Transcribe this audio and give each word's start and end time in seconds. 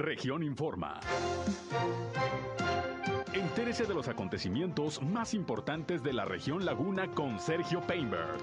Región 0.00 0.42
Informa. 0.42 0.98
Entérese 3.34 3.84
de 3.84 3.92
los 3.92 4.08
acontecimientos 4.08 5.02
más 5.02 5.34
importantes 5.34 6.02
de 6.02 6.14
la 6.14 6.24
región 6.24 6.64
Laguna 6.64 7.08
con 7.08 7.38
Sergio 7.38 7.82
Painberg. 7.82 8.38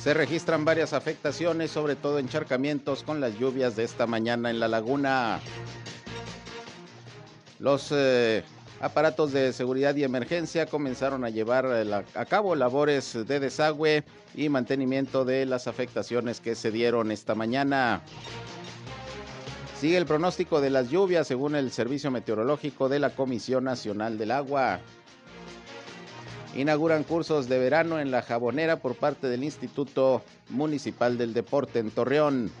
Se 0.00 0.12
registran 0.14 0.64
varias 0.64 0.94
afectaciones, 0.94 1.70
sobre 1.70 1.94
todo 1.94 2.18
encharcamientos 2.18 3.04
con 3.04 3.20
las 3.20 3.38
lluvias 3.38 3.76
de 3.76 3.84
esta 3.84 4.08
mañana 4.08 4.50
en 4.50 4.58
la 4.58 4.66
laguna. 4.66 5.38
Los 7.60 7.92
eh, 7.92 8.42
aparatos 8.80 9.30
de 9.30 9.52
seguridad 9.52 9.94
y 9.94 10.02
emergencia 10.02 10.66
comenzaron 10.66 11.24
a 11.24 11.30
llevar 11.30 11.66
eh, 11.70 12.04
a 12.16 12.24
cabo 12.24 12.56
labores 12.56 13.12
de 13.12 13.38
desagüe 13.38 14.02
y 14.34 14.48
mantenimiento 14.48 15.24
de 15.24 15.46
las 15.46 15.68
afectaciones 15.68 16.40
que 16.40 16.56
se 16.56 16.72
dieron 16.72 17.12
esta 17.12 17.36
mañana. 17.36 18.02
Sigue 19.82 19.96
el 19.96 20.06
pronóstico 20.06 20.60
de 20.60 20.70
las 20.70 20.90
lluvias 20.90 21.26
según 21.26 21.56
el 21.56 21.72
Servicio 21.72 22.12
Meteorológico 22.12 22.88
de 22.88 23.00
la 23.00 23.10
Comisión 23.10 23.64
Nacional 23.64 24.16
del 24.16 24.30
Agua. 24.30 24.78
Inauguran 26.54 27.02
cursos 27.02 27.48
de 27.48 27.58
verano 27.58 27.98
en 27.98 28.12
la 28.12 28.22
Jabonera 28.22 28.76
por 28.76 28.94
parte 28.94 29.26
del 29.26 29.42
Instituto 29.42 30.22
Municipal 30.50 31.18
del 31.18 31.34
Deporte 31.34 31.80
en 31.80 31.90
Torreón. 31.90 32.52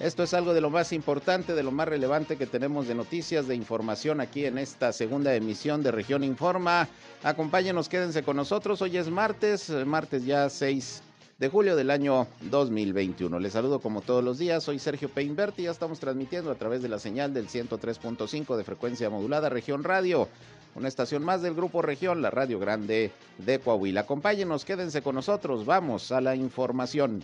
Esto 0.00 0.22
es 0.22 0.34
algo 0.34 0.52
de 0.52 0.60
lo 0.60 0.68
más 0.68 0.92
importante, 0.92 1.54
de 1.54 1.62
lo 1.62 1.70
más 1.70 1.88
relevante 1.88 2.36
que 2.36 2.44
tenemos 2.44 2.86
de 2.86 2.94
noticias, 2.94 3.48
de 3.48 3.54
información 3.54 4.20
aquí 4.20 4.44
en 4.44 4.58
esta 4.58 4.92
segunda 4.92 5.34
emisión 5.34 5.82
de 5.82 5.92
Región 5.92 6.24
Informa. 6.24 6.88
Acompáñenos, 7.22 7.88
quédense 7.88 8.22
con 8.22 8.36
nosotros. 8.36 8.82
Hoy 8.82 8.98
es 8.98 9.08
martes, 9.08 9.70
martes 9.86 10.26
ya 10.26 10.50
6 10.50 11.04
de 11.38 11.48
julio 11.48 11.76
del 11.76 11.90
año 11.90 12.26
2021. 12.42 13.38
Les 13.38 13.52
saludo 13.52 13.80
como 13.80 14.00
todos 14.00 14.24
los 14.24 14.38
días, 14.38 14.64
soy 14.64 14.78
Sergio 14.78 15.08
Peinberti 15.08 15.62
y 15.62 15.64
ya 15.66 15.70
estamos 15.70 16.00
transmitiendo 16.00 16.50
a 16.50 16.54
través 16.54 16.82
de 16.82 16.88
la 16.88 16.98
señal 16.98 17.34
del 17.34 17.48
103.5 17.48 18.56
de 18.56 18.64
frecuencia 18.64 19.10
modulada 19.10 19.48
Región 19.48 19.84
Radio, 19.84 20.28
una 20.74 20.88
estación 20.88 21.24
más 21.24 21.42
del 21.42 21.54
Grupo 21.54 21.82
Región, 21.82 22.22
la 22.22 22.30
Radio 22.30 22.58
Grande 22.58 23.12
de 23.38 23.58
Coahuila. 23.58 24.02
Acompáñenos, 24.02 24.64
quédense 24.64 25.02
con 25.02 25.14
nosotros, 25.14 25.66
vamos 25.66 26.12
a 26.12 26.20
la 26.20 26.34
información 26.36 27.22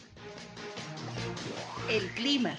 el 1.88 2.08
clima. 2.10 2.56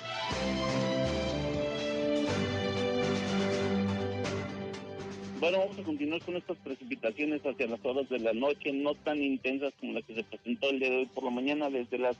Bueno, 5.43 5.57
vamos 5.57 5.77
a 5.77 5.83
continuar 5.83 6.21
con 6.21 6.37
estas 6.37 6.55
precipitaciones 6.59 7.45
hacia 7.45 7.67
las 7.67 7.83
horas 7.83 8.07
de 8.07 8.17
la 8.17 8.31
noche, 8.31 8.71
no 8.71 8.95
tan 8.95 9.21
intensas 9.21 9.73
como 9.77 9.91
las 9.91 10.05
que 10.05 10.15
se 10.15 10.23
presentó 10.23 10.69
el 10.69 10.79
día 10.79 10.89
de 10.89 10.97
hoy 10.99 11.05
por 11.07 11.25
la 11.25 11.31
mañana, 11.31 11.69
desde 11.69 11.97
las 11.97 12.15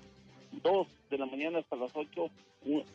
2 0.62 0.88
de 1.10 1.18
la 1.18 1.26
mañana 1.26 1.60
hasta 1.60 1.78
las 1.78 1.96
8, 1.96 2.30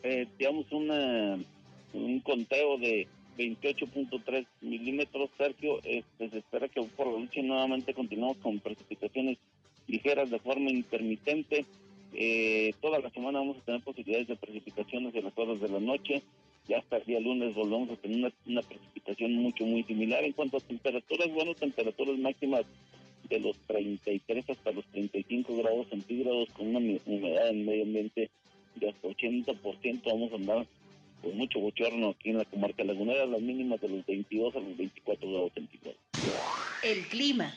eh, 0.03 0.27
digamos 0.37 0.71
un 0.71 2.19
conteo 2.19 2.77
de 2.77 3.07
28.3 3.39 4.45
milímetros, 4.61 5.31
Sergio, 5.35 5.79
este, 5.83 6.29
se 6.29 6.37
espera 6.37 6.67
que 6.67 6.83
por 6.83 7.07
la 7.07 7.21
noche 7.21 7.41
nuevamente 7.41 7.95
continuemos 7.95 8.37
con 8.37 8.59
precipitaciones 8.59 9.39
ligeras 9.87 10.29
de 10.29 10.37
forma 10.37 10.69
intermitente, 10.69 11.65
eh, 12.13 12.73
toda 12.81 12.99
la 12.99 13.09
semana 13.09 13.39
vamos 13.39 13.57
a 13.57 13.65
tener 13.65 13.81
posibilidades 13.81 14.27
de 14.27 14.35
precipitaciones 14.35 15.15
en 15.15 15.25
las 15.25 15.35
horas 15.35 15.59
de 15.59 15.69
la 15.69 15.79
noche. 15.79 16.21
Ya 16.69 16.77
hasta 16.77 16.97
el 16.97 17.05
día 17.05 17.19
lunes 17.19 17.55
volvemos 17.55 17.89
a 17.89 17.95
tener 17.95 18.31
una, 18.45 18.61
precipitación 18.61 19.33
mucho, 19.33 19.65
muy 19.65 19.83
similar. 19.83 20.23
En 20.23 20.33
cuanto 20.33 20.57
a 20.57 20.59
temperaturas, 20.59 21.33
bueno, 21.33 21.55
temperaturas 21.55 22.15
máximas 22.19 22.63
de 23.27 23.39
los 23.39 23.57
33 23.65 24.47
hasta 24.51 24.71
los 24.71 24.85
35 24.91 25.57
grados 25.57 25.87
centígrados 25.89 26.47
con 26.53 26.67
una 26.67 26.77
humedad 26.77 27.49
en 27.49 27.65
medio 27.65 27.83
ambiente 27.83 28.29
de 28.75 28.89
hasta 28.89 29.07
80%. 29.07 30.01
Vamos 30.05 30.31
a 30.31 30.35
andar 30.35 30.67
con 31.23 31.35
mucho 31.35 31.59
bochorno 31.59 32.09
aquí 32.09 32.29
en 32.29 32.37
la 32.37 32.45
comarca 32.45 32.83
lagunera, 32.83 33.25
las 33.25 33.41
mínimas 33.41 33.81
de 33.81 33.89
los 33.89 34.05
22 34.05 34.55
a 34.55 34.59
los 34.59 34.77
24 34.77 35.27
grados 35.27 35.51
centígrados. 35.55 35.99
El 36.83 37.07
clima. 37.07 37.51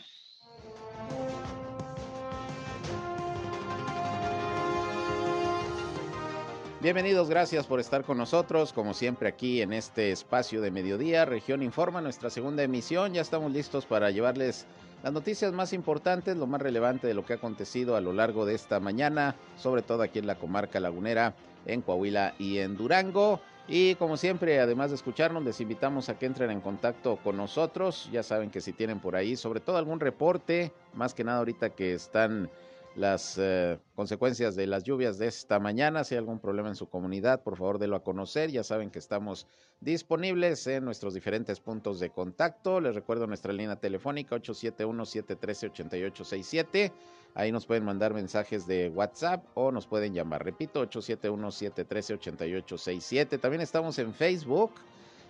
Bienvenidos, 6.83 7.31
gracias 7.31 7.69
por 7.69 7.79
estar 7.79 8.03
con 8.03 8.19
nosotros, 8.19 8.73
como 8.73 8.93
siempre 8.93 9.29
aquí 9.29 9.63
en 9.63 9.73
este 9.73 10.11
espacio 10.11 10.61
de 10.61 10.73
mediodía, 10.73 11.25
Región 11.25 11.63
Informa, 11.63 12.01
nuestra 12.01 12.29
segunda 12.29 12.65
emisión. 12.65 13.15
Ya 13.15 13.21
estamos 13.21 13.53
listos 13.53 13.87
para 13.87 14.11
llevarles 14.11 14.67
las 15.05 15.13
noticias 15.13 15.53
más 15.53 15.73
importantes, 15.73 16.37
lo 16.37 16.49
más 16.49 16.61
relevante 16.61 17.07
de 17.07 17.15
lo 17.15 17.25
que 17.25 17.35
ha 17.35 17.37
acontecido 17.37 17.95
a 17.95 18.01
lo 18.01 18.13
largo 18.13 18.47
de 18.47 18.57
esta 18.57 18.81
mañana, 18.81 19.37
sobre 19.57 19.83
todo 19.83 20.03
aquí 20.03 20.19
en 20.19 20.27
la 20.27 20.35
comarca 20.35 20.81
lagunera, 20.81 21.37
en 21.67 21.83
Coahuila 21.83 22.35
y 22.41 22.59
en 22.59 22.77
Durango. 22.77 23.41
Y 23.69 23.95
como 23.95 24.17
siempre, 24.17 24.59
además 24.59 24.91
de 24.91 24.97
escucharnos, 24.97 25.45
les 25.45 25.61
invitamos 25.61 26.09
a 26.09 26.19
que 26.19 26.27
entren 26.27 26.51
en 26.51 26.61
contacto 26.61 27.17
con 27.23 27.37
nosotros. 27.37 28.09
Ya 28.11 28.25
saben 28.25 28.51
que 28.51 28.61
si 28.61 28.73
tienen 28.73 28.99
por 28.99 29.15
ahí, 29.15 29.37
sobre 29.37 29.61
todo 29.61 29.77
algún 29.77 30.01
reporte, 30.01 30.73
más 30.95 31.15
que 31.15 31.23
nada 31.23 31.39
ahorita 31.39 31.71
que 31.71 31.95
están 31.95 32.51
las 32.95 33.37
eh, 33.39 33.79
consecuencias 33.95 34.55
de 34.55 34.67
las 34.67 34.85
lluvias 34.85 35.17
de 35.19 35.27
esta 35.27 35.59
mañana. 35.59 36.05
Si 36.05 36.15
hay 36.15 36.19
algún 36.19 36.39
problema 36.39 36.69
en 36.69 36.77
su 36.77 36.89
comunidad, 36.89 37.43
por 37.43 37.57
favor, 37.57 37.79
délo 37.79 37.97
a 37.97 38.05
conocer. 38.05 38.51
Ya 38.51 38.63
saben 38.65 38.91
que 38.91 38.99
estamos 38.99 39.47
disponibles 39.81 40.67
en 40.67 40.85
nuestros 40.85 41.15
diferentes 41.15 41.61
puntos 41.61 42.01
de 42.01 42.11
contacto. 42.11 42.81
Les 42.81 42.95
recuerdo 42.95 43.27
nuestra 43.27 43.51
línea 43.53 43.77
telefónica 43.77 44.37
871-713-8867. 44.37 46.93
Ahí 47.35 47.51
nos 47.51 47.65
pueden 47.65 47.85
mandar 47.85 48.13
mensajes 48.13 48.67
de 48.67 48.91
WhatsApp 48.91 49.43
o 49.55 49.73
nos 49.73 49.87
pueden 49.87 50.13
llamar. 50.13 50.45
Repito, 50.45 50.87
871-713-8867. 50.87 53.41
También 53.41 53.63
estamos 53.63 53.99
en 53.99 54.13
Facebook 54.13 54.73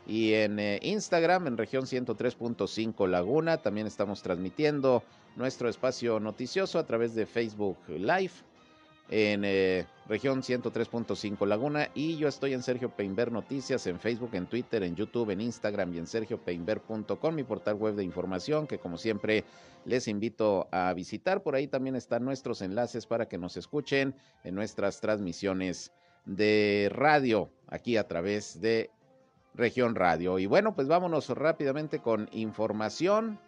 y 0.06 0.34
en 0.34 0.58
eh, 0.58 0.78
Instagram 0.82 1.46
en 1.46 1.56
región 1.56 1.84
103.5 1.84 3.08
Laguna. 3.08 3.58
También 3.58 3.86
estamos 3.86 4.22
transmitiendo 4.22 5.02
nuestro 5.36 5.68
espacio 5.68 6.20
noticioso 6.20 6.78
a 6.78 6.86
través 6.86 7.14
de 7.14 7.26
Facebook 7.26 7.78
Live 7.88 8.32
en 9.08 9.44
eh, 9.44 9.84
región 10.08 10.42
103.5 10.42 11.46
Laguna 11.46 11.90
y 11.94 12.16
yo 12.16 12.28
estoy 12.28 12.54
en 12.54 12.62
Sergio 12.62 12.88
Peinber 12.90 13.30
Noticias 13.30 13.86
en 13.86 14.00
Facebook, 14.00 14.30
en 14.32 14.46
Twitter, 14.46 14.82
en 14.82 14.96
YouTube, 14.96 15.30
en 15.30 15.40
Instagram 15.42 15.94
y 15.94 15.98
en 15.98 16.06
sergiopeinber.com, 16.06 17.34
mi 17.34 17.44
portal 17.44 17.74
web 17.74 17.94
de 17.94 18.04
información 18.04 18.66
que 18.66 18.78
como 18.78 18.96
siempre 18.96 19.44
les 19.84 20.08
invito 20.08 20.66
a 20.70 20.92
visitar. 20.94 21.42
Por 21.42 21.54
ahí 21.54 21.66
también 21.66 21.94
están 21.94 22.24
nuestros 22.24 22.62
enlaces 22.62 23.06
para 23.06 23.28
que 23.28 23.36
nos 23.36 23.56
escuchen 23.56 24.14
en 24.44 24.54
nuestras 24.54 25.00
transmisiones 25.00 25.92
de 26.24 26.88
radio 26.90 27.50
aquí 27.68 27.96
a 27.96 28.06
través 28.06 28.60
de 28.60 28.90
región 29.54 29.94
radio. 29.94 30.38
Y 30.38 30.46
bueno, 30.46 30.74
pues 30.74 30.88
vámonos 30.88 31.28
rápidamente 31.30 32.00
con 32.00 32.28
información 32.32 33.38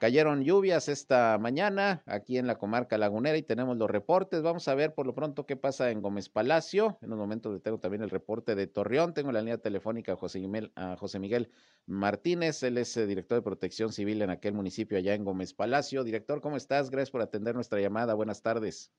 Cayeron 0.00 0.44
lluvias 0.44 0.88
esta 0.88 1.36
mañana 1.36 2.02
aquí 2.06 2.38
en 2.38 2.46
la 2.46 2.56
comarca 2.56 2.96
lagunera 2.96 3.36
y 3.36 3.42
tenemos 3.42 3.76
los 3.76 3.90
reportes. 3.90 4.40
Vamos 4.40 4.66
a 4.66 4.74
ver 4.74 4.94
por 4.94 5.04
lo 5.04 5.14
pronto 5.14 5.44
qué 5.44 5.56
pasa 5.56 5.90
en 5.90 6.00
Gómez 6.00 6.30
Palacio. 6.30 6.96
En 7.02 7.12
un 7.12 7.18
momento 7.18 7.60
tengo 7.60 7.78
también 7.78 8.02
el 8.02 8.08
reporte 8.08 8.54
de 8.54 8.66
Torreón. 8.66 9.12
Tengo 9.12 9.30
la 9.30 9.40
línea 9.40 9.58
telefónica 9.58 10.12
a 10.12 10.16
José 10.16 10.40
Miguel, 10.40 10.72
a 10.74 10.96
José 10.96 11.18
Miguel 11.18 11.50
Martínez. 11.84 12.62
Él 12.62 12.78
es 12.78 12.96
eh, 12.96 13.06
director 13.06 13.36
de 13.36 13.42
protección 13.42 13.92
civil 13.92 14.22
en 14.22 14.30
aquel 14.30 14.54
municipio 14.54 14.96
allá 14.96 15.12
en 15.12 15.22
Gómez 15.22 15.52
Palacio. 15.52 16.02
Director, 16.02 16.40
¿cómo 16.40 16.56
estás? 16.56 16.88
Gracias 16.88 17.10
por 17.10 17.20
atender 17.20 17.54
nuestra 17.54 17.78
llamada. 17.78 18.14
Buenas 18.14 18.40
tardes. 18.40 18.90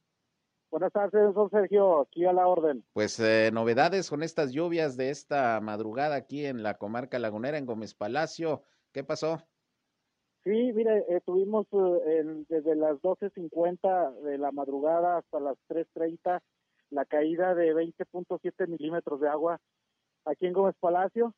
Buenas 0.71 0.93
tardes, 0.93 1.33
don 1.33 1.49
Sergio. 1.49 1.99
Aquí 1.99 2.23
a 2.23 2.31
la 2.31 2.47
orden. 2.47 2.85
Pues 2.93 3.19
eh, 3.19 3.51
novedades 3.51 4.09
con 4.09 4.23
estas 4.23 4.53
lluvias 4.53 4.95
de 4.95 5.09
esta 5.09 5.59
madrugada 5.59 6.15
aquí 6.15 6.45
en 6.45 6.63
la 6.63 6.77
comarca 6.77 7.19
lagunera 7.19 7.57
en 7.57 7.65
Gómez 7.65 7.93
Palacio. 7.93 8.63
¿Qué 8.93 9.03
pasó? 9.03 9.43
Sí, 10.45 10.71
mire, 10.73 10.99
eh, 11.09 11.19
tuvimos 11.25 11.67
eh, 11.73 12.45
desde 12.47 12.75
las 12.75 12.93
12.50 13.01 14.21
de 14.21 14.37
la 14.37 14.53
madrugada 14.53 15.17
hasta 15.17 15.41
las 15.41 15.57
3.30 15.67 16.39
la 16.89 17.03
caída 17.03 17.53
de 17.53 17.75
20.7 17.75 18.67
milímetros 18.69 19.19
de 19.19 19.27
agua 19.27 19.59
aquí 20.23 20.45
en 20.45 20.53
Gómez 20.53 20.75
Palacio. 20.79 21.33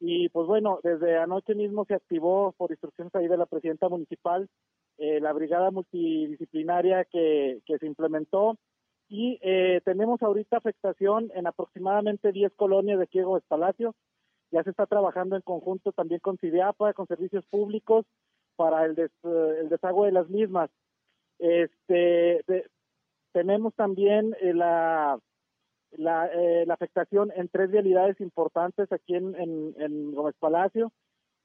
Y 0.00 0.30
pues 0.30 0.46
bueno, 0.46 0.80
desde 0.82 1.18
anoche 1.18 1.54
mismo 1.54 1.84
se 1.84 1.94
activó 1.94 2.52
por 2.56 2.70
instrucciones 2.70 3.14
ahí 3.14 3.28
de 3.28 3.36
la 3.36 3.44
presidenta 3.44 3.90
municipal 3.90 4.48
eh, 4.96 5.20
la 5.20 5.32
brigada 5.32 5.70
multidisciplinaria 5.70 7.04
que, 7.04 7.60
que 7.66 7.78
se 7.78 7.86
implementó 7.86 8.58
y 9.08 9.38
tenemos 9.84 10.22
ahorita 10.22 10.58
afectación 10.58 11.30
en 11.34 11.46
aproximadamente 11.46 12.32
10 12.32 12.52
colonias 12.54 12.98
de 12.98 13.04
aquí 13.04 13.18
en 13.18 13.24
Gómez 13.24 13.44
Palacio. 13.48 13.94
Ya 14.50 14.62
se 14.62 14.70
está 14.70 14.86
trabajando 14.86 15.36
en 15.36 15.42
conjunto 15.42 15.92
también 15.92 16.20
con 16.20 16.38
CIDEAPA, 16.38 16.92
con 16.92 17.06
servicios 17.06 17.44
públicos 17.46 18.04
para 18.56 18.84
el, 18.84 18.98
el 18.98 19.68
desagüe 19.68 20.06
de 20.06 20.12
las 20.12 20.28
mismas. 20.28 20.70
Este, 21.38 22.44
tenemos 23.32 23.74
también 23.74 24.34
eh, 24.40 24.50
eh, 24.50 24.54
la, 25.96 26.74
afectación 26.74 27.32
en 27.36 27.48
tres 27.48 27.70
vialidades 27.70 28.20
importantes 28.20 28.90
aquí 28.92 29.14
en, 29.14 29.34
en, 29.78 30.12
Gómez 30.12 30.34
Palacio, 30.38 30.92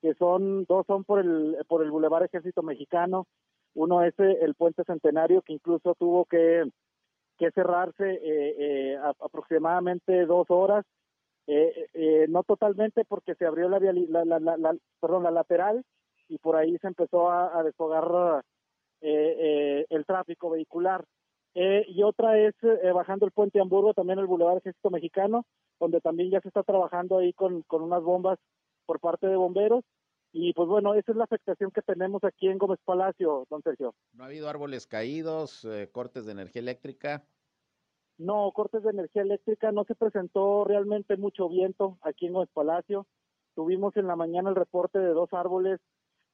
que 0.02 0.14
son, 0.16 0.66
dos 0.66 0.86
son 0.88 1.04
por 1.04 1.20
el, 1.20 1.58
por 1.68 1.84
el 1.84 1.92
Boulevard 1.92 2.26
Ejército 2.26 2.64
Mexicano, 2.64 3.28
uno 3.76 4.04
es 4.04 4.14
eh, 4.20 4.40
el 4.42 4.56
Puente 4.56 4.84
Centenario, 4.86 5.42
que 5.42 5.54
incluso 5.54 5.96
tuvo 5.96 6.26
que, 6.26 6.64
que 7.44 7.52
cerrarse 7.52 8.10
eh, 8.10 8.56
eh, 8.58 8.98
aproximadamente 9.20 10.26
dos 10.26 10.46
horas, 10.50 10.86
eh, 11.46 12.26
no 12.30 12.44
totalmente 12.44 13.04
porque 13.04 13.36
se 13.36 13.46
abrió 13.46 13.68
la, 13.68 13.80
la, 13.80 14.40
la, 14.40 14.76
perdón, 15.02 15.24
la 15.24 15.32
lateral 15.32 15.84
y 16.30 16.38
por 16.38 16.56
ahí 16.56 16.78
se 16.78 16.88
empezó 16.88 17.30
a, 17.30 17.60
a 17.60 17.64
desfogar 17.64 18.44
el 19.02 20.06
tráfico 20.06 20.52
vehicular. 20.52 21.04
y 21.54 22.02
otra 22.04 22.40
es 22.40 22.56
bajando 22.94 23.26
el 23.26 23.34
puente 23.34 23.60
Hamburgo, 23.60 23.94
también 23.94 24.20
el 24.20 24.26
Boulevard 24.28 24.60
Ejército 24.60 24.90
Mexicano, 24.90 25.46
donde 25.80 26.00
también 26.00 26.32
ya 26.32 26.40
se 26.40 26.48
está 26.48 26.64
trabajando 26.64 27.18
ahí 27.18 27.34
con, 27.34 27.64
con 27.64 27.82
unas 27.82 28.02
bombas 28.02 28.40
por 28.86 29.02
parte 29.02 29.28
de 29.28 29.36
bomberos 29.36 29.84
y 30.34 30.52
pues 30.54 30.68
bueno, 30.68 30.96
esa 30.96 31.12
es 31.12 31.18
la 31.18 31.26
afectación 31.26 31.70
que 31.72 31.84
tenemos 31.84 32.24
aquí 32.24 32.48
en 32.48 32.58
Gómez 32.58 32.80
Palacio, 32.84 33.46
don 33.50 33.62
Sergio. 33.62 33.94
¿No 34.14 34.24
ha 34.24 34.28
habido 34.28 34.50
árboles 34.50 34.88
caídos, 34.88 35.64
eh, 35.64 35.90
cortes 35.92 36.26
de 36.26 36.32
energía 36.32 36.62
eléctrica? 36.62 37.24
No, 38.18 38.52
cortes 38.52 38.84
de 38.84 38.90
energía 38.90 39.22
eléctrica, 39.22 39.72
no 39.72 39.84
se 39.86 39.96
presentó 39.96 40.66
realmente 40.66 41.18
mucho 41.18 41.48
viento 41.50 42.00
aquí 42.02 42.26
en 42.26 42.34
Gómez 42.34 42.50
Palacio. 42.52 43.06
Tuvimos 43.56 43.96
en 43.96 44.08
la 44.08 44.16
mañana 44.16 44.50
el 44.50 44.56
reporte 44.56 44.98
de 44.98 45.14
dos 45.14 45.32
árboles 45.34 45.80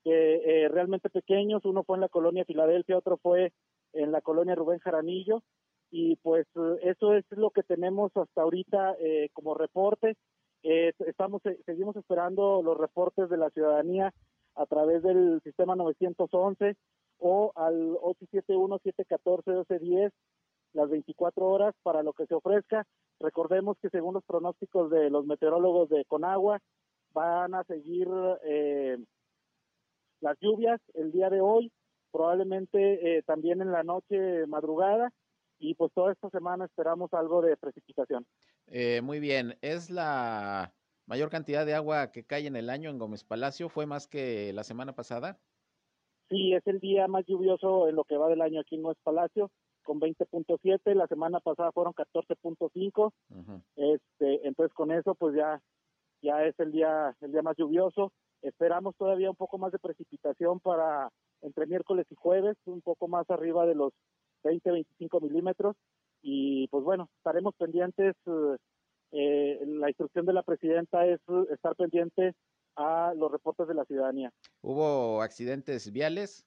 eh, 0.06 0.70
realmente 0.72 1.10
pequeños, 1.10 1.66
uno 1.66 1.84
fue 1.84 1.98
en 1.98 2.02
la 2.02 2.10
colonia 2.10 2.46
Filadelfia, 2.46 2.98
otro 2.98 3.18
fue 3.18 3.52
en 3.92 4.12
la 4.14 4.22
colonia 4.22 4.56
Rubén 4.56 4.80
Jaramillo, 4.80 5.44
y 5.92 6.16
pues 6.18 6.48
eso 6.84 7.14
es 7.16 7.26
lo 7.32 7.50
que 7.50 7.64
tenemos 7.64 8.16
hasta 8.16 8.42
ahorita 8.42 8.96
eh, 9.00 9.30
como 9.34 9.56
reporte. 9.56 10.16
Eh, 10.64 10.92
estamos, 11.08 11.46
eh, 11.46 11.58
seguimos 11.66 11.96
esperando 11.96 12.62
los 12.62 12.78
reportes 12.78 13.30
de 13.30 13.38
la 13.38 13.50
ciudadanía 13.52 14.14
a 14.56 14.66
través 14.66 15.02
del 15.04 15.40
sistema 15.44 15.76
911 15.76 16.76
o 17.20 17.54
al 17.56 17.96
871-714-1210 17.98 20.12
las 20.74 20.90
24 20.90 21.46
horas 21.46 21.74
para 21.82 22.04
lo 22.04 22.12
que 22.14 22.26
se 22.26 22.36
ofrezca. 22.36 22.86
Recordemos 23.20 23.78
que 23.82 23.90
según 23.90 24.16
los 24.16 24.26
pronósticos 24.26 24.92
de 24.92 25.10
los 25.10 25.26
meteorólogos 25.26 25.88
de 25.90 26.04
Conagua, 26.06 26.60
van 27.12 27.56
a 27.56 27.64
seguir 27.64 28.08
eh, 28.44 28.98
las 30.22 30.38
lluvias 30.40 30.80
el 30.94 31.12
día 31.12 31.30
de 31.30 31.42
hoy, 31.42 31.72
probablemente 32.12 33.24
también 33.26 33.62
en 33.62 33.72
la 33.72 33.84
noche 33.84 34.46
madrugada, 34.48 35.12
y 35.60 35.76
pues 35.76 35.92
toda 35.94 36.12
esta 36.12 36.30
semana 36.30 36.66
esperamos 36.66 37.14
algo 37.14 37.42
de 37.42 37.58
precipitación. 37.58 38.26
Eh, 38.68 39.02
muy 39.02 39.20
bien, 39.20 39.58
¿es 39.62 39.90
la 39.90 40.74
mayor 41.06 41.30
cantidad 41.30 41.66
de 41.66 41.76
agua 41.76 42.12
que 42.12 42.24
cae 42.24 42.48
en 42.48 42.56
el 42.56 42.70
año 42.70 42.90
en 42.90 42.98
Gómez 42.98 43.24
Palacio? 43.24 43.70
¿Fue 43.70 43.86
más 43.86 44.08
que 44.08 44.54
la 44.54 44.64
semana 44.64 44.94
pasada? 44.94 45.40
Sí, 46.30 46.54
es 46.54 46.66
el 46.68 46.80
día 46.80 47.08
más 47.08 47.26
lluvioso 47.26 47.90
en 47.90 47.96
lo 47.96 48.04
que 48.04 48.18
va 48.18 48.30
del 48.30 48.42
año 48.42 48.62
aquí 48.62 48.76
en 48.76 48.84
Gómez 48.84 49.00
Palacio, 49.04 49.52
con 49.84 50.00
20.7, 50.00 50.94
la 50.94 51.08
semana 51.08 51.40
pasada 51.40 51.72
fueron 51.72 51.94
14.5, 51.94 53.12
este, 53.76 54.48
entonces 54.48 54.74
con 54.74 54.92
eso 54.92 55.16
pues 55.16 55.36
ya, 55.36 55.60
ya 56.22 56.44
es 56.46 56.58
el 56.60 56.72
día, 56.72 57.16
el 57.22 57.32
día 57.32 57.42
más 57.42 57.58
lluvioso. 57.58 58.14
Esperamos 58.42 58.96
todavía 58.96 59.30
un 59.30 59.36
poco 59.36 59.58
más 59.58 59.72
de 59.72 59.80
precipitación 59.80 60.60
para 60.60 61.10
entre 61.42 61.66
miércoles 61.66 62.06
y 62.10 62.16
jueves, 62.16 62.56
un 62.66 62.82
poco 62.82 63.08
más 63.08 63.30
arriba 63.30 63.66
de 63.66 63.76
los 63.76 63.92
20, 64.44 64.72
25 64.72 65.22
milímetros. 65.22 65.76
Y 66.22 66.68
pues 66.68 66.84
bueno, 66.84 67.10
estaremos 67.18 67.56
pendientes. 67.56 68.16
Eh, 69.12 69.60
la 69.66 69.90
instrucción 69.90 70.26
de 70.26 70.34
la 70.34 70.44
presidenta 70.44 71.06
es 71.06 71.20
estar 71.52 71.76
pendiente 71.76 72.34
a 72.76 73.14
los 73.16 73.32
reportes 73.32 73.68
de 73.68 73.74
la 73.74 73.86
ciudadanía. 73.86 74.32
¿Hubo 74.62 75.22
accidentes 75.22 75.92
viales? 75.92 76.46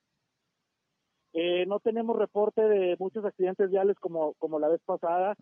Eh, 1.35 1.65
no 1.67 1.81
tenemos 1.81 2.17
reporte 2.17 2.63
de 2.63 2.97
muchos 2.99 3.25
accidentes 3.25 3.71
viales 3.71 3.97
como, 3.99 4.35
como 4.35 4.59
la 4.59 4.69
vez 4.69 4.81
pasada, 4.85 5.35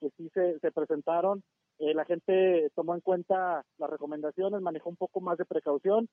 que 0.00 0.10
sí 0.16 0.28
se, 0.34 0.58
se 0.58 0.72
presentaron. 0.72 1.42
Eh, 1.78 1.94
la 1.94 2.04
gente 2.04 2.70
tomó 2.74 2.94
en 2.94 3.00
cuenta 3.00 3.64
las 3.78 3.90
recomendaciones, 3.90 4.60
manejó 4.60 4.88
un 4.88 4.96
poco 4.96 5.20
más 5.20 5.38
de 5.38 5.44
precaución 5.44 6.08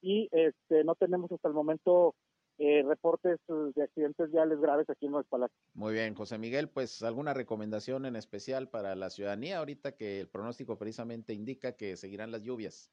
y 0.00 0.28
este, 0.30 0.84
no 0.84 0.94
tenemos 0.94 1.30
hasta 1.32 1.48
el 1.48 1.54
momento 1.54 2.14
eh, 2.60 2.82
reportes 2.82 3.38
eh, 3.48 3.52
de 3.76 3.84
accidentes 3.84 4.32
viales 4.32 4.60
graves 4.60 4.90
aquí 4.90 5.06
en 5.06 5.12
Nueva 5.12 5.28
Palacio. 5.30 5.56
Muy 5.74 5.92
bien, 5.92 6.14
José 6.14 6.38
Miguel, 6.38 6.68
pues 6.68 7.04
alguna 7.04 7.32
recomendación 7.32 8.04
en 8.04 8.16
especial 8.16 8.68
para 8.68 8.96
la 8.96 9.10
ciudadanía 9.10 9.58
ahorita 9.58 9.92
que 9.92 10.20
el 10.20 10.28
pronóstico 10.28 10.76
precisamente 10.76 11.32
indica 11.32 11.76
que 11.76 11.96
seguirán 11.96 12.32
las 12.32 12.42
lluvias. 12.42 12.90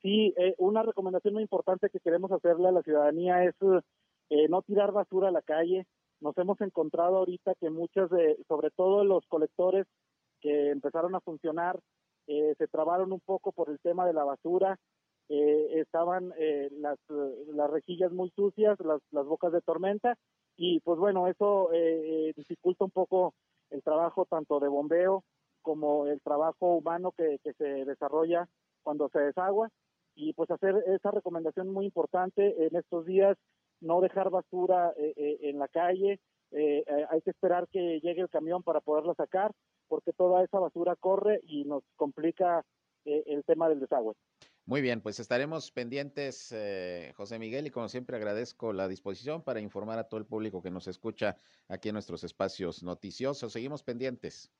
Sí, 0.00 0.32
eh, 0.38 0.54
una 0.56 0.82
recomendación 0.82 1.34
muy 1.34 1.42
importante 1.42 1.90
que 1.90 2.00
queremos 2.00 2.32
hacerle 2.32 2.68
a 2.68 2.72
la 2.72 2.82
ciudadanía 2.82 3.44
es 3.44 3.54
no 4.48 4.62
tirar 4.62 4.92
basura 4.92 5.28
a 5.28 5.32
la 5.32 5.42
calle. 5.42 5.86
Nos 6.20 6.36
hemos 6.38 6.58
encontrado 6.62 7.18
ahorita 7.18 7.54
que 7.60 7.68
muchas, 7.68 8.08
de, 8.08 8.38
sobre 8.48 8.70
todo 8.70 9.04
los 9.04 9.26
colectores 9.26 9.86
que 10.40 10.70
empezaron 10.70 11.14
a 11.14 11.20
funcionar, 11.20 11.78
se 12.26 12.66
trabaron 12.68 13.12
un 13.12 13.20
poco 13.20 13.52
por 13.52 13.68
el 13.68 13.78
tema 13.80 14.06
de 14.06 14.14
la 14.14 14.24
basura 14.24 14.78
eh, 15.28 15.80
estaban 15.80 16.34
eh, 16.38 16.68
las, 16.72 16.98
las 17.08 17.70
rejillas 17.70 18.12
muy 18.12 18.30
sucias, 18.36 18.78
las, 18.80 19.26
bocas 19.26 19.52
de 19.52 19.62
tormenta, 19.62 20.18
y 20.56 20.80
pues 20.80 20.98
bueno, 20.98 21.28
eso 21.28 21.70
eh, 21.72 22.32
dificulta 22.36 22.84
un 22.84 22.90
poco 22.90 23.34
el 23.70 23.82
trabajo 23.82 24.26
tanto 24.26 24.60
de 24.60 24.68
bombeo 24.68 25.24
como 25.62 26.06
el 26.06 26.20
trabajo 26.20 26.76
humano 26.76 27.12
que, 27.12 27.38
se 27.56 27.64
desarrolla 27.86 28.46
cuando 28.82 29.08
se 29.08 29.18
desagua, 29.18 29.70
y 30.14 30.34
pues 30.34 30.50
hacer 30.50 30.76
esa 30.88 31.10
recomendación 31.10 31.72
muy 31.72 31.86
importante 31.86 32.66
en 32.66 32.76
estos 32.76 33.06
días, 33.06 33.38
no 33.80 34.02
dejar 34.02 34.28
basura 34.30 34.92
en 34.96 35.58
la 35.58 35.68
calle, 35.68 36.20
hay 36.52 37.20
que 37.22 37.30
esperar 37.30 37.66
que 37.68 37.98
llegue 38.00 38.20
el 38.20 38.28
camión 38.28 38.62
para 38.62 38.80
poderla 38.80 39.14
sacar, 39.14 39.52
porque 39.88 40.12
toda 40.12 40.44
esa 40.44 40.58
basura 40.58 40.94
corre 40.96 41.40
y 41.44 41.64
nos 41.64 41.82
complica 41.96 42.62
el 43.04 43.42
tema 43.44 43.68
del 43.68 43.80
desagüe. 43.80 44.14
Muy 44.66 44.80
bien, 44.80 45.02
pues 45.02 45.20
estaremos 45.20 45.70
pendientes, 45.70 46.50
eh, 46.50 47.12
José 47.16 47.38
Miguel, 47.38 47.66
y 47.66 47.70
como 47.70 47.86
siempre 47.90 48.16
agradezco 48.16 48.72
la 48.72 48.88
disposición 48.88 49.42
para 49.42 49.60
informar 49.60 49.98
a 49.98 50.04
todo 50.04 50.18
el 50.18 50.24
público 50.24 50.62
que 50.62 50.70
nos 50.70 50.86
escucha 50.88 51.36
aquí 51.68 51.90
en 51.90 51.92
nuestros 51.92 52.24
espacios 52.24 52.82
noticiosos. 52.82 53.52
Seguimos 53.52 53.82
pendientes. 53.82 54.50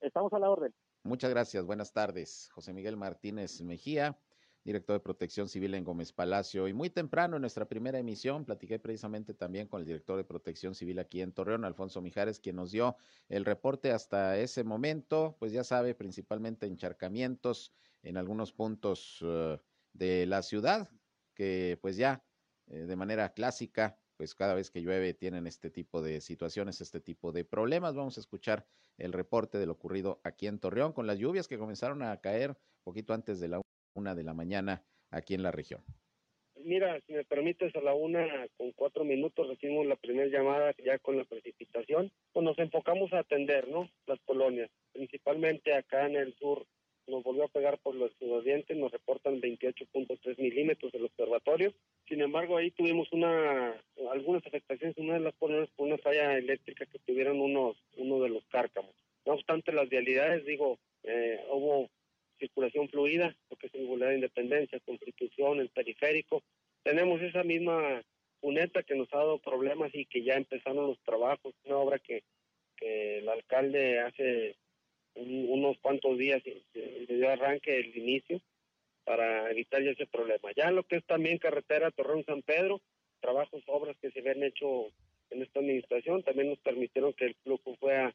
Estamos 0.00 0.32
a 0.34 0.38
la 0.38 0.50
orden. 0.50 0.72
Muchas 1.02 1.30
gracias. 1.30 1.64
Buenas 1.64 1.92
tardes. 1.92 2.48
José 2.52 2.72
Miguel 2.72 2.96
Martínez 2.96 3.60
Mejía, 3.60 4.16
director 4.64 4.94
de 4.94 5.00
Protección 5.00 5.48
Civil 5.48 5.74
en 5.74 5.84
Gómez 5.84 6.12
Palacio. 6.12 6.66
Y 6.66 6.72
muy 6.72 6.88
temprano 6.88 7.36
en 7.36 7.42
nuestra 7.42 7.68
primera 7.68 7.98
emisión 7.98 8.44
platiqué 8.44 8.78
precisamente 8.78 9.34
también 9.34 9.68
con 9.68 9.80
el 9.80 9.86
director 9.86 10.16
de 10.16 10.24
Protección 10.24 10.74
Civil 10.74 10.98
aquí 10.98 11.20
en 11.20 11.32
Torreón, 11.32 11.64
Alfonso 11.64 12.00
Mijares, 12.00 12.40
quien 12.40 12.56
nos 12.56 12.72
dio 12.72 12.96
el 13.28 13.44
reporte 13.44 13.92
hasta 13.92 14.38
ese 14.38 14.64
momento. 14.64 15.36
Pues 15.38 15.52
ya 15.52 15.64
sabe, 15.64 15.94
principalmente 15.94 16.66
encharcamientos 16.66 17.72
en 18.02 18.16
algunos 18.16 18.52
puntos 18.52 19.18
eh, 19.22 19.58
de 19.92 20.26
la 20.26 20.42
ciudad, 20.42 20.88
que 21.34 21.78
pues 21.82 21.96
ya 21.96 22.24
eh, 22.66 22.86
de 22.86 22.96
manera 22.96 23.34
clásica, 23.34 23.98
pues 24.16 24.34
cada 24.34 24.54
vez 24.54 24.70
que 24.70 24.80
llueve 24.80 25.12
tienen 25.12 25.46
este 25.46 25.70
tipo 25.70 26.00
de 26.00 26.20
situaciones, 26.20 26.80
este 26.80 27.00
tipo 27.00 27.32
de 27.32 27.44
problemas. 27.44 27.94
Vamos 27.94 28.16
a 28.16 28.20
escuchar 28.20 28.66
el 28.96 29.12
reporte 29.12 29.58
de 29.58 29.66
lo 29.66 29.72
ocurrido 29.72 30.20
aquí 30.24 30.46
en 30.46 30.58
Torreón 30.58 30.92
con 30.92 31.06
las 31.06 31.18
lluvias 31.18 31.48
que 31.48 31.58
comenzaron 31.58 32.02
a 32.02 32.16
caer 32.20 32.56
poquito 32.84 33.12
antes 33.12 33.40
de 33.40 33.48
la 33.48 33.60
una 33.94 34.14
de 34.14 34.24
la 34.24 34.34
mañana 34.34 34.82
aquí 35.10 35.34
en 35.34 35.42
la 35.42 35.50
región. 35.50 35.82
Mira, 36.62 37.00
si 37.06 37.12
me 37.12 37.24
permites, 37.24 37.74
a 37.76 37.80
la 37.80 37.94
una 37.94 38.26
con 38.56 38.72
cuatro 38.72 39.04
minutos 39.04 39.48
recibimos 39.48 39.86
la 39.86 39.96
primera 39.96 40.28
llamada 40.28 40.74
ya 40.84 40.98
con 40.98 41.16
la 41.18 41.24
precipitación. 41.24 42.10
Pues 42.32 42.44
nos 42.44 42.58
enfocamos 42.58 43.12
a 43.12 43.18
atender, 43.18 43.68
¿no? 43.68 43.90
Las 44.06 44.18
colonias, 44.24 44.70
principalmente 44.92 45.74
acá 45.74 46.06
en 46.06 46.16
el 46.16 46.34
sur 46.36 46.64
nos 47.06 47.22
volvió 47.22 47.44
a 47.44 47.48
pegar 47.48 47.78
por 47.78 47.94
los 47.94 48.12
dientes, 48.44 48.76
nos 48.76 48.90
reportan 48.90 49.40
28.3 49.40 50.38
milímetros 50.38 50.90
del 50.92 51.04
observatorio. 51.04 51.74
Sin 52.08 52.22
embargo, 52.22 52.56
ahí 52.56 52.70
tuvimos 52.70 53.12
una 53.12 53.74
algunas 54.10 54.46
afectaciones, 54.46 54.96
una 54.96 55.14
de 55.14 55.20
las 55.20 55.34
por 55.34 55.50
una 55.76 55.98
falla 55.98 56.38
eléctrica 56.38 56.86
que 56.86 56.98
tuvieron 57.00 57.40
unos 57.40 57.76
uno 57.96 58.20
de 58.20 58.30
los 58.30 58.44
cárcamos. 58.46 58.94
No 59.26 59.34
obstante, 59.34 59.72
las 59.72 59.88
vialidades, 59.88 60.44
digo, 60.44 60.78
eh, 61.02 61.40
hubo 61.50 61.90
circulación 62.38 62.88
fluida, 62.88 63.34
lo 63.50 63.56
que 63.56 63.66
es 63.66 63.72
singularidad 63.72 64.10
de 64.10 64.16
independencia, 64.16 64.80
constitución, 64.80 65.60
el 65.60 65.68
periférico. 65.70 66.42
Tenemos 66.82 67.20
esa 67.22 67.42
misma 67.44 68.02
cuneta 68.40 68.82
que 68.82 68.94
nos 68.94 69.12
ha 69.12 69.18
dado 69.18 69.38
problemas 69.38 69.94
y 69.94 70.04
que 70.06 70.22
ya 70.22 70.34
empezaron 70.34 70.86
los 70.86 70.98
trabajos, 71.00 71.54
una 71.64 71.78
obra 71.78 71.98
que, 71.98 72.22
que 72.76 73.18
el 73.18 73.28
alcalde 73.28 74.00
hace 74.00 74.56
unos 75.14 75.78
cuantos 75.78 76.18
días 76.18 76.42
se 76.42 77.06
dio 77.08 77.30
arranque 77.30 77.78
el 77.78 77.96
inicio 77.96 78.40
para 79.04 79.50
evitar 79.50 79.82
ese 79.82 80.06
problema. 80.06 80.50
Ya 80.56 80.70
lo 80.70 80.82
que 80.82 80.96
es 80.96 81.04
también 81.04 81.38
carretera 81.38 81.90
Torreón 81.90 82.24
San 82.24 82.42
Pedro, 82.42 82.80
trabajos, 83.20 83.62
obras 83.66 83.96
que 84.00 84.10
se 84.10 84.20
habían 84.20 84.42
hecho 84.42 84.90
en 85.30 85.42
esta 85.42 85.60
administración, 85.60 86.22
también 86.22 86.48
nos 86.48 86.58
permitieron 86.58 87.12
que 87.12 87.26
el 87.26 87.34
flujo 87.42 87.76
fuera, 87.76 88.14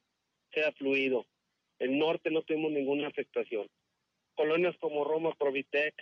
sea 0.54 0.72
fluido. 0.74 1.26
El 1.80 1.98
norte 1.98 2.32
no 2.32 2.42
tuvimos 2.42 2.72
ninguna 2.72 3.08
afectación. 3.08 3.68
Colonias 4.40 4.78
como 4.78 5.04
Roma, 5.04 5.36
Provitec, 5.38 5.94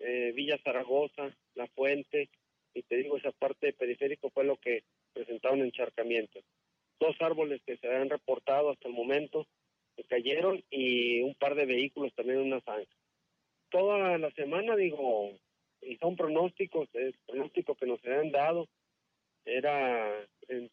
eh, 0.00 0.30
Villa 0.34 0.58
Zaragoza, 0.62 1.34
La 1.54 1.66
Fuente, 1.68 2.28
y 2.74 2.82
te 2.82 2.98
digo, 2.98 3.16
esa 3.16 3.32
parte 3.32 3.72
periférico 3.72 4.28
fue 4.28 4.44
lo 4.44 4.58
que 4.58 4.82
presentaron 5.14 5.62
encharcamientos. 5.62 6.44
dos 7.00 7.16
árboles 7.20 7.62
que 7.64 7.78
se 7.78 7.88
han 7.88 8.10
reportado 8.10 8.68
hasta 8.68 8.88
el 8.88 8.92
momento 8.92 9.46
cayeron 10.08 10.62
y 10.68 11.22
un 11.22 11.34
par 11.36 11.54
de 11.54 11.64
vehículos 11.64 12.12
también 12.14 12.40
en 12.40 12.46
una 12.48 12.60
zanja. 12.60 12.92
Toda 13.70 14.18
la 14.18 14.30
semana, 14.32 14.76
digo, 14.76 15.32
y 15.80 15.96
son 15.96 16.16
pronósticos, 16.16 16.90
el 16.92 17.14
pronóstico 17.26 17.76
que 17.76 17.86
nos 17.86 18.04
han 18.04 18.30
dado 18.30 18.68
era 19.46 20.14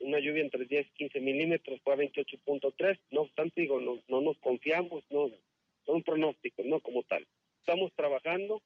una 0.02 0.20
lluvia 0.20 0.44
entre 0.44 0.66
10 0.66 0.88
y 0.88 0.94
15 0.98 1.22
milímetros, 1.22 1.80
fue 1.86 1.94
a 1.94 1.98
28.3, 1.98 3.00
no 3.12 3.22
obstante, 3.22 3.62
digo, 3.62 3.80
no, 3.80 4.02
no 4.10 4.20
nos 4.20 4.38
confiamos, 4.40 5.06
no, 5.10 5.32
son 5.86 6.04
pronósticos, 6.04 6.66
no 6.66 6.80
como 6.80 7.04
tal. 7.04 7.26
Estamos 7.60 7.92
trabajando, 7.94 8.62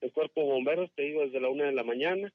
el 0.00 0.12
cuerpo 0.12 0.42
de 0.42 0.48
bomberos, 0.48 0.90
te 0.94 1.02
digo, 1.02 1.22
desde 1.22 1.40
la 1.40 1.48
una 1.48 1.66
de 1.66 1.72
la 1.72 1.84
mañana, 1.84 2.32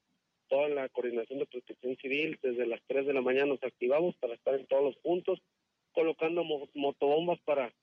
toda 0.48 0.70
la 0.70 0.90
coordinación 0.90 1.40
de 1.40 1.46
protección 1.46 1.98
civil, 1.98 2.40
desde 2.42 2.66
las 2.66 2.82
3 2.88 3.06
de 3.06 3.14
la 3.14 3.22
mañana 3.22 3.48
nos 3.48 3.64
activamos 3.64 4.16
para 4.18 4.34
estar 4.34 4.56
en 4.56 4.66
todos 4.66 4.84
los 4.84 4.96
puntos, 4.98 5.42
colocando 5.92 6.44
motobombas 6.74 7.40
para 7.42 7.74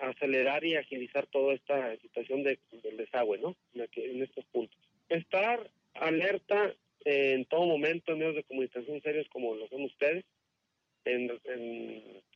acelerar 0.00 0.64
y 0.64 0.76
agilizar 0.76 1.26
toda 1.26 1.54
esta 1.54 1.96
situación 1.98 2.42
de, 2.42 2.58
del 2.82 2.96
desagüe, 2.96 3.38
¿no? 3.38 3.56
En, 3.74 4.22
estos 4.22 4.44
puntos. 4.46 4.78
Estar 5.08 5.70
alerta 5.94 6.74
en 7.04 7.44
todo 7.46 7.66
momento 7.66 8.12
en 8.12 8.18
medios 8.18 8.36
de 8.36 8.44
comunicación 8.44 9.02
serios 9.02 9.28
como 9.28 9.54
lo 9.54 9.68
son 9.68 9.82
ustedes, 9.82 10.24
en, 11.04 11.30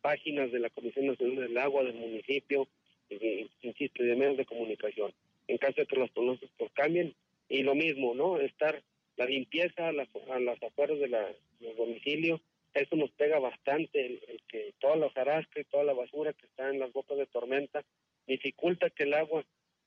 páginas 0.02 0.52
de 0.52 0.61
la 0.61 0.70
Comisión 0.70 1.06
Nacional 1.06 1.49
del 1.49 1.58
Agua, 1.58 1.82
del 1.82 1.94
municipio, 1.94 2.68
insisto, 3.62 4.04
y 4.04 4.06
de 4.06 4.16
medios 4.16 4.37
de 4.37 4.46
comunicación. 4.46 5.12
En 5.49 5.58
caso 5.58 5.80
de 5.80 5.87
que 5.87 5.96
los 5.96 6.11
pronósticos 6.11 6.70
cambien, 6.73 7.14
y 7.49 7.62
lo 7.62 7.75
mismo, 7.75 8.14
¿no? 8.14 8.38
Estar 8.38 8.82
la 9.16 9.26
limpieza 9.26 9.88
a 9.88 9.92
las, 9.92 10.08
afueras 10.62 10.99
de 10.99 11.08
la, 11.08 11.26
del 11.61 11.76
domicilio, 11.76 12.40
eso 12.75 12.96
nos 12.96 13.11
pega 13.12 13.38
bastante, 13.38 14.06
el, 14.06 14.20
que 14.49 14.75
toda 14.78 14.96
la 14.96 15.06
hojarasca 15.06 15.61
y 15.61 15.64
toda 15.64 15.85
la 15.85 15.94
basura 15.94 16.32
que 16.32 16.46
está 16.46 16.68
en 16.68 16.78
las 16.78 16.92
bocas 16.92 17.16
de 17.16 17.26
tormenta 17.26 17.85
dificulta 18.26 18.90
que 18.90 19.04
el 19.04 19.14
agua 19.14 19.44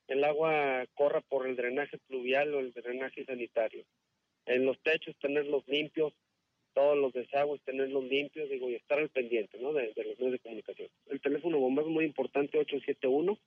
el 0.10 0.24
agua 0.24 0.88
corra 0.96 1.22
por 1.22 1.46
el 1.46 1.56
drenaje 1.56 2.00
pluvial 2.00 2.54
o 2.56 2.60
el 2.60 2.74
drenaje 2.74 3.26
sanitario. 3.26 3.86
En 4.48 4.66
los 4.66 4.80
techos 4.80 5.16
tenerlos 5.22 5.68
limpios, 5.68 6.14
todos 6.74 6.98
los 6.98 7.14
desagües 7.14 7.62
tenerlos 7.62 8.04
limpios, 8.06 8.50
digo, 8.50 8.70
y 8.70 8.76
estar 8.76 9.00
al 9.00 9.10
pendiente, 9.10 9.58
¿no? 9.60 9.74
De, 9.74 9.94
los 9.96 10.18
medios 10.20 10.34
de 10.34 10.40
comunicación. 10.40 10.90
El 11.10 11.22
teléfono 11.22 11.60
bombero 11.60 11.88
es 11.88 11.94
muy 11.94 12.06
importante, 12.06 12.58
871 12.58 13.38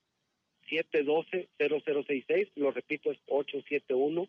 712 0.69 1.49
0066, 1.59 2.49
lo 2.57 2.71
repito, 2.71 3.11
es 3.11 3.19
871 3.27 4.29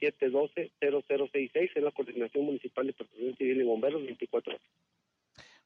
712-0066, 0.00 1.70
es 1.74 1.82
la 1.82 1.90
Coordinación 1.90 2.44
Municipal 2.44 2.86
de 2.86 2.92
Protección 2.92 3.36
Civil 3.36 3.60
y 3.60 3.64
Bomberos, 3.64 4.04
24 4.04 4.52
horas. 4.52 4.66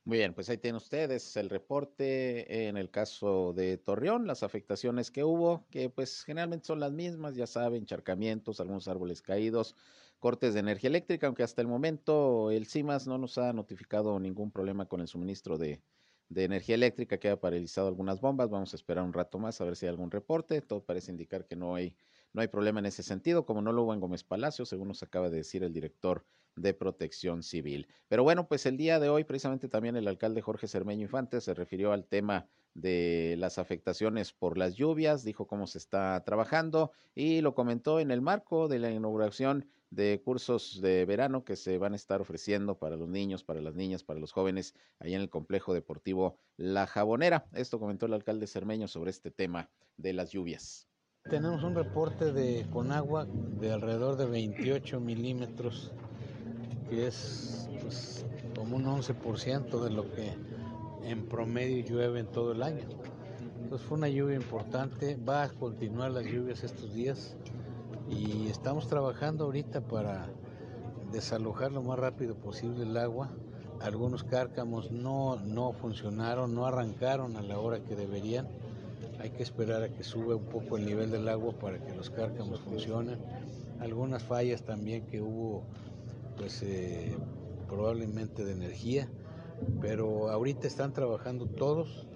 Muy 0.04 0.16
bien, 0.18 0.32
pues 0.34 0.48
ahí 0.48 0.56
tienen 0.56 0.76
ustedes 0.76 1.36
el 1.36 1.50
reporte 1.50 2.68
en 2.68 2.78
el 2.78 2.90
caso 2.90 3.52
de 3.52 3.76
Torreón, 3.76 4.26
las 4.26 4.42
afectaciones 4.42 5.10
que 5.10 5.24
hubo, 5.24 5.68
que 5.70 5.90
pues 5.90 6.24
generalmente 6.24 6.66
son 6.66 6.80
las 6.80 6.90
mismas, 6.92 7.36
ya 7.36 7.46
saben, 7.46 7.84
charcamientos, 7.84 8.60
algunos 8.60 8.88
árboles 8.88 9.20
caídos, 9.20 9.76
cortes 10.18 10.54
de 10.54 10.60
energía 10.60 10.88
eléctrica, 10.88 11.26
aunque 11.26 11.42
hasta 11.42 11.60
el 11.60 11.68
momento 11.68 12.50
el 12.50 12.66
CIMAS 12.66 13.06
no 13.06 13.18
nos 13.18 13.36
ha 13.36 13.52
notificado 13.52 14.18
ningún 14.18 14.50
problema 14.50 14.86
con 14.88 15.02
el 15.02 15.06
suministro 15.08 15.58
de, 15.58 15.82
de 16.30 16.44
energía 16.44 16.76
eléctrica, 16.76 17.18
que 17.18 17.28
ha 17.28 17.38
paralizado 17.40 17.86
algunas 17.88 18.20
bombas, 18.22 18.48
vamos 18.48 18.72
a 18.72 18.76
esperar 18.76 19.04
un 19.04 19.12
rato 19.12 19.38
más 19.38 19.60
a 19.60 19.64
ver 19.66 19.76
si 19.76 19.84
hay 19.84 19.90
algún 19.90 20.10
reporte, 20.10 20.62
todo 20.62 20.82
parece 20.84 21.10
indicar 21.10 21.46
que 21.46 21.56
no 21.56 21.74
hay 21.74 21.94
no 22.32 22.42
hay 22.42 22.48
problema 22.48 22.80
en 22.80 22.86
ese 22.86 23.02
sentido, 23.02 23.44
como 23.44 23.62
no 23.62 23.72
lo 23.72 23.82
hubo 23.82 23.94
en 23.94 24.00
Gómez 24.00 24.24
Palacio, 24.24 24.64
según 24.64 24.88
nos 24.88 25.02
acaba 25.02 25.30
de 25.30 25.38
decir 25.38 25.62
el 25.62 25.72
director 25.72 26.24
de 26.56 26.74
Protección 26.74 27.42
Civil. 27.42 27.88
Pero 28.08 28.22
bueno, 28.22 28.46
pues 28.48 28.66
el 28.66 28.76
día 28.76 29.00
de 29.00 29.08
hoy, 29.08 29.24
precisamente 29.24 29.68
también 29.68 29.96
el 29.96 30.08
alcalde 30.08 30.42
Jorge 30.42 30.68
Cermeño 30.68 31.02
Infante 31.02 31.40
se 31.40 31.54
refirió 31.54 31.92
al 31.92 32.06
tema 32.06 32.48
de 32.74 33.34
las 33.38 33.58
afectaciones 33.58 34.32
por 34.32 34.56
las 34.56 34.74
lluvias, 34.74 35.24
dijo 35.24 35.46
cómo 35.46 35.66
se 35.66 35.78
está 35.78 36.22
trabajando 36.24 36.92
y 37.14 37.40
lo 37.40 37.54
comentó 37.54 38.00
en 38.00 38.10
el 38.10 38.20
marco 38.20 38.68
de 38.68 38.78
la 38.78 38.90
inauguración 38.90 39.68
de 39.90 40.22
cursos 40.24 40.80
de 40.80 41.04
verano 41.04 41.44
que 41.44 41.56
se 41.56 41.78
van 41.78 41.94
a 41.94 41.96
estar 41.96 42.20
ofreciendo 42.20 42.78
para 42.78 42.96
los 42.96 43.08
niños, 43.08 43.42
para 43.42 43.60
las 43.60 43.74
niñas, 43.74 44.04
para 44.04 44.20
los 44.20 44.30
jóvenes, 44.30 44.74
allá 45.00 45.16
en 45.16 45.22
el 45.22 45.30
complejo 45.30 45.74
deportivo 45.74 46.36
La 46.56 46.86
Jabonera. 46.86 47.48
Esto 47.52 47.80
comentó 47.80 48.06
el 48.06 48.14
alcalde 48.14 48.46
Cermeño 48.46 48.86
sobre 48.86 49.10
este 49.10 49.32
tema 49.32 49.68
de 49.96 50.12
las 50.12 50.30
lluvias. 50.30 50.89
Tenemos 51.28 51.62
un 51.62 51.74
reporte 51.76 52.32
de 52.32 52.66
Conagua 52.72 53.24
de 53.24 53.72
alrededor 53.72 54.16
de 54.16 54.26
28 54.26 54.98
milímetros, 54.98 55.92
que 56.88 57.06
es 57.06 57.68
pues, 57.82 58.26
como 58.56 58.76
un 58.76 58.86
11% 58.86 59.84
de 59.84 59.90
lo 59.90 60.10
que 60.10 60.34
en 61.04 61.28
promedio 61.28 61.84
llueve 61.84 62.20
en 62.20 62.26
todo 62.26 62.50
el 62.52 62.62
año. 62.64 62.82
Entonces 63.62 63.86
fue 63.86 63.98
una 63.98 64.08
lluvia 64.08 64.34
importante, 64.34 65.16
va 65.16 65.44
a 65.44 65.50
continuar 65.50 66.10
las 66.10 66.24
lluvias 66.24 66.64
estos 66.64 66.92
días 66.94 67.36
y 68.08 68.48
estamos 68.48 68.88
trabajando 68.88 69.44
ahorita 69.44 69.82
para 69.82 70.26
desalojar 71.12 71.70
lo 71.70 71.82
más 71.82 71.98
rápido 71.98 72.34
posible 72.34 72.82
el 72.82 72.96
agua. 72.96 73.30
Algunos 73.80 74.24
cárcamos 74.24 74.90
no, 74.90 75.36
no 75.36 75.72
funcionaron, 75.74 76.54
no 76.54 76.66
arrancaron 76.66 77.36
a 77.36 77.42
la 77.42 77.60
hora 77.60 77.84
que 77.84 77.94
deberían 77.94 78.48
hay 79.20 79.30
que 79.30 79.42
esperar 79.42 79.82
a 79.82 79.88
que 79.90 80.02
suba 80.02 80.36
un 80.36 80.46
poco 80.46 80.78
el 80.78 80.86
nivel 80.86 81.10
del 81.10 81.28
agua 81.28 81.52
para 81.52 81.78
que 81.78 81.94
los 81.94 82.10
cárcamos 82.10 82.60
funcionen. 82.60 83.18
Algunas 83.78 84.22
fallas 84.22 84.62
también 84.62 85.06
que 85.06 85.20
hubo, 85.20 85.64
pues 86.36 86.62
eh, 86.62 87.16
probablemente 87.68 88.44
de 88.44 88.52
energía, 88.52 89.08
pero 89.80 90.30
ahorita 90.30 90.66
están 90.66 90.92
trabajando 90.92 91.46
todos 91.46 92.06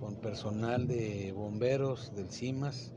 con 0.00 0.16
personal 0.16 0.86
de 0.86 1.32
bomberos, 1.32 2.14
del 2.14 2.30
CIMAS 2.30 2.92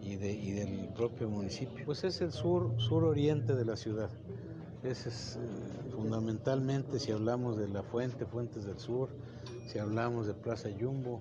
y, 0.00 0.16
de, 0.16 0.32
y 0.32 0.52
del 0.52 0.88
propio 0.94 1.28
municipio. 1.28 1.84
Pues 1.84 2.04
es 2.04 2.22
el 2.22 2.32
sur, 2.32 2.74
suroriente 2.78 3.54
de 3.54 3.64
la 3.66 3.76
ciudad. 3.76 4.10
Ese 4.82 5.10
es 5.10 5.36
eh, 5.36 5.90
fundamentalmente 5.94 6.98
si 6.98 7.12
hablamos 7.12 7.58
de 7.58 7.68
la 7.68 7.82
fuente, 7.82 8.24
Fuentes 8.24 8.64
del 8.64 8.78
Sur, 8.78 9.10
si 9.66 9.78
hablamos 9.78 10.26
de 10.26 10.32
Plaza 10.32 10.70
Yumbo, 10.70 11.20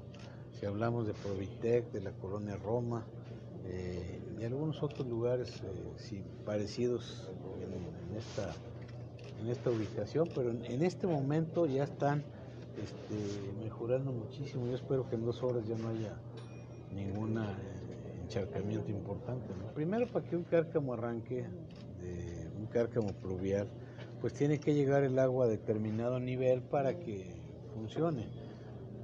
si 0.59 0.65
hablamos 0.65 1.07
de 1.07 1.13
Provitec, 1.13 1.89
de 1.91 2.01
la 2.01 2.11
colonia 2.11 2.57
Roma 2.57 3.05
eh, 3.65 4.19
y 4.39 4.43
algunos 4.43 4.83
otros 4.83 5.07
lugares 5.07 5.61
eh, 5.63 6.23
parecidos 6.45 7.31
en, 7.61 8.17
esta, 8.17 8.53
en 9.41 9.49
esta 9.49 9.69
ubicación, 9.69 10.27
pero 10.35 10.51
en, 10.51 10.83
este 10.83 11.07
momento 11.07 11.65
ya 11.65 11.83
están 11.83 12.23
este, 12.77 13.53
mejorando 13.63 14.11
muchísimo. 14.11 14.67
Yo 14.67 14.75
espero 14.75 15.07
que 15.07 15.15
en 15.15 15.25
dos 15.25 15.41
horas 15.43 15.65
ya 15.65 15.77
no 15.77 15.89
haya 15.89 16.17
ningún 16.93 17.37
eh, 17.37 17.45
encharcamiento 18.23 18.91
importante. 18.91 19.53
Primero, 19.75 20.07
para 20.07 20.25
que 20.25 20.35
un 20.35 20.43
cárcamo 20.43 20.93
arranque, 20.93 21.45
un 22.57 22.65
cárcamo 22.65 23.13
pluvial, 23.13 23.69
pues 24.19 24.33
tiene 24.33 24.59
que 24.59 24.73
llegar 24.73 25.03
el 25.03 25.19
agua 25.19 25.45
a 25.45 25.47
determinado 25.47 26.19
nivel 26.19 26.61
para 26.61 26.99
que 26.99 27.33
funcione 27.73 28.48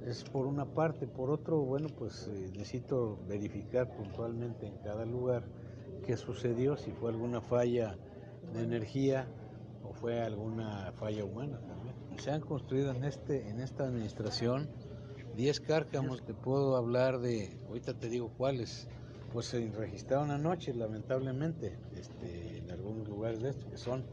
es 0.06 0.22
por 0.24 0.46
una 0.46 0.64
parte. 0.64 1.06
Por 1.06 1.30
otro, 1.30 1.58
bueno, 1.58 1.88
pues 1.88 2.28
eh, 2.28 2.50
necesito 2.56 3.18
verificar 3.28 3.94
puntualmente 3.94 4.66
en 4.66 4.78
cada 4.78 5.04
lugar 5.04 5.44
qué 6.06 6.16
sucedió, 6.16 6.76
si 6.76 6.92
fue 6.92 7.10
alguna 7.10 7.40
falla 7.40 7.98
de 8.54 8.62
energía 8.62 9.26
o 9.82 9.92
fue 9.92 10.20
alguna 10.20 10.92
falla 10.92 11.24
humana 11.24 11.60
también. 11.66 11.94
Se 12.18 12.30
han 12.30 12.40
construido 12.40 12.92
en, 12.92 13.04
este, 13.04 13.48
en 13.48 13.60
esta 13.60 13.84
administración 13.84 14.68
10 15.36 15.60
cárcamos, 15.60 16.24
te 16.24 16.32
puedo 16.32 16.76
hablar 16.76 17.18
de, 17.18 17.58
ahorita 17.68 17.92
te 17.92 18.08
digo 18.08 18.30
cuáles, 18.38 18.88
pues 19.32 19.46
se 19.46 19.70
registraron 19.70 20.30
anoche, 20.30 20.72
lamentablemente, 20.72 21.78
este, 21.94 22.58
en 22.58 22.70
algunos 22.70 23.06
lugares 23.06 23.42
de 23.42 23.50
estos, 23.50 23.66
que 23.66 23.76
son, 23.76 24.04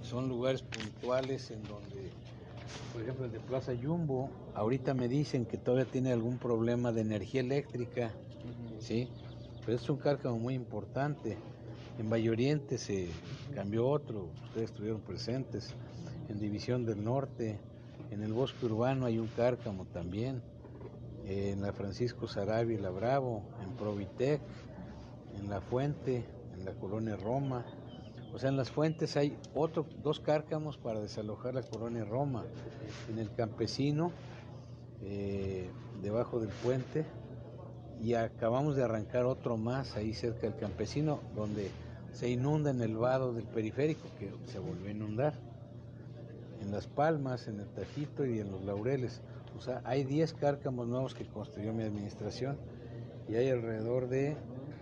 son 0.00 0.28
lugares 0.30 0.62
puntuales 0.62 1.50
en 1.50 1.62
donde 1.64 1.91
por 2.92 3.02
ejemplo, 3.02 3.24
el 3.24 3.32
de 3.32 3.40
Plaza 3.40 3.72
Jumbo, 3.80 4.30
ahorita 4.54 4.94
me 4.94 5.08
dicen 5.08 5.46
que 5.46 5.56
todavía 5.56 5.90
tiene 5.90 6.12
algún 6.12 6.38
problema 6.38 6.92
de 6.92 7.00
energía 7.00 7.40
eléctrica, 7.40 8.12
¿sí? 8.78 9.08
Pero 9.64 9.76
es 9.76 9.88
un 9.88 9.96
cárcamo 9.96 10.38
muy 10.38 10.54
importante. 10.54 11.38
En 11.98 12.10
Valle 12.10 12.30
Oriente 12.30 12.78
se 12.78 13.08
cambió 13.54 13.88
otro, 13.88 14.28
ustedes 14.44 14.70
estuvieron 14.70 15.00
presentes. 15.00 15.74
En 16.28 16.38
División 16.38 16.84
del 16.84 17.04
Norte, 17.04 17.58
en 18.10 18.22
el 18.22 18.32
bosque 18.32 18.66
urbano 18.66 19.06
hay 19.06 19.18
un 19.18 19.28
cárcamo 19.28 19.86
también. 19.86 20.42
En 21.26 21.62
la 21.62 21.72
Francisco 21.72 22.26
Sarabia 22.26 22.76
y 22.76 22.80
la 22.80 22.90
Bravo, 22.90 23.42
en 23.62 23.70
Provitec, 23.76 24.40
en 25.38 25.48
La 25.48 25.60
Fuente, 25.60 26.24
en 26.54 26.64
la 26.64 26.72
colonia 26.72 27.16
Roma, 27.16 27.64
o 28.34 28.38
sea, 28.38 28.48
en 28.48 28.56
las 28.56 28.70
fuentes 28.70 29.16
hay 29.16 29.36
otros 29.54 29.86
dos 30.02 30.18
cárcamos 30.18 30.78
para 30.78 31.00
desalojar 31.00 31.54
la 31.54 31.62
colonia 31.62 32.04
Roma. 32.04 32.44
En 33.10 33.18
el 33.18 33.30
campesino, 33.34 34.10
eh, 35.02 35.70
debajo 36.00 36.40
del 36.40 36.48
puente, 36.48 37.04
y 38.00 38.14
acabamos 38.14 38.74
de 38.74 38.84
arrancar 38.84 39.26
otro 39.26 39.56
más 39.58 39.96
ahí 39.96 40.14
cerca 40.14 40.48
del 40.48 40.56
campesino, 40.56 41.20
donde 41.36 41.70
se 42.12 42.30
inunda 42.30 42.70
en 42.70 42.80
el 42.80 42.96
vado 42.96 43.34
del 43.34 43.44
periférico, 43.44 44.08
que 44.18 44.32
se 44.50 44.58
volvió 44.58 44.88
a 44.88 44.92
inundar. 44.92 45.34
en 46.62 46.70
Las 46.70 46.86
Palmas, 46.86 47.48
en 47.48 47.58
el 47.58 47.66
Tajito 47.66 48.24
y 48.24 48.38
en 48.38 48.52
los 48.52 48.64
Laureles. 48.64 49.20
O 49.58 49.60
sea, 49.60 49.82
hay 49.84 50.04
10 50.04 50.32
cárcamos 50.34 50.86
nuevos 50.86 51.12
que 51.12 51.26
construyó 51.26 51.72
mi 51.72 51.82
administración 51.82 52.56
y 53.28 53.34
hay 53.34 53.48
alrededor 53.48 54.08
de 54.08 54.36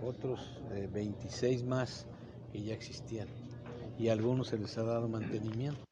otros 0.06 0.60
26 0.92 1.64
más 1.64 2.06
que 2.52 2.62
ya 2.62 2.74
existían 2.74 3.28
y 4.00 4.08
a 4.08 4.14
algunos 4.14 4.48
se 4.48 4.58
les 4.58 4.78
ha 4.78 4.82
dado 4.82 5.08
mantenimiento. 5.08 5.84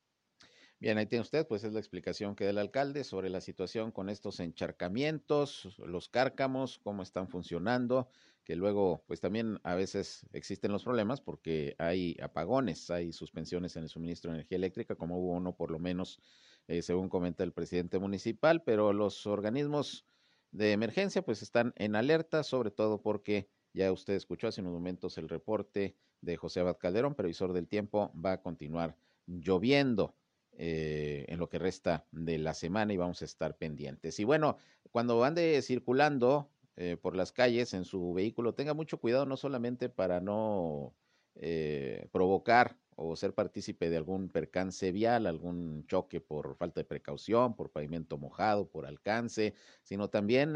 Bien, 0.80 0.96
ahí 0.96 1.06
tiene 1.06 1.22
usted, 1.22 1.46
pues 1.46 1.64
es 1.64 1.72
la 1.72 1.80
explicación 1.80 2.34
que 2.34 2.44
da 2.44 2.50
el 2.50 2.58
alcalde 2.58 3.04
sobre 3.04 3.28
la 3.28 3.40
situación 3.40 3.90
con 3.90 4.08
estos 4.08 4.40
encharcamientos, 4.40 5.76
los 5.78 6.08
cárcamos, 6.08 6.78
cómo 6.78 7.02
están 7.02 7.28
funcionando, 7.28 8.08
que 8.44 8.56
luego, 8.56 9.02
pues 9.06 9.20
también 9.20 9.60
a 9.62 9.74
veces 9.74 10.24
existen 10.32 10.72
los 10.72 10.84
problemas 10.84 11.20
porque 11.20 11.74
hay 11.78 12.16
apagones, 12.22 12.90
hay 12.90 13.12
suspensiones 13.12 13.76
en 13.76 13.82
el 13.82 13.88
suministro 13.88 14.30
de 14.30 14.38
energía 14.38 14.56
eléctrica, 14.56 14.94
como 14.94 15.18
hubo 15.18 15.32
uno 15.32 15.54
por 15.54 15.70
lo 15.70 15.78
menos, 15.78 16.20
eh, 16.68 16.80
según 16.80 17.08
comenta 17.08 17.44
el 17.44 17.52
presidente 17.52 17.98
municipal, 17.98 18.62
pero 18.62 18.92
los 18.92 19.26
organismos 19.26 20.06
de 20.50 20.72
emergencia 20.72 21.22
pues 21.22 21.42
están 21.42 21.74
en 21.76 21.94
alerta, 21.94 22.42
sobre 22.42 22.70
todo 22.70 23.02
porque 23.02 23.48
ya 23.74 23.92
usted 23.92 24.14
escuchó 24.14 24.46
hace 24.48 24.60
unos 24.60 24.72
momentos 24.72 25.18
el 25.18 25.28
reporte 25.28 25.94
de 26.20 26.36
José 26.36 26.60
Abad 26.60 26.78
Calderón, 26.78 27.14
previsor 27.14 27.52
del 27.52 27.68
tiempo, 27.68 28.12
va 28.14 28.32
a 28.32 28.42
continuar 28.42 28.96
lloviendo. 29.26 30.14
Eh, 30.60 31.24
en 31.28 31.38
lo 31.38 31.48
que 31.48 31.60
resta 31.60 32.04
de 32.10 32.36
la 32.36 32.52
semana 32.52 32.92
y 32.92 32.96
vamos 32.96 33.22
a 33.22 33.24
estar 33.24 33.56
pendientes. 33.56 34.18
Y 34.18 34.24
bueno, 34.24 34.56
cuando 34.90 35.22
ande 35.22 35.62
circulando 35.62 36.50
eh, 36.74 36.96
por 37.00 37.14
las 37.14 37.30
calles 37.30 37.74
en 37.74 37.84
su 37.84 38.12
vehículo, 38.12 38.54
tenga 38.54 38.74
mucho 38.74 38.98
cuidado 38.98 39.24
no 39.24 39.36
solamente 39.36 39.88
para 39.88 40.20
no 40.20 40.96
eh, 41.36 42.08
provocar 42.10 42.76
o 42.96 43.14
ser 43.14 43.34
partícipe 43.34 43.88
de 43.88 43.98
algún 43.98 44.30
percance 44.30 44.90
vial, 44.90 45.28
algún 45.28 45.86
choque 45.86 46.20
por 46.20 46.56
falta 46.56 46.80
de 46.80 46.86
precaución, 46.86 47.54
por 47.54 47.70
pavimento 47.70 48.18
mojado, 48.18 48.68
por 48.68 48.84
alcance, 48.84 49.54
sino 49.84 50.10
también 50.10 50.54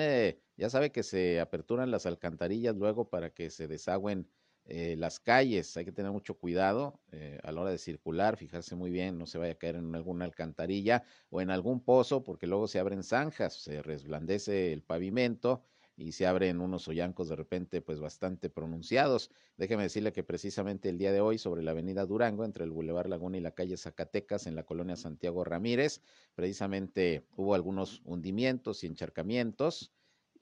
ya 0.57 0.69
sabe 0.69 0.90
que 0.90 1.04
se 1.04 1.38
aperturan 1.38 1.92
las 1.92 2.07
alcantarillas 2.07 2.75
luego 2.75 3.09
para 3.09 3.31
que 3.31 3.50
se 3.50 3.69
desagüen 3.69 4.26
eh, 4.64 4.95
las 4.97 5.19
calles, 5.19 5.76
hay 5.76 5.85
que 5.85 5.92
tener 5.92 6.12
mucho 6.12 6.38
cuidado 6.38 7.00
eh, 7.11 7.38
a 7.42 7.50
la 7.52 7.62
hora 7.62 7.71
de 7.71 7.78
circular, 7.78 8.37
fijarse 8.37 8.76
muy 8.76 8.90
bien, 8.90 9.19
no 9.19 9.26
se 9.26 9.38
vaya 9.38 9.52
a 9.52 9.57
caer 9.57 9.76
en 9.76 9.95
alguna 9.95 10.25
alcantarilla 10.25 11.04
o 11.31 11.40
en 11.40 11.50
algún 11.50 11.81
pozo, 11.81 12.23
porque 12.23 12.47
luego 12.47 12.69
se 12.69 12.78
abren 12.78 13.02
zanjas, 13.02 13.54
se 13.54 13.83
resblandece 13.83 14.73
el 14.73 14.83
pavimento 14.83 15.62
y 15.97 16.12
se 16.12 16.26
abren 16.26 16.61
unos 16.61 16.88
hoyancos 16.88 17.28
de 17.28 17.37
repente 17.37 17.83
pues 17.83 18.00
bastante 18.00 18.50
pronunciados. 18.50 19.31
Déjeme 19.57 19.83
decirle 19.83 20.12
que 20.12 20.23
precisamente 20.23 20.88
el 20.88 20.99
día 20.99 21.12
de 21.12 21.21
hoy 21.21 21.38
sobre 21.38 21.62
la 21.62 21.73
avenida 21.73 22.07
Durango, 22.07 22.45
entre 22.45 22.64
el 22.64 22.71
Boulevard 22.71 23.09
Laguna 23.09 23.38
y 23.38 23.40
la 23.40 23.52
calle 23.52 23.76
Zacatecas, 23.76 24.47
en 24.47 24.54
la 24.54 24.62
colonia 24.62 24.97
Santiago 24.97 25.45
Ramírez, 25.45 26.02
precisamente 26.35 27.26
hubo 27.37 27.54
algunos 27.54 28.00
hundimientos 28.04 28.85
y 28.85 28.87
encharcamientos 28.87 29.92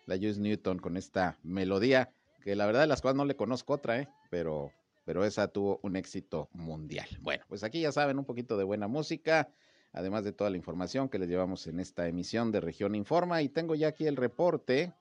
la 0.07 0.17
Juice 0.17 0.41
Newton 0.41 0.79
con 0.79 0.97
esta 0.97 1.39
melodía, 1.43 2.13
que 2.43 2.57
la 2.57 2.67
verdad 2.67 2.81
de 2.81 2.87
las 2.87 3.01
cuales 3.03 3.17
no 3.17 3.25
le 3.25 3.37
conozco 3.37 3.75
otra, 3.75 4.01
¿eh? 4.01 4.09
pero, 4.31 4.73
pero 5.05 5.25
esa 5.25 5.49
tuvo 5.49 5.81
un 5.83 5.97
éxito 5.97 6.49
mundial. 6.53 7.09
Bueno, 7.21 7.45
pues 7.49 7.63
aquí 7.63 7.81
ya 7.81 7.93
saben 7.93 8.19
un 8.19 8.25
poquito 8.25 8.57
de 8.57 8.65
buena 8.65 8.89
música, 8.89 9.51
además 9.93 10.25
de 10.25 10.33
toda 10.33 10.51
la 10.51 10.57
información 10.57 11.09
que 11.09 11.19
les 11.19 11.29
llevamos 11.29 11.67
en 11.67 11.81
esta 11.81 12.09
emisión 12.09 12.53
de 12.53 12.61
Región 12.61 12.95
Informa, 12.95 13.43
y 13.43 13.49
tengo 13.49 13.75
ya 13.75 13.89
aquí 13.89 14.07
el 14.07 14.17
reporte 14.17 14.93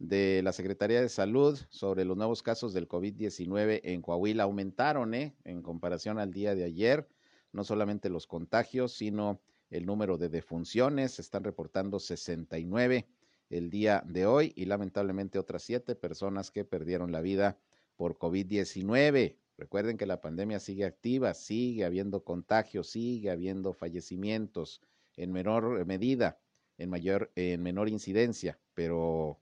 de 0.00 0.40
la 0.42 0.52
Secretaría 0.52 1.02
de 1.02 1.10
Salud 1.10 1.58
sobre 1.68 2.06
los 2.06 2.16
nuevos 2.16 2.42
casos 2.42 2.72
del 2.72 2.88
COVID-19 2.88 3.80
en 3.84 4.00
Coahuila 4.00 4.44
aumentaron 4.44 5.12
¿eh? 5.12 5.34
en 5.44 5.62
comparación 5.62 6.18
al 6.18 6.32
día 6.32 6.54
de 6.54 6.64
ayer, 6.64 7.06
no 7.52 7.64
solamente 7.64 8.08
los 8.08 8.26
contagios, 8.26 8.92
sino 8.92 9.40
el 9.68 9.84
número 9.84 10.16
de 10.16 10.30
defunciones, 10.30 11.12
se 11.12 11.22
están 11.22 11.44
reportando 11.44 11.98
69 11.98 13.06
el 13.50 13.68
día 13.68 14.02
de 14.06 14.26
hoy 14.26 14.52
y 14.56 14.64
lamentablemente 14.64 15.38
otras 15.38 15.62
siete 15.62 15.94
personas 15.94 16.50
que 16.50 16.64
perdieron 16.64 17.12
la 17.12 17.20
vida 17.20 17.58
por 17.96 18.16
COVID-19. 18.16 19.36
Recuerden 19.58 19.98
que 19.98 20.06
la 20.06 20.20
pandemia 20.20 20.58
sigue 20.60 20.86
activa, 20.86 21.34
sigue 21.34 21.84
habiendo 21.84 22.24
contagios, 22.24 22.88
sigue 22.88 23.30
habiendo 23.30 23.74
fallecimientos 23.74 24.80
en 25.16 25.32
menor 25.32 25.84
medida, 25.84 26.38
en 26.78 26.88
mayor, 26.88 27.30
en 27.34 27.62
menor 27.62 27.90
incidencia, 27.90 28.58
pero 28.72 29.38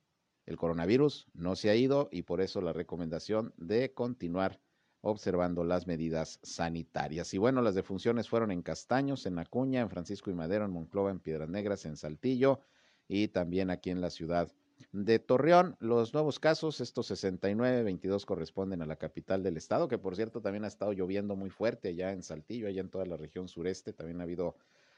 el 0.47 0.57
coronavirus 0.57 1.29
no 1.35 1.55
se 1.55 1.71
ha 1.71 1.77
ido 1.77 2.09
y 2.11 2.23
por 2.23 2.41
eso 2.41 2.61
la 2.61 2.73
recomendación 2.73 3.53
de 3.59 3.93
continuar 3.93 4.59
observando 5.03 5.63
las 5.63 5.87
medidas 5.87 6.41
sanitarias. 6.43 7.33
Y 7.35 7.39
bueno, 7.39 7.63
las 7.63 7.75
defunciones 7.75 8.29
fueron 8.29 8.51
en 8.51 8.63
Castaños, 8.63 9.27
en 9.27 9.39
Acuña, 9.39 9.83
en 9.83 9.91
Francisco 9.91 10.31
y 10.31 10.35
Madero, 10.35 10.65
en 10.65 10.73
Monclova, 10.73 11.11
en 11.11 11.21
Piedras 11.21 11.49
Negras, 11.49 11.85
en 11.85 11.97
Saltillo, 11.97 12.61
y 13.09 13.29
también 13.29 13.71
aquí 13.71 13.91
en 13.91 14.01
la 14.01 14.11
ciudad 14.11 14.53
de 14.93 15.19
Torreón. 15.19 15.77
Los 15.81 16.15
nuevos 16.15 16.39
casos, 16.39 16.81
estos 16.81 17.07
69, 17.07 17.83
22 17.83 18.27
corresponden 18.27 18.83
a 18.83 18.87
la 18.87 18.97
capital 18.97 19.43
del 19.43 19.57
estado, 19.57 19.89
que 19.89 19.99
por 19.99 20.15
cierto 20.15 20.41
también 20.41 20.65
ha 20.65 20.69
estado 20.69 20.93
lloviendo 20.93 21.35
muy 21.37 21.51
fuerte 21.51 21.89
allá 21.89 22.13
en 22.13 22.23
Saltillo, 22.23 22.69
allá 22.69 22.81
en 22.81 22.91
toda 22.91 23.07
la 23.07 23.17
región 23.17 23.49
sureste. 23.49 23.93
También 23.93 24.21
ha 24.21 24.25
habido 24.25 24.57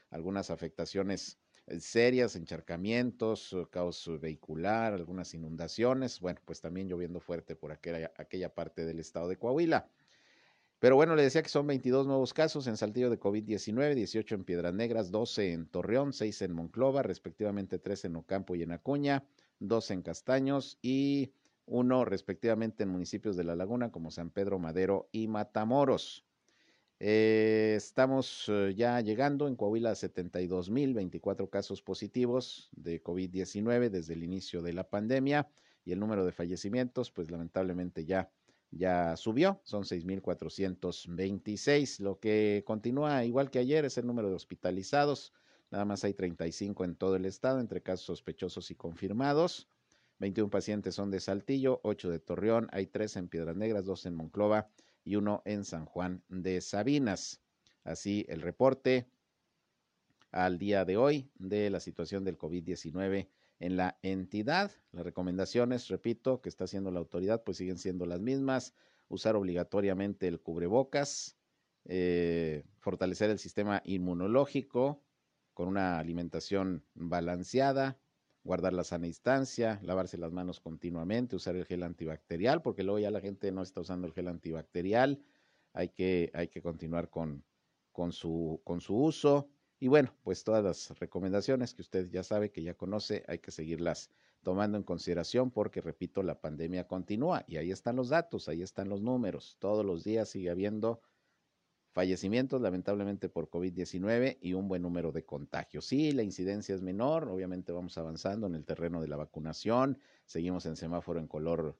algunas 0.09 0.49
afectaciones 0.49 1.39
eh, 1.67 1.79
serias, 1.79 2.35
encharcamientos, 2.35 3.55
caos 3.69 4.09
vehicular, 4.19 4.93
algunas 4.93 5.33
inundaciones. 5.33 6.19
Bueno, 6.19 6.39
pues 6.45 6.61
también 6.61 6.87
lloviendo 6.87 7.19
fuerte 7.19 7.55
por 7.55 7.71
aquella, 7.71 8.11
aquella 8.17 8.53
parte 8.53 8.85
del 8.85 8.99
estado 8.99 9.27
de 9.27 9.37
Coahuila. 9.37 9.87
Pero 10.81 10.95
bueno, 10.95 11.15
le 11.15 11.21
decía 11.21 11.43
que 11.43 11.49
son 11.49 11.67
22 11.67 12.07
nuevos 12.07 12.33
casos 12.33 12.65
en 12.65 12.75
Saltillo 12.75 13.11
de 13.11 13.19
COVID-19, 13.19 13.93
18 13.93 14.33
en 14.33 14.43
Piedras 14.43 14.73
Negras, 14.73 15.11
12 15.11 15.53
en 15.53 15.67
Torreón, 15.67 16.11
6 16.11 16.41
en 16.41 16.53
Monclova, 16.53 17.03
respectivamente 17.03 17.77
3 17.77 18.05
en 18.05 18.15
Ocampo 18.15 18.55
y 18.55 18.63
en 18.63 18.71
Acuña, 18.71 19.23
2 19.59 19.91
en 19.91 20.01
Castaños 20.01 20.79
y 20.81 21.33
1 21.67 22.05
respectivamente 22.05 22.81
en 22.81 22.89
municipios 22.89 23.37
de 23.37 23.43
La 23.43 23.55
Laguna 23.55 23.91
como 23.91 24.09
San 24.09 24.31
Pedro 24.31 24.57
Madero 24.57 25.07
y 25.11 25.27
Matamoros. 25.27 26.25
Eh, 26.99 27.75
estamos 27.77 28.45
eh, 28.47 28.73
ya 28.75 28.99
llegando 29.01 29.47
en 29.47 29.55
Coahuila 29.55 29.91
a 29.91 29.93
72.024 29.93 31.47
casos 31.51 31.83
positivos 31.83 32.71
de 32.75 33.03
COVID-19 33.03 33.89
desde 33.91 34.15
el 34.15 34.23
inicio 34.23 34.63
de 34.63 34.73
la 34.73 34.89
pandemia 34.89 35.47
y 35.85 35.91
el 35.91 35.99
número 35.99 36.25
de 36.25 36.31
fallecimientos, 36.31 37.11
pues 37.11 37.29
lamentablemente 37.29 38.03
ya 38.03 38.31
ya 38.71 39.15
subió, 39.17 39.61
son 39.63 39.83
6.426. 39.83 41.99
Lo 41.99 42.19
que 42.19 42.63
continúa 42.65 43.25
igual 43.25 43.51
que 43.51 43.59
ayer 43.59 43.85
es 43.85 43.97
el 43.97 44.07
número 44.07 44.29
de 44.29 44.35
hospitalizados. 44.35 45.33
Nada 45.69 45.85
más 45.85 46.03
hay 46.03 46.13
35 46.13 46.83
en 46.85 46.95
todo 46.95 47.15
el 47.15 47.25
estado 47.25 47.59
entre 47.59 47.81
casos 47.81 48.05
sospechosos 48.05 48.71
y 48.71 48.75
confirmados. 48.75 49.67
21 50.19 50.49
pacientes 50.49 50.95
son 50.95 51.11
de 51.11 51.19
Saltillo, 51.19 51.81
8 51.83 52.09
de 52.09 52.19
Torreón, 52.19 52.67
hay 52.71 52.87
3 52.87 53.17
en 53.17 53.27
Piedras 53.27 53.55
Negras, 53.55 53.85
2 53.85 54.05
en 54.05 54.15
Monclova 54.15 54.69
y 55.03 55.15
1 55.15 55.41
en 55.45 55.65
San 55.65 55.85
Juan 55.85 56.23
de 56.29 56.61
Sabinas. 56.61 57.41
Así 57.83 58.25
el 58.29 58.41
reporte 58.41 59.07
al 60.31 60.59
día 60.59 60.85
de 60.85 60.97
hoy 60.97 61.29
de 61.35 61.69
la 61.69 61.79
situación 61.79 62.23
del 62.23 62.37
COVID-19 62.37 63.27
en 63.61 63.77
la 63.77 63.97
entidad. 64.01 64.71
Las 64.91 65.05
recomendaciones, 65.05 65.87
repito, 65.87 66.41
que 66.41 66.49
está 66.49 66.65
haciendo 66.65 66.91
la 66.91 66.99
autoridad, 66.99 67.43
pues 67.43 67.57
siguen 67.57 67.77
siendo 67.77 68.05
las 68.05 68.19
mismas. 68.19 68.73
Usar 69.07 69.35
obligatoriamente 69.35 70.27
el 70.27 70.41
cubrebocas, 70.41 71.37
eh, 71.85 72.63
fortalecer 72.79 73.29
el 73.29 73.37
sistema 73.37 73.81
inmunológico 73.85 75.03
con 75.53 75.67
una 75.67 75.99
alimentación 75.99 76.83
balanceada, 76.95 77.99
guardar 78.43 78.73
la 78.73 78.83
sana 78.83 79.05
distancia, 79.05 79.79
lavarse 79.83 80.17
las 80.17 80.31
manos 80.31 80.59
continuamente, 80.59 81.35
usar 81.35 81.55
el 81.55 81.65
gel 81.65 81.83
antibacterial, 81.83 82.63
porque 82.63 82.81
luego 82.81 82.97
ya 82.97 83.11
la 83.11 83.21
gente 83.21 83.51
no 83.51 83.61
está 83.61 83.81
usando 83.81 84.07
el 84.07 84.13
gel 84.13 84.27
antibacterial. 84.27 85.21
Hay 85.73 85.89
que, 85.89 86.31
hay 86.33 86.47
que 86.47 86.63
continuar 86.63 87.11
con, 87.11 87.43
con, 87.91 88.11
su, 88.11 88.59
con 88.63 88.81
su 88.81 88.95
uso 88.95 89.49
y 89.81 89.87
bueno, 89.87 90.13
pues 90.21 90.43
todas 90.43 90.63
las 90.63 90.99
recomendaciones 90.99 91.73
que 91.73 91.81
usted 91.81 92.07
ya 92.11 92.21
sabe, 92.21 92.51
que 92.51 92.61
ya 92.61 92.75
conoce, 92.75 93.23
hay 93.27 93.39
que 93.39 93.49
seguirlas 93.49 94.11
tomando 94.43 94.77
en 94.77 94.83
consideración 94.83 95.49
porque, 95.49 95.81
repito, 95.81 96.21
la 96.21 96.39
pandemia 96.39 96.87
continúa 96.87 97.43
y 97.47 97.57
ahí 97.57 97.71
están 97.71 97.95
los 97.95 98.09
datos, 98.09 98.47
ahí 98.47 98.61
están 98.61 98.89
los 98.89 99.01
números. 99.01 99.57
Todos 99.57 99.83
los 99.83 100.03
días 100.03 100.29
sigue 100.29 100.51
habiendo 100.51 101.01
fallecimientos, 101.93 102.61
lamentablemente 102.61 103.27
por 103.27 103.49
COVID-19 103.49 104.37
y 104.39 104.53
un 104.53 104.67
buen 104.67 104.83
número 104.83 105.11
de 105.11 105.25
contagios. 105.25 105.87
Sí, 105.87 106.11
la 106.11 106.21
incidencia 106.21 106.75
es 106.75 106.83
menor, 106.83 107.27
obviamente 107.27 107.71
vamos 107.71 107.97
avanzando 107.97 108.45
en 108.45 108.53
el 108.53 108.65
terreno 108.65 109.01
de 109.01 109.07
la 109.07 109.17
vacunación, 109.17 109.97
seguimos 110.25 110.67
en 110.67 110.75
semáforo 110.75 111.19
en 111.19 111.27
color, 111.27 111.75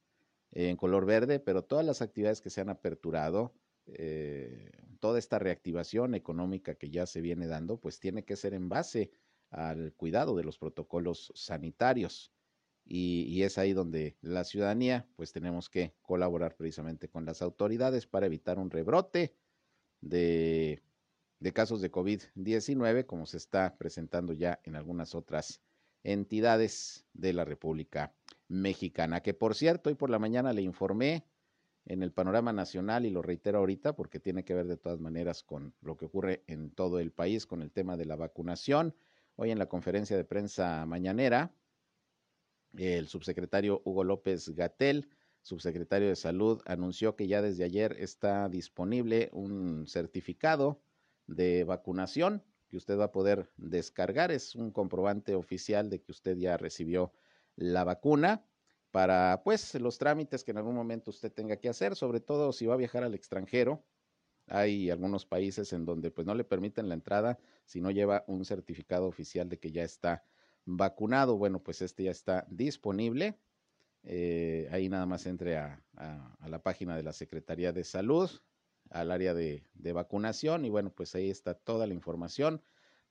en 0.50 0.76
color 0.76 1.06
verde, 1.06 1.40
pero 1.40 1.64
todas 1.64 1.86
las 1.86 2.02
actividades 2.02 2.42
que 2.42 2.50
se 2.50 2.62
han 2.62 2.70
aperturado, 2.70 3.54
eh, 3.86 4.72
toda 5.02 5.20
esta 5.20 5.40
reactivación 5.40 6.16
económica 6.16 6.76
que 6.76 6.90
ya 6.90 7.06
se 7.06 7.20
viene 7.20 7.48
dando, 7.48 7.78
pues 7.78 8.00
tiene 8.00 8.24
que 8.24 8.38
ser 8.38 8.54
en 8.54 8.70
base 8.70 9.12
al 9.50 9.94
cuidado 9.94 10.38
de 10.38 10.46
los 10.46 10.58
protocolos 10.58 11.34
sanitarios. 11.36 12.32
Y, 12.86 13.44
es 13.44 13.58
ahí 13.58 13.74
donde 13.74 14.18
la 14.22 14.44
ciudadanía, 14.44 15.08
pues 15.16 15.32
tenemos 15.34 15.70
que 15.70 15.94
colaborar 16.02 16.56
precisamente 16.56 17.10
con 17.10 17.26
las 17.26 17.42
autoridades 17.42 18.08
para 18.08 18.26
evitar 18.26 18.60
un 18.60 18.70
rebrote 18.70 19.36
de, 20.02 20.82
de 21.40 21.54
casos 21.54 21.82
de 21.82 21.92
COVID-19, 21.92 23.06
como 23.06 23.26
se 23.26 23.38
está 23.38 23.78
presentando 23.78 24.34
ya 24.34 24.60
en 24.64 24.76
algunas 24.76 25.16
otras 25.16 25.62
entidades 26.04 27.06
de 27.14 27.34
la 27.34 27.46
República 27.46 28.14
Mexicana. 28.48 29.22
Que 29.22 29.34
por 29.34 29.56
cierto, 29.56 29.90
hoy 29.90 29.96
por 29.96 30.10
la 30.10 30.20
mañana 30.20 30.54
le 30.54 30.62
informé 30.62 31.26
en 31.86 32.04
el 32.04 32.12
panorama 32.12 32.54
nacional 32.54 33.06
y 33.06 33.10
lo 33.10 33.22
reitero 33.22 33.60
ahorita 33.60 33.96
porque 33.96 34.20
tiene 34.20 34.44
que 34.44 34.54
ver 34.54 34.68
de 34.68 34.78
todas 34.78 35.00
maneras 35.00 35.44
con 35.44 35.74
lo 35.82 35.98
que 35.98 36.06
ocurre 36.06 36.44
en 36.48 36.72
todo 36.72 37.00
el 37.00 37.12
país 37.12 37.46
con 37.46 37.62
el 37.62 37.72
tema 37.72 37.98
de 37.98 38.06
la 38.06 38.16
vacunación. 38.16 38.96
Hoy 39.36 39.52
en 39.52 39.60
la 39.60 39.68
conferencia 39.68 40.16
de 40.16 40.24
prensa 40.24 40.86
mañanera, 40.86 41.54
el 42.78 43.08
subsecretario 43.08 43.82
Hugo 43.84 44.04
López 44.04 44.50
Gatel, 44.50 45.10
subsecretario 45.42 46.10
de 46.10 46.16
Salud, 46.16 46.62
anunció 46.66 47.16
que 47.16 47.28
ya 47.28 47.42
desde 47.42 47.64
ayer 47.64 47.96
está 48.00 48.48
disponible 48.50 49.30
un 49.34 49.88
certificado 49.88 50.82
de 51.28 51.64
vacunación 51.64 52.44
que 52.70 52.78
usted 52.78 52.98
va 52.98 53.06
a 53.06 53.12
poder 53.12 53.52
descargar. 53.58 54.32
Es 54.32 54.56
un 54.56 54.72
comprobante 54.72 55.36
oficial 55.36 55.90
de 55.90 56.02
que 56.02 56.12
usted 56.12 56.38
ya 56.38 56.58
recibió 56.58 57.12
la 57.56 57.84
vacuna 57.84 58.46
para 58.92 59.42
pues 59.44 59.74
los 59.76 59.98
trámites 59.98 60.44
que 60.44 60.52
en 60.52 60.58
algún 60.58 60.76
momento 60.76 61.12
usted 61.12 61.32
tenga 61.32 61.58
que 61.58 61.70
hacer, 61.70 61.96
sobre 61.96 62.20
todo 62.20 62.52
si 62.52 62.66
va 62.66 62.74
a 62.74 62.78
viajar 62.78 63.04
al 63.04 63.16
extranjero. 63.16 63.84
Hay 64.48 64.90
algunos 64.90 65.26
países 65.26 65.72
en 65.72 65.86
donde 65.86 66.12
pues 66.12 66.28
no 66.28 66.36
le 66.36 66.44
permiten 66.44 66.90
la 66.90 66.96
entrada 66.96 67.40
si 67.66 67.80
no 67.80 67.90
lleva 67.90 68.26
un 68.28 68.44
certificado 68.44 69.08
oficial 69.08 69.48
de 69.48 69.60
que 69.60 69.72
ya 69.72 69.84
está 69.84 70.26
vacunado. 70.66 71.38
Bueno, 71.38 71.64
pues 71.64 71.82
este 71.82 72.04
ya 72.04 72.12
está 72.12 72.46
disponible. 72.50 73.40
Eh, 74.04 74.68
ahí 74.72 74.90
nada 74.90 75.06
más 75.06 75.26
entre 75.26 75.58
a, 75.58 75.82
la 76.46 76.62
página 76.62 76.98
de 76.98 77.04
la 77.04 77.14
Secretaría 77.14 77.72
de 77.72 77.84
Salud, 77.84 78.30
al 78.90 79.12
área 79.12 79.34
de, 79.34 79.64
de 79.76 79.94
vacunación 79.94 80.66
y 80.66 80.70
bueno, 80.70 80.92
pues 80.92 81.16
ahí 81.16 81.30
está 81.30 81.54
toda 81.54 81.88
la 81.88 81.94
información 81.94 82.62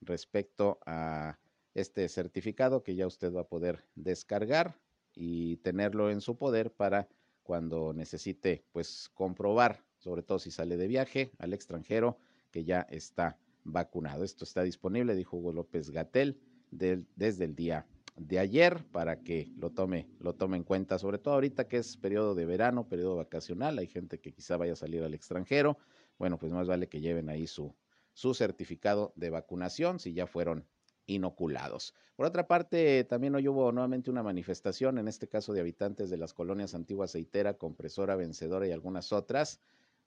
respecto 0.02 0.78
a 0.84 1.38
este 1.72 2.08
certificado 2.08 2.82
que 2.82 2.96
ya 2.96 3.06
usted 3.06 3.32
va 3.32 3.42
a 3.42 3.48
poder 3.48 3.86
descargar 3.94 4.76
y 5.20 5.58
tenerlo 5.58 6.10
en 6.10 6.22
su 6.22 6.36
poder 6.36 6.72
para 6.72 7.06
cuando 7.42 7.92
necesite 7.92 8.64
pues 8.72 9.10
comprobar, 9.12 9.84
sobre 9.98 10.22
todo 10.22 10.38
si 10.38 10.50
sale 10.50 10.78
de 10.78 10.88
viaje 10.88 11.30
al 11.38 11.52
extranjero, 11.52 12.16
que 12.50 12.64
ya 12.64 12.80
está 12.90 13.38
vacunado. 13.62 14.24
Esto 14.24 14.44
está 14.44 14.62
disponible, 14.62 15.14
dijo 15.14 15.36
Hugo 15.36 15.52
López 15.52 15.90
Gatel, 15.90 16.40
desde 16.70 17.44
el 17.44 17.54
día 17.54 17.86
de 18.16 18.38
ayer 18.38 18.82
para 18.92 19.20
que 19.20 19.52
lo 19.56 19.70
tome, 19.70 20.08
lo 20.20 20.34
tome 20.34 20.56
en 20.56 20.64
cuenta, 20.64 20.98
sobre 20.98 21.18
todo 21.18 21.34
ahorita 21.34 21.68
que 21.68 21.76
es 21.76 21.98
periodo 21.98 22.34
de 22.34 22.46
verano, 22.46 22.88
periodo 22.88 23.16
vacacional, 23.16 23.78
hay 23.78 23.88
gente 23.88 24.20
que 24.20 24.32
quizá 24.32 24.56
vaya 24.56 24.72
a 24.72 24.76
salir 24.76 25.02
al 25.02 25.12
extranjero, 25.12 25.76
bueno, 26.18 26.38
pues 26.38 26.50
más 26.52 26.66
vale 26.66 26.88
que 26.88 27.00
lleven 27.00 27.28
ahí 27.28 27.46
su, 27.46 27.74
su 28.14 28.32
certificado 28.32 29.12
de 29.16 29.28
vacunación 29.30 29.98
si 29.98 30.14
ya 30.14 30.26
fueron 30.26 30.64
inoculados. 31.10 31.94
Por 32.14 32.26
otra 32.26 32.46
parte, 32.46 33.04
también 33.04 33.34
hoy 33.34 33.48
hubo 33.48 33.72
nuevamente 33.72 34.10
una 34.10 34.22
manifestación, 34.22 34.98
en 34.98 35.08
este 35.08 35.26
caso 35.26 35.52
de 35.52 35.60
habitantes 35.60 36.08
de 36.08 36.16
las 36.16 36.32
colonias 36.32 36.74
Antigua 36.74 37.06
Aceitera, 37.06 37.54
Compresora, 37.54 38.14
Vencedora 38.14 38.66
y 38.68 38.70
algunas 38.70 39.12
otras, 39.12 39.60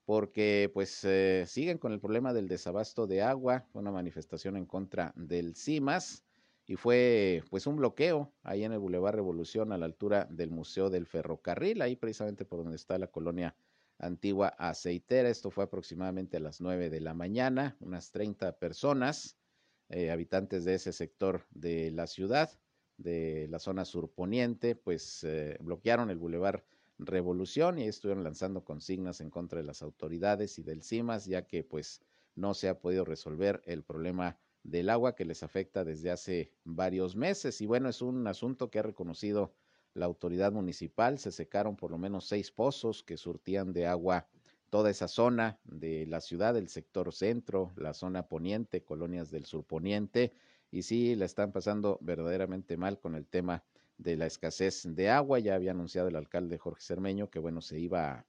porque 0.05 0.71
pues 0.73 1.03
eh, 1.03 1.43
siguen 1.45 1.77
con 1.77 1.91
el 1.91 1.99
problema 1.99 2.33
del 2.33 2.47
desabasto 2.47 3.05
de 3.05 3.21
agua, 3.21 3.65
una 3.73 3.91
manifestación 3.91 4.55
en 4.55 4.65
contra 4.65 5.11
del 5.15 5.55
CIMAS 5.55 6.23
y 6.65 6.77
fue 6.77 7.43
pues 7.49 7.67
un 7.67 7.75
bloqueo 7.75 8.31
ahí 8.43 8.63
en 8.63 8.71
el 8.71 8.79
Boulevard 8.79 9.15
Revolución 9.15 9.73
a 9.73 9.77
la 9.77 9.85
altura 9.85 10.25
del 10.29 10.51
Museo 10.51 10.89
del 10.89 11.05
Ferrocarril, 11.05 11.81
ahí 11.81 11.97
precisamente 11.97 12.45
por 12.45 12.59
donde 12.59 12.77
está 12.77 12.97
la 12.97 13.07
colonia 13.07 13.55
Antigua 13.99 14.47
Aceitera. 14.57 15.27
Esto 15.27 15.51
fue 15.51 15.65
aproximadamente 15.65 16.37
a 16.37 16.39
las 16.39 16.61
nueve 16.61 16.89
de 16.89 17.01
la 17.01 17.13
mañana, 17.13 17.75
unas 17.81 18.11
30 18.11 18.53
personas 18.53 19.37
eh, 19.93 20.11
habitantes 20.11 20.65
de 20.65 20.73
ese 20.73 20.91
sector 20.91 21.45
de 21.51 21.91
la 21.91 22.07
ciudad, 22.07 22.51
de 22.97 23.47
la 23.49 23.59
zona 23.59 23.85
surponiente, 23.85 24.75
pues 24.75 25.23
eh, 25.23 25.57
bloquearon 25.61 26.09
el 26.09 26.17
bulevar 26.17 26.63
Revolución 26.99 27.79
y 27.79 27.87
estuvieron 27.87 28.23
lanzando 28.23 28.63
consignas 28.63 29.19
en 29.19 29.29
contra 29.29 29.59
de 29.59 29.65
las 29.65 29.81
autoridades 29.81 30.57
y 30.59 30.63
del 30.63 30.83
CIMAS, 30.83 31.25
ya 31.25 31.45
que 31.47 31.63
pues 31.63 32.01
no 32.35 32.53
se 32.53 32.69
ha 32.69 32.79
podido 32.79 33.03
resolver 33.03 33.61
el 33.65 33.83
problema 33.83 34.37
del 34.63 34.89
agua 34.89 35.15
que 35.15 35.25
les 35.25 35.43
afecta 35.43 35.83
desde 35.83 36.11
hace 36.11 36.51
varios 36.63 37.15
meses. 37.15 37.61
Y 37.61 37.65
bueno, 37.65 37.89
es 37.89 38.01
un 38.01 38.25
asunto 38.27 38.69
que 38.69 38.79
ha 38.79 38.83
reconocido 38.83 39.53
la 39.93 40.05
autoridad 40.05 40.51
municipal. 40.51 41.19
Se 41.19 41.31
secaron 41.31 41.75
por 41.75 41.91
lo 41.91 41.97
menos 41.97 42.25
seis 42.25 42.51
pozos 42.51 43.03
que 43.03 43.17
surtían 43.17 43.73
de 43.73 43.87
agua 43.87 44.27
toda 44.73 44.89
esa 44.89 45.07
zona 45.07 45.59
de 45.65 46.07
la 46.07 46.19
ciudad, 46.19 46.57
el 46.57 46.67
sector 46.67 47.13
centro, 47.13 47.73
la 47.75 47.93
zona 47.93 48.27
poniente, 48.27 48.81
colonias 48.81 49.29
del 49.29 49.45
surponiente, 49.45 50.33
y 50.71 50.81
sí 50.81 51.15
la 51.15 51.25
están 51.25 51.51
pasando 51.51 51.99
verdaderamente 52.01 52.75
mal 52.75 52.97
con 52.97 53.13
el 53.13 53.27
tema 53.27 53.63
de 53.99 54.17
la 54.17 54.25
escasez 54.25 54.87
de 54.95 55.11
agua. 55.11 55.37
Ya 55.37 55.53
había 55.53 55.69
anunciado 55.69 56.07
el 56.07 56.15
alcalde 56.15 56.57
Jorge 56.57 56.81
Cermeño 56.81 57.29
que, 57.29 57.37
bueno, 57.37 57.61
se 57.61 57.77
iba 57.77 58.25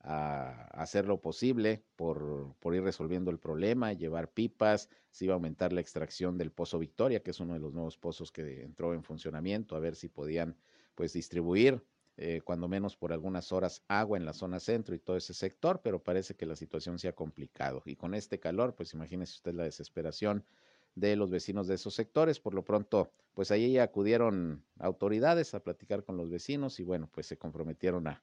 a, 0.00 0.64
hacer 0.74 1.06
lo 1.06 1.22
posible 1.22 1.82
por, 1.96 2.54
por, 2.60 2.74
ir 2.74 2.82
resolviendo 2.82 3.30
el 3.30 3.38
problema, 3.38 3.94
llevar 3.94 4.30
pipas, 4.30 4.90
se 5.10 5.24
iba 5.24 5.32
a 5.32 5.36
aumentar 5.36 5.72
la 5.72 5.80
extracción 5.80 6.36
del 6.36 6.52
Pozo 6.52 6.78
Victoria, 6.78 7.22
que 7.22 7.30
es 7.30 7.40
uno 7.40 7.54
de 7.54 7.60
los 7.60 7.72
nuevos 7.72 7.96
pozos 7.96 8.30
que 8.30 8.62
entró 8.62 8.92
en 8.92 9.04
funcionamiento, 9.04 9.74
a 9.74 9.80
ver 9.80 9.96
si 9.96 10.10
podían 10.10 10.54
pues 10.94 11.14
distribuir 11.14 11.82
eh, 12.20 12.40
cuando 12.42 12.66
menos 12.66 12.96
por 12.96 13.12
algunas 13.12 13.52
horas, 13.52 13.84
agua 13.86 14.18
en 14.18 14.24
la 14.24 14.32
zona 14.32 14.58
centro 14.58 14.92
y 14.92 14.98
todo 14.98 15.16
ese 15.16 15.34
sector, 15.34 15.80
pero 15.84 16.02
parece 16.02 16.34
que 16.34 16.46
la 16.46 16.56
situación 16.56 16.98
se 16.98 17.06
ha 17.06 17.14
complicado. 17.14 17.80
Y 17.86 17.94
con 17.94 18.12
este 18.12 18.40
calor, 18.40 18.74
pues 18.74 18.92
imagínese 18.92 19.34
usted 19.34 19.54
la 19.54 19.62
desesperación 19.62 20.44
de 20.96 21.14
los 21.14 21.30
vecinos 21.30 21.68
de 21.68 21.76
esos 21.76 21.94
sectores. 21.94 22.40
Por 22.40 22.54
lo 22.54 22.64
pronto, 22.64 23.12
pues 23.34 23.52
ahí 23.52 23.78
acudieron 23.78 24.64
autoridades 24.80 25.54
a 25.54 25.62
platicar 25.62 26.02
con 26.02 26.16
los 26.16 26.28
vecinos 26.28 26.80
y 26.80 26.82
bueno, 26.82 27.08
pues 27.12 27.26
se 27.26 27.38
comprometieron 27.38 28.08
a, 28.08 28.20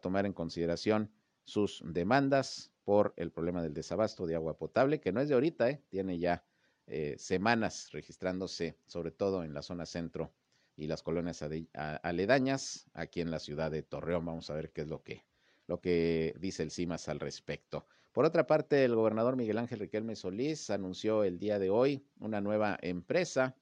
tomar 0.00 0.26
en 0.26 0.32
consideración 0.32 1.12
sus 1.44 1.80
demandas 1.86 2.72
por 2.82 3.14
el 3.16 3.30
problema 3.30 3.62
del 3.62 3.74
desabasto 3.74 4.26
de 4.26 4.34
agua 4.34 4.58
potable, 4.58 5.00
que 5.00 5.12
no 5.12 5.20
es 5.20 5.28
de 5.28 5.34
ahorita, 5.34 5.70
¿eh? 5.70 5.84
tiene 5.88 6.18
ya 6.18 6.44
eh, 6.88 7.14
semanas 7.16 7.90
registrándose, 7.92 8.76
sobre 8.86 9.12
todo 9.12 9.44
en 9.44 9.54
la 9.54 9.62
zona 9.62 9.86
centro 9.86 10.32
y 10.76 10.86
las 10.86 11.02
colonias 11.02 11.42
aledañas 11.74 12.86
aquí 12.92 13.20
en 13.20 13.30
la 13.30 13.38
ciudad 13.38 13.70
de 13.70 13.82
Torreón. 13.82 14.24
Vamos 14.26 14.50
a 14.50 14.54
ver 14.54 14.70
qué 14.70 14.82
es 14.82 14.88
lo 14.88 15.02
que, 15.02 15.24
lo 15.66 15.80
que 15.80 16.34
dice 16.38 16.62
el 16.62 16.70
CIMAS 16.70 17.08
al 17.08 17.20
respecto. 17.20 17.86
Por 18.12 18.24
otra 18.24 18.46
parte, 18.46 18.84
el 18.84 18.94
gobernador 18.94 19.36
Miguel 19.36 19.58
Ángel 19.58 19.80
Riquelme 19.80 20.16
Solís 20.16 20.70
anunció 20.70 21.24
el 21.24 21.38
día 21.38 21.58
de 21.58 21.70
hoy 21.70 22.06
una 22.18 22.40
nueva 22.40 22.78
empresa 22.80 23.56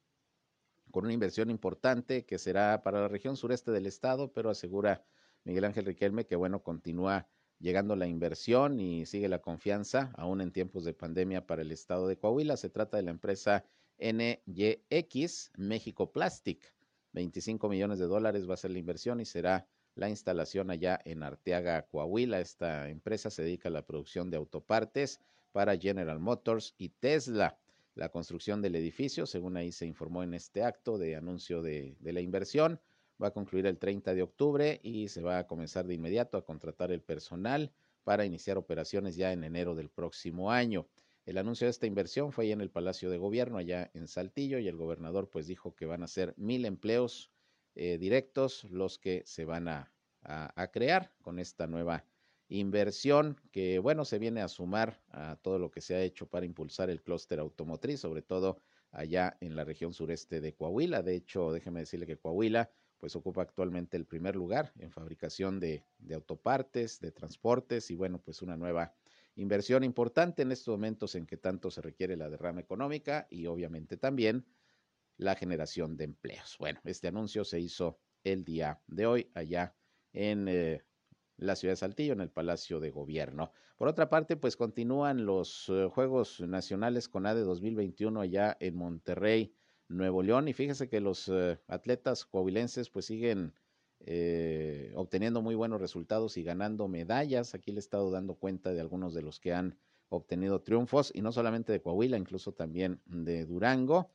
con 0.91 1.05
una 1.05 1.13
inversión 1.13 1.51
importante 1.51 2.25
que 2.25 2.39
será 2.39 2.83
para 2.83 3.01
la 3.01 3.09
región 3.09 3.37
sureste 3.37 3.73
del 3.73 3.87
estado, 3.87 4.33
pero 4.33 4.51
asegura 4.51 5.05
Miguel 5.43 5.65
Ángel 5.65 5.87
Riquelme 5.87 6.27
que 6.27 6.37
bueno, 6.37 6.63
continúa 6.63 7.27
llegando 7.59 7.97
la 7.97 8.07
inversión 8.07 8.79
y 8.79 9.07
sigue 9.07 9.29
la 9.29 9.41
confianza 9.41 10.13
aún 10.17 10.41
en 10.41 10.53
tiempos 10.53 10.85
de 10.85 10.95
pandemia 10.95 11.47
para 11.47 11.63
el 11.63 11.73
estado 11.73 12.07
de 12.07 12.17
Coahuila. 12.17 12.57
Se 12.57 12.71
trata 12.71 12.97
de 12.97 13.03
la 13.03 13.11
empresa 13.11 13.65
NYX 13.99 15.51
México 15.57 16.13
Plastic. 16.13 16.75
25 17.15 17.69
millones 17.69 17.99
de 17.99 18.07
dólares 18.07 18.49
va 18.49 18.55
a 18.55 18.59
ser 18.59 18.73
la 18.73 18.79
inversión 18.79 19.21
y 19.21 19.25
será 19.25 19.67
la 19.95 20.09
instalación 20.09 20.71
allá 20.71 21.01
en 21.05 21.23
Arteaga, 21.23 21.87
Coahuila. 21.87 22.41
Esta 22.41 22.91
empresa 22.91 23.31
se 23.31 23.43
dedica 23.43 23.69
a 23.69 23.73
la 23.73 23.87
producción 23.87 24.31
de 24.31 24.37
autopartes 24.37 25.21
para 25.53 25.79
General 25.79 26.19
Motors 26.19 26.75
y 26.77 26.89
Tesla. 26.91 27.57
La 27.95 28.09
construcción 28.09 28.61
del 28.61 28.75
edificio, 28.75 29.25
según 29.25 29.57
ahí 29.57 29.71
se 29.71 29.87
informó 29.87 30.25
en 30.25 30.35
este 30.35 30.65
acto 30.65 30.99
de 30.99 31.15
anuncio 31.15 31.63
de, 31.63 31.97
de 32.01 32.13
la 32.13 32.21
inversión, 32.21 32.81
va 33.23 33.29
a 33.29 33.33
concluir 33.33 33.67
el 33.67 33.79
30 33.79 34.13
de 34.15 34.23
octubre 34.23 34.81
y 34.83 35.07
se 35.09 35.23
va 35.23 35.39
a 35.39 35.47
comenzar 35.47 35.87
de 35.87 35.95
inmediato 35.95 36.37
a 36.37 36.45
contratar 36.45 36.91
el 36.91 37.01
personal 37.01 37.73
para 38.03 38.25
iniciar 38.25 38.59
operaciones 38.59 39.15
ya 39.15 39.33
en 39.33 39.45
enero 39.45 39.77
del 39.77 39.89
próximo 39.89 40.51
año. 40.51 40.89
El 41.27 41.39
anuncio 41.39 41.67
de 41.67 41.71
esta 41.71 41.87
inversión 41.87 42.33
fue 42.33 42.45
ahí 42.45 42.53
en 42.53 42.61
el 42.61 42.71
Palacio 42.71 43.09
de 43.09 43.17
Gobierno, 43.17 43.57
allá 43.57 43.91
en 43.95 44.09
Saltillo, 44.09 44.59
y 44.59 44.69
el 44.69 44.77
gobernador 44.77 45.31
pues 45.31 45.47
dijo 45.47 45.75
que 45.75 45.87
van 45.87 46.03
a 46.03 46.07
ser 46.07 46.35
mil 46.37 46.67
empleos 46.67 47.31
eh, 47.75 47.97
directos 47.97 48.65
los 48.65 48.99
que 48.99 49.23
se 49.25 49.47
van 49.47 49.69
a, 49.69 49.91
a, 50.23 50.71
crear 50.71 51.13
con 51.23 51.39
esta 51.39 51.67
nueva 51.67 52.05
inversión 52.49 53.41
que, 53.51 53.79
bueno, 53.79 54.05
se 54.05 54.19
viene 54.19 54.43
a 54.43 54.49
sumar 54.49 55.01
a 55.09 55.37
todo 55.37 55.59
lo 55.59 55.71
que 55.71 55.81
se 55.81 55.95
ha 55.95 56.03
hecho 56.03 56.29
para 56.29 56.47
impulsar 56.47 56.91
el 56.91 57.03
clúster 57.03 57.39
automotriz, 57.41 58.01
sobre 58.01 58.23
todo 58.23 58.61
allá 58.93 59.37
en 59.41 59.57
la 59.57 59.65
región 59.65 59.93
sureste 59.93 60.41
de 60.41 60.55
Coahuila. 60.55 61.03
De 61.03 61.17
hecho, 61.17 61.53
déjeme 61.53 61.81
decirle 61.81 62.07
que 62.07 62.19
Coahuila 62.19 62.71
pues 62.99 63.17
ocupa 63.17 63.43
actualmente 63.43 63.97
el 63.97 64.07
primer 64.07 64.37
lugar 64.37 64.73
en 64.79 64.91
fabricación 64.91 65.59
de, 65.59 65.85
de 65.99 66.15
autopartes, 66.15 67.01
de 67.01 67.13
transportes 67.13 67.91
y 67.91 67.97
bueno, 67.97 68.19
pues 68.19 68.41
una 68.41 68.57
nueva 68.57 68.95
inversión 69.37 69.85
importante 69.85 70.43
en 70.43 70.53
estos 70.53 70.73
momentos 70.73 71.15
en 71.15 71.27
que 71.27 71.37
tanto 71.37 71.71
se 71.71 71.83
requiere 71.83 72.17
la 72.17 72.31
derrama 72.31 72.61
económica 72.61 73.27
y 73.31 73.47
obviamente 73.47 73.97
también 73.97 74.47
la 75.17 75.35
generación 75.35 75.97
de 75.97 76.05
empleos. 76.05 76.57
Bueno, 76.59 76.81
este 76.85 77.09
anuncio 77.09 77.45
se 77.45 77.61
hizo 77.61 77.99
el 78.23 78.45
día 78.45 78.81
de 78.87 79.07
hoy 79.07 79.31
allá 79.35 79.75
en 80.13 80.49
eh, 80.49 80.83
la 81.37 81.57
ciudad 81.57 81.73
de 81.73 81.77
Saltillo, 81.77 82.13
en 82.13 82.21
el 82.21 82.31
Palacio 82.31 82.81
de 82.81 82.91
Gobierno. 82.91 83.53
Por 83.77 83.89
otra 83.89 84.09
parte, 84.09 84.37
pues 84.37 84.57
continúan 84.57 85.27
los 85.27 85.69
eh, 85.69 85.89
Juegos 85.93 86.41
Nacionales 86.41 87.09
con 87.09 87.27
ADE 87.27 87.43
2021 87.43 88.21
allá 88.21 88.57
en 88.61 88.77
Monterrey, 88.77 89.55
Nuevo 89.89 90.23
León. 90.23 90.49
Y 90.49 90.53
fíjese 90.53 90.89
que 90.89 91.01
los 91.01 91.29
eh, 91.29 91.59
atletas 91.67 92.25
coahuilenses 92.25 92.91
pues 92.91 93.07
siguen 93.07 93.53
obteniendo 94.95 95.41
muy 95.43 95.55
buenos 95.55 95.81
resultados 95.81 96.37
y 96.37 96.43
ganando 96.43 96.89
medallas. 96.89 97.55
Aquí 97.55 97.73
le 97.73 97.79
he 97.79 97.81
estado 97.81 98.11
dando 98.11 98.35
cuenta 98.35 98.73
de 98.73 98.81
algunos 98.81 99.15
de 99.15 99.23
los 99.23 99.41
que 99.41 99.53
han 99.53 99.79
obtenido 100.09 100.61
triunfos 100.61 101.11
y 101.15 101.23
no 101.23 101.33
solamente 101.33 101.73
de 101.73 101.81
Coahuila, 101.81 102.17
incluso 102.17 102.53
también 102.53 103.01
de 103.07 103.47
Durango. 103.47 104.11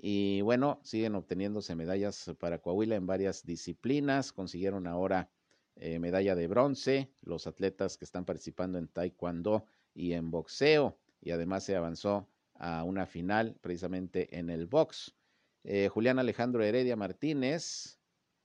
Y 0.00 0.42
bueno, 0.42 0.80
siguen 0.84 1.16
obteniéndose 1.16 1.74
medallas 1.74 2.32
para 2.38 2.60
Coahuila 2.60 2.94
en 2.94 3.06
varias 3.06 3.44
disciplinas. 3.44 4.32
Consiguieron 4.32 4.86
ahora 4.86 5.28
eh, 5.74 5.98
medalla 5.98 6.36
de 6.36 6.46
bronce 6.46 7.10
los 7.22 7.46
atletas 7.46 7.96
que 7.96 8.04
están 8.04 8.24
participando 8.24 8.78
en 8.78 8.88
taekwondo 8.88 9.64
y 9.94 10.12
en 10.12 10.30
boxeo. 10.30 10.98
Y 11.20 11.32
además 11.32 11.64
se 11.64 11.74
avanzó 11.74 12.28
a 12.54 12.84
una 12.84 13.06
final 13.06 13.56
precisamente 13.60 14.38
en 14.38 14.50
el 14.50 14.66
box. 14.66 15.14
Eh, 15.64 15.88
Julián 15.88 16.20
Alejandro 16.20 16.62
Heredia 16.62 16.94
Martínez, 16.94 17.97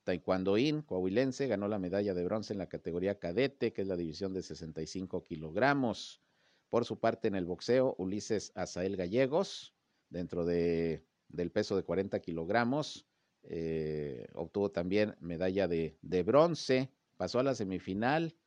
taekwondoín 0.04 0.82
coahuilense, 0.82 1.48
ganó 1.48 1.68
la 1.68 1.80
medalla 1.80 2.14
de 2.14 2.24
bronce 2.24 2.54
en 2.54 2.60
la 2.60 2.68
categoría 2.68 3.20
cadete, 3.20 3.74
que 3.74 3.82
es 3.82 3.88
la 3.88 3.98
división 3.98 4.34
de 4.34 4.44
65 4.44 5.24
kilogramos. 5.24 6.22
Por 6.70 6.86
su 6.86 7.00
parte, 7.00 7.28
en 7.28 7.36
el 7.36 7.46
boxeo, 7.46 7.96
Ulises 7.98 8.52
Azael 8.56 8.98
Gallegos, 8.98 9.76
dentro 10.10 10.46
de 10.46 11.06
del 11.34 11.52
peso 11.52 11.76
de 11.76 11.84
40 11.84 12.20
kilogramos. 12.22 13.06
Eh, 13.44 14.28
obtuvo 14.36 14.72
también 14.72 15.16
medalla 15.20 15.68
de, 15.68 15.98
de, 16.02 16.24
bronce, 16.24 16.90
pasó 17.18 17.40
a 17.40 17.44
la 17.44 17.56
semifinal, 17.56 18.38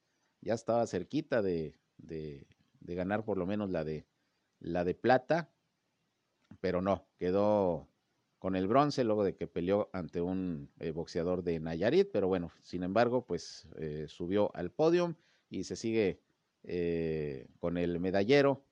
ya 0.40 0.54
estaba 0.54 0.86
cerquita 0.86 1.42
de, 1.42 1.74
de, 1.98 2.46
de, 2.80 2.94
ganar 2.94 3.22
por 3.24 3.36
lo 3.36 3.44
menos 3.44 3.70
la 3.70 3.84
de, 3.84 4.06
la 4.58 4.84
de 4.84 4.94
plata, 4.94 5.50
pero 6.60 6.80
no, 6.80 7.06
quedó 7.18 7.88
con 8.38 8.56
el 8.56 8.68
bronce 8.68 9.04
luego 9.04 9.24
de 9.24 9.34
que 9.34 9.46
peleó 9.46 9.88
ante 9.92 10.20
un 10.20 10.70
eh, 10.78 10.90
boxeador 10.90 11.42
de 11.42 11.58
Nayarit, 11.60 12.10
pero 12.12 12.28
bueno, 12.28 12.52
sin 12.60 12.82
embargo, 12.82 13.24
pues 13.24 13.66
eh, 13.76 14.06
subió 14.08 14.54
al 14.54 14.70
podio 14.70 15.16
y 15.48 15.64
se 15.64 15.76
sigue 15.76 16.20
con 17.60 17.76
el 17.76 18.00
medallero 18.00 18.64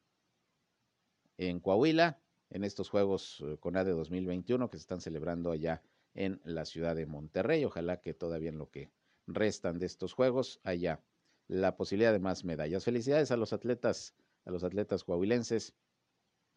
en 1.38 1.60
Coahuila, 1.60 2.18
en 2.50 2.64
estos 2.64 2.88
Juegos 2.88 3.42
eh, 3.44 3.56
CONADE 3.58 3.90
2021 3.92 4.70
que 4.70 4.78
se 4.78 4.82
están 4.82 5.00
celebrando 5.00 5.50
allá 5.50 5.82
en 6.14 6.40
la 6.44 6.64
ciudad 6.64 6.94
de 6.94 7.06
Monterrey. 7.06 7.64
Ojalá 7.64 8.00
que 8.00 8.14
todavía 8.14 8.50
en 8.50 8.58
lo 8.58 8.70
que 8.70 8.90
restan 9.26 9.78
de 9.78 9.86
estos 9.86 10.12
Juegos 10.12 10.60
haya 10.62 11.02
la 11.48 11.76
posibilidad 11.76 12.12
de 12.12 12.20
más 12.20 12.44
medallas. 12.44 12.84
Felicidades 12.84 13.30
a 13.30 13.36
los 13.36 13.52
atletas, 13.52 14.14
a 14.44 14.50
los 14.50 14.64
atletas 14.64 15.04
coahuilenses 15.04 15.74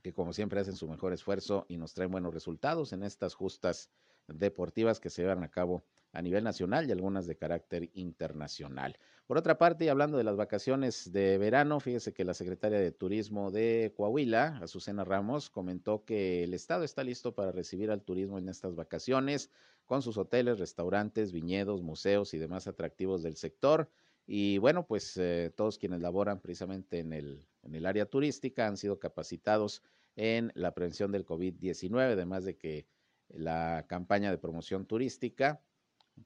que 0.07 0.13
como 0.13 0.31
siempre 0.31 0.61
hacen 0.61 0.77
su 0.77 0.87
mejor 0.87 1.11
esfuerzo 1.11 1.65
y 1.67 1.75
nos 1.75 1.93
traen 1.93 2.11
buenos 2.11 2.33
resultados 2.33 2.93
en 2.93 3.03
estas 3.03 3.33
justas 3.33 3.89
deportivas 4.29 5.01
que 5.01 5.09
se 5.09 5.21
llevan 5.21 5.43
a 5.43 5.51
cabo 5.51 5.83
a 6.13 6.21
nivel 6.21 6.45
nacional 6.45 6.87
y 6.87 6.93
algunas 6.93 7.27
de 7.27 7.35
carácter 7.35 7.89
internacional. 7.93 8.97
Por 9.25 9.37
otra 9.37 9.57
parte, 9.57 9.83
y 9.83 9.89
hablando 9.89 10.17
de 10.17 10.23
las 10.23 10.37
vacaciones 10.37 11.11
de 11.11 11.37
verano, 11.37 11.81
fíjese 11.81 12.13
que 12.13 12.23
la 12.23 12.33
secretaria 12.33 12.79
de 12.79 12.93
Turismo 12.93 13.51
de 13.51 13.93
Coahuila, 13.97 14.59
Azucena 14.61 15.03
Ramos, 15.03 15.49
comentó 15.49 16.05
que 16.05 16.45
el 16.45 16.53
Estado 16.53 16.85
está 16.85 17.03
listo 17.03 17.35
para 17.35 17.51
recibir 17.51 17.91
al 17.91 18.03
turismo 18.03 18.37
en 18.37 18.47
estas 18.47 18.75
vacaciones, 18.75 19.51
con 19.85 20.01
sus 20.01 20.17
hoteles, 20.17 20.57
restaurantes, 20.57 21.33
viñedos, 21.33 21.81
museos 21.81 22.33
y 22.33 22.37
demás 22.37 22.65
atractivos 22.67 23.23
del 23.23 23.35
sector. 23.35 23.89
Y 24.25 24.57
bueno, 24.59 24.85
pues 24.85 25.17
eh, 25.17 25.51
todos 25.53 25.77
quienes 25.77 25.99
laboran 25.99 26.39
precisamente 26.39 26.99
en 26.99 27.11
el, 27.11 27.45
en 27.63 27.75
el 27.75 27.85
área 27.85 28.05
turística 28.05 28.67
han 28.67 28.75
sido 28.77 28.99
capacitados 28.99 29.83
en 30.17 30.51
la 30.55 30.73
prevención 30.73 31.11
del 31.11 31.25
COVID-19, 31.25 32.11
además 32.11 32.43
de 32.43 32.57
que 32.57 32.87
la 33.29 33.85
campaña 33.87 34.31
de 34.31 34.37
promoción 34.37 34.85
turística 34.85 35.61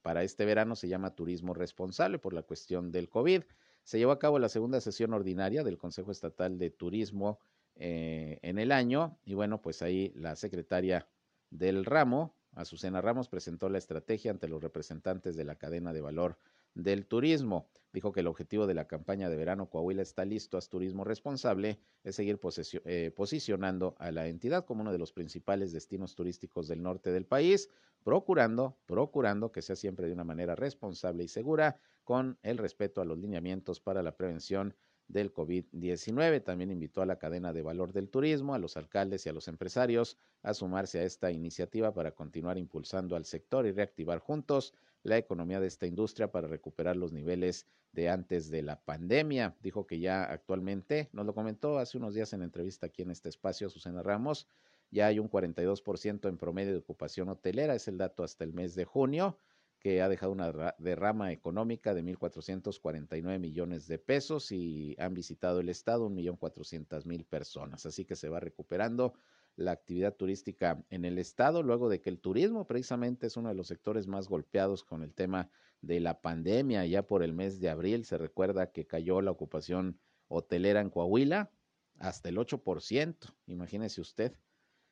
para 0.01 0.23
este 0.23 0.45
verano 0.45 0.75
se 0.75 0.87
llama 0.87 1.13
Turismo 1.13 1.53
Responsable 1.53 2.17
por 2.17 2.33
la 2.33 2.43
cuestión 2.43 2.91
del 2.91 3.09
COVID. 3.09 3.43
Se 3.83 3.97
llevó 3.99 4.13
a 4.13 4.19
cabo 4.19 4.39
la 4.39 4.47
segunda 4.47 4.79
sesión 4.79 5.13
ordinaria 5.13 5.63
del 5.63 5.77
Consejo 5.77 6.11
Estatal 6.11 6.57
de 6.57 6.69
Turismo 6.69 7.39
eh, 7.75 8.39
en 8.41 8.59
el 8.59 8.71
año 8.71 9.19
y 9.25 9.33
bueno, 9.33 9.61
pues 9.61 9.81
ahí 9.81 10.13
la 10.15 10.37
secretaria 10.37 11.09
del 11.49 11.83
ramo, 11.83 12.33
Azucena 12.53 13.01
Ramos, 13.01 13.27
presentó 13.27 13.67
la 13.69 13.77
estrategia 13.77 14.31
ante 14.31 14.47
los 14.47 14.63
representantes 14.63 15.35
de 15.35 15.43
la 15.43 15.55
cadena 15.55 15.91
de 15.91 16.01
valor 16.01 16.37
del 16.73 17.05
turismo. 17.05 17.67
Dijo 17.93 18.13
que 18.13 18.21
el 18.21 18.27
objetivo 18.27 18.67
de 18.67 18.73
la 18.73 18.87
campaña 18.87 19.29
de 19.29 19.35
verano 19.35 19.69
Coahuila 19.69 20.01
está 20.01 20.23
listo 20.23 20.57
a 20.57 20.61
turismo 20.61 21.03
responsable 21.03 21.79
es 22.03 22.15
seguir 22.15 22.39
eh, 22.85 23.11
posicionando 23.13 23.95
a 23.99 24.11
la 24.11 24.27
entidad 24.27 24.65
como 24.65 24.81
uno 24.81 24.93
de 24.93 24.97
los 24.97 25.11
principales 25.11 25.73
destinos 25.73 26.15
turísticos 26.15 26.67
del 26.69 26.81
norte 26.81 27.11
del 27.11 27.25
país, 27.25 27.69
procurando, 28.03 28.77
procurando 28.85 29.51
que 29.51 29.61
sea 29.61 29.75
siempre 29.75 30.07
de 30.07 30.13
una 30.13 30.23
manera 30.23 30.55
responsable 30.55 31.23
y 31.23 31.27
segura 31.27 31.77
con 32.05 32.37
el 32.43 32.57
respeto 32.57 33.01
a 33.01 33.05
los 33.05 33.17
lineamientos 33.17 33.81
para 33.81 34.01
la 34.01 34.15
prevención 34.15 34.73
del 35.09 35.33
COVID-19. 35.33 36.43
También 36.43 36.71
invitó 36.71 37.01
a 37.01 37.05
la 37.05 37.19
cadena 37.19 37.51
de 37.51 37.61
valor 37.61 37.91
del 37.91 38.09
turismo, 38.09 38.53
a 38.53 38.59
los 38.59 38.77
alcaldes 38.77 39.25
y 39.25 39.29
a 39.29 39.33
los 39.33 39.47
empresarios 39.47 40.17
a 40.41 40.53
sumarse 40.53 40.99
a 40.99 41.03
esta 41.03 41.31
iniciativa 41.31 41.93
para 41.93 42.11
continuar 42.11 42.57
impulsando 42.57 43.15
al 43.15 43.25
sector 43.25 43.65
y 43.65 43.71
reactivar 43.71 44.19
juntos 44.19 44.73
la 45.03 45.17
economía 45.17 45.59
de 45.59 45.67
esta 45.67 45.87
industria 45.87 46.31
para 46.31 46.47
recuperar 46.47 46.95
los 46.95 47.11
niveles 47.11 47.67
de 47.91 48.09
antes 48.09 48.49
de 48.49 48.61
la 48.61 48.79
pandemia. 48.79 49.55
Dijo 49.61 49.87
que 49.87 49.99
ya 49.99 50.23
actualmente, 50.23 51.09
nos 51.13 51.25
lo 51.25 51.33
comentó 51.33 51.79
hace 51.79 51.97
unos 51.97 52.13
días 52.13 52.33
en 52.33 52.41
entrevista 52.41 52.87
aquí 52.87 53.01
en 53.01 53.11
este 53.11 53.29
espacio, 53.29 53.69
Susana 53.69 54.03
Ramos, 54.03 54.47
ya 54.91 55.07
hay 55.07 55.19
un 55.19 55.29
42% 55.29 56.27
en 56.27 56.37
promedio 56.37 56.73
de 56.73 56.79
ocupación 56.79 57.29
hotelera, 57.29 57.75
es 57.75 57.87
el 57.87 57.97
dato 57.97 58.23
hasta 58.23 58.43
el 58.43 58.53
mes 58.53 58.75
de 58.75 58.85
junio 58.85 59.37
que 59.81 60.01
ha 60.03 60.09
dejado 60.09 60.31
una 60.31 60.75
derrama 60.77 61.31
económica 61.31 61.95
de 61.95 62.03
1.449 62.03 63.39
millones 63.39 63.87
de 63.87 63.97
pesos 63.97 64.51
y 64.51 64.95
han 64.99 65.15
visitado 65.15 65.59
el 65.59 65.69
estado 65.69 66.07
1.400.000 66.07 67.25
personas. 67.25 67.87
Así 67.87 68.05
que 68.05 68.15
se 68.15 68.29
va 68.29 68.39
recuperando 68.39 69.15
la 69.61 69.71
actividad 69.71 70.15
turística 70.15 70.83
en 70.89 71.05
el 71.05 71.17
estado, 71.17 71.63
luego 71.63 71.89
de 71.89 72.01
que 72.01 72.09
el 72.09 72.19
turismo 72.19 72.65
precisamente 72.65 73.27
es 73.27 73.37
uno 73.37 73.49
de 73.49 73.55
los 73.55 73.67
sectores 73.67 74.07
más 74.07 74.27
golpeados 74.27 74.83
con 74.83 75.03
el 75.03 75.13
tema 75.13 75.49
de 75.81 75.99
la 75.99 76.21
pandemia. 76.21 76.85
Ya 76.85 77.03
por 77.07 77.23
el 77.23 77.33
mes 77.33 77.59
de 77.59 77.69
abril 77.69 78.05
se 78.05 78.17
recuerda 78.17 78.71
que 78.71 78.85
cayó 78.85 79.21
la 79.21 79.31
ocupación 79.31 79.99
hotelera 80.27 80.81
en 80.81 80.89
Coahuila 80.89 81.51
hasta 81.99 82.29
el 82.29 82.37
8%. 82.37 83.15
Imagínese 83.47 84.01
usted 84.01 84.33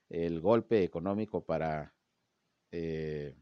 el 0.09 0.41
golpe 0.41 0.83
económico 0.83 1.45
para 1.45 1.95
eh, 2.71 3.35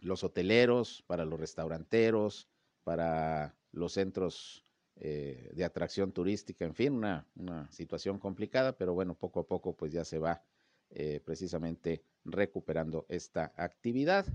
los 0.00 0.24
hoteleros, 0.24 1.02
para 1.06 1.24
los 1.24 1.38
restauranteros, 1.38 2.48
para 2.84 3.56
los 3.72 3.92
centros 3.92 4.65
eh, 4.98 5.50
de 5.52 5.64
atracción 5.64 6.12
turística, 6.12 6.64
en 6.64 6.74
fin, 6.74 6.94
una, 6.94 7.26
situación 7.70 8.18
complicada, 8.18 8.76
pero 8.76 8.94
bueno, 8.94 9.14
poco 9.14 9.40
a 9.40 9.46
poco 9.46 9.76
pues 9.76 9.92
ya 9.92 10.04
se 10.04 10.18
va 10.18 10.42
eh, 10.90 11.20
precisamente 11.24 12.02
recuperando 12.24 13.04
esta 13.08 13.52
actividad 13.56 14.26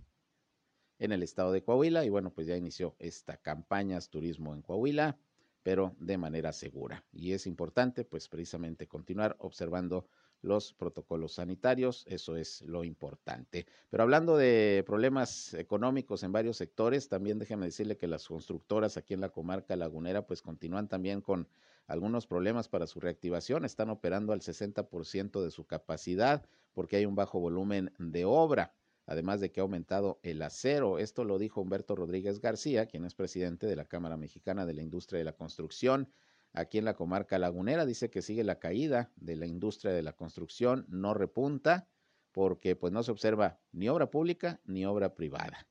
en 0.99 1.11
el 1.11 1.23
estado 1.23 1.51
de 1.51 1.63
Coahuila 1.63 2.05
y 2.05 2.09
bueno, 2.09 2.31
pues 2.31 2.45
ya 2.45 2.55
inició 2.55 2.95
esta 2.99 3.37
campaña 3.37 3.99
Turismo 4.01 4.53
en 4.53 4.61
Coahuila, 4.61 5.17
pero 5.63 5.95
de 5.99 6.19
manera 6.19 6.53
segura. 6.53 7.03
Y 7.11 7.33
es 7.33 7.47
importante 7.47 8.03
pues 8.05 8.27
precisamente 8.27 8.87
continuar 8.87 9.35
observando 9.39 10.07
los 10.41 10.73
protocolos 10.73 11.33
sanitarios, 11.33 12.03
eso 12.07 12.35
es 12.35 12.61
lo 12.63 12.83
importante. 12.83 13.65
Pero 13.89 14.03
hablando 14.03 14.37
de 14.37 14.83
problemas 14.85 15.53
económicos 15.53 16.23
en 16.23 16.31
varios 16.31 16.57
sectores, 16.57 17.09
también 17.09 17.39
déjeme 17.39 17.65
decirle 17.65 17.97
que 17.97 18.07
las 18.07 18.27
constructoras 18.27 18.97
aquí 18.97 19.13
en 19.13 19.21
la 19.21 19.29
comarca 19.29 19.75
lagunera 19.75 20.25
pues 20.25 20.41
continúan 20.41 20.87
también 20.87 21.21
con 21.21 21.47
algunos 21.87 22.25
problemas 22.25 22.69
para 22.69 22.87
su 22.87 22.99
reactivación, 22.99 23.65
están 23.65 23.89
operando 23.89 24.33
al 24.33 24.41
60% 24.41 25.43
de 25.43 25.51
su 25.51 25.65
capacidad 25.65 26.45
porque 26.73 26.95
hay 26.95 27.05
un 27.05 27.15
bajo 27.15 27.39
volumen 27.39 27.93
de 27.97 28.25
obra 28.25 28.73
además 29.11 29.41
de 29.41 29.51
que 29.51 29.59
ha 29.59 29.63
aumentado 29.63 30.19
el 30.23 30.41
acero. 30.41 30.97
Esto 30.97 31.25
lo 31.25 31.37
dijo 31.37 31.59
Humberto 31.59 31.95
Rodríguez 31.95 32.39
García, 32.39 32.85
quien 32.85 33.03
es 33.03 33.13
presidente 33.13 33.67
de 33.67 33.75
la 33.75 33.85
Cámara 33.85 34.15
Mexicana 34.15 34.65
de 34.65 34.73
la 34.73 34.83
Industria 34.83 35.19
de 35.19 35.25
la 35.25 35.33
Construcción 35.33 36.07
aquí 36.53 36.77
en 36.77 36.85
la 36.85 36.95
comarca 36.95 37.39
lagunera. 37.39 37.85
Dice 37.85 38.09
que 38.09 38.21
sigue 38.21 38.43
la 38.43 38.59
caída 38.59 39.11
de 39.15 39.35
la 39.35 39.45
industria 39.45 39.91
de 39.93 40.03
la 40.03 40.13
construcción, 40.13 40.85
no 40.89 41.13
repunta 41.13 41.87
porque 42.31 42.75
pues 42.75 42.93
no 42.93 43.03
se 43.03 43.11
observa 43.11 43.59
ni 43.71 43.89
obra 43.89 44.09
pública 44.09 44.61
ni 44.65 44.85
obra 44.85 45.15
privada. 45.15 45.67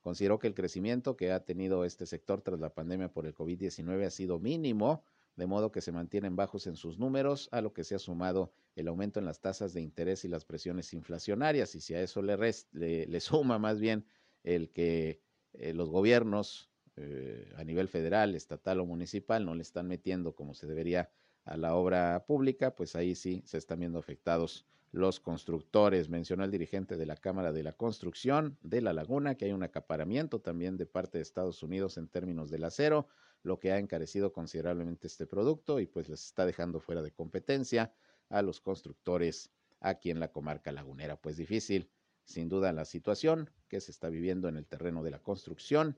Consideró 0.00 0.38
que 0.38 0.46
el 0.46 0.54
crecimiento 0.54 1.16
que 1.16 1.32
ha 1.32 1.44
tenido 1.44 1.84
este 1.84 2.06
sector 2.06 2.42
tras 2.42 2.60
la 2.60 2.74
pandemia 2.74 3.10
por 3.10 3.26
el 3.26 3.34
COVID-19 3.34 4.04
ha 4.04 4.10
sido 4.10 4.38
mínimo, 4.38 5.02
de 5.34 5.46
modo 5.46 5.72
que 5.72 5.80
se 5.80 5.92
mantienen 5.92 6.36
bajos 6.36 6.66
en 6.66 6.76
sus 6.76 6.98
números, 6.98 7.48
a 7.52 7.62
lo 7.62 7.72
que 7.72 7.84
se 7.84 7.94
ha 7.94 7.98
sumado 7.98 8.52
el 8.76 8.88
aumento 8.88 9.18
en 9.18 9.24
las 9.24 9.40
tasas 9.40 9.72
de 9.72 9.80
interés 9.80 10.24
y 10.24 10.28
las 10.28 10.44
presiones 10.44 10.92
inflacionarias. 10.92 11.74
Y 11.74 11.80
si 11.80 11.94
a 11.94 12.02
eso 12.02 12.22
le, 12.22 12.36
le, 12.72 13.20
suma 13.20 13.58
más 13.58 13.80
bien 13.80 14.04
el 14.42 14.70
que 14.70 15.22
eh, 15.54 15.72
los 15.72 15.88
gobiernos 15.88 16.70
eh, 16.96 17.52
a 17.56 17.64
nivel 17.64 17.88
federal, 17.88 18.34
estatal 18.34 18.80
o 18.80 18.86
municipal 18.86 19.44
no 19.44 19.54
le 19.54 19.62
están 19.62 19.88
metiendo 19.88 20.34
como 20.34 20.54
se 20.54 20.66
debería 20.66 21.10
a 21.44 21.56
la 21.56 21.74
obra 21.74 22.24
pública, 22.26 22.74
pues 22.74 22.96
ahí 22.96 23.14
sí 23.14 23.42
se 23.44 23.58
están 23.58 23.80
viendo 23.80 23.98
afectados 23.98 24.66
los 24.92 25.18
constructores. 25.18 26.08
Mencionó 26.08 26.44
el 26.44 26.50
dirigente 26.50 26.96
de 26.96 27.04
la 27.04 27.16
Cámara 27.16 27.52
de 27.52 27.64
la 27.64 27.72
Construcción 27.72 28.56
de 28.62 28.80
La 28.80 28.92
Laguna 28.92 29.34
que 29.34 29.46
hay 29.46 29.52
un 29.52 29.64
acaparamiento 29.64 30.40
también 30.40 30.76
de 30.76 30.86
parte 30.86 31.18
de 31.18 31.22
Estados 31.22 31.62
Unidos 31.62 31.98
en 31.98 32.08
términos 32.08 32.48
del 32.50 32.64
acero, 32.64 33.08
lo 33.42 33.58
que 33.58 33.72
ha 33.72 33.78
encarecido 33.78 34.32
considerablemente 34.32 35.08
este 35.08 35.26
producto 35.26 35.80
y 35.80 35.86
pues 35.86 36.08
les 36.08 36.24
está 36.24 36.46
dejando 36.46 36.80
fuera 36.80 37.02
de 37.02 37.10
competencia 37.10 37.92
a 38.30 38.40
los 38.40 38.60
constructores 38.60 39.50
aquí 39.80 40.10
en 40.10 40.20
la 40.20 40.30
comarca 40.32 40.72
lagunera. 40.72 41.16
Pues 41.16 41.36
difícil, 41.36 41.90
sin 42.24 42.48
duda, 42.48 42.72
la 42.72 42.84
situación 42.84 43.50
que 43.68 43.80
se 43.80 43.90
está 43.90 44.08
viviendo 44.08 44.48
en 44.48 44.56
el 44.56 44.64
terreno 44.66 45.02
de 45.02 45.10
la 45.10 45.18
construcción 45.18 45.96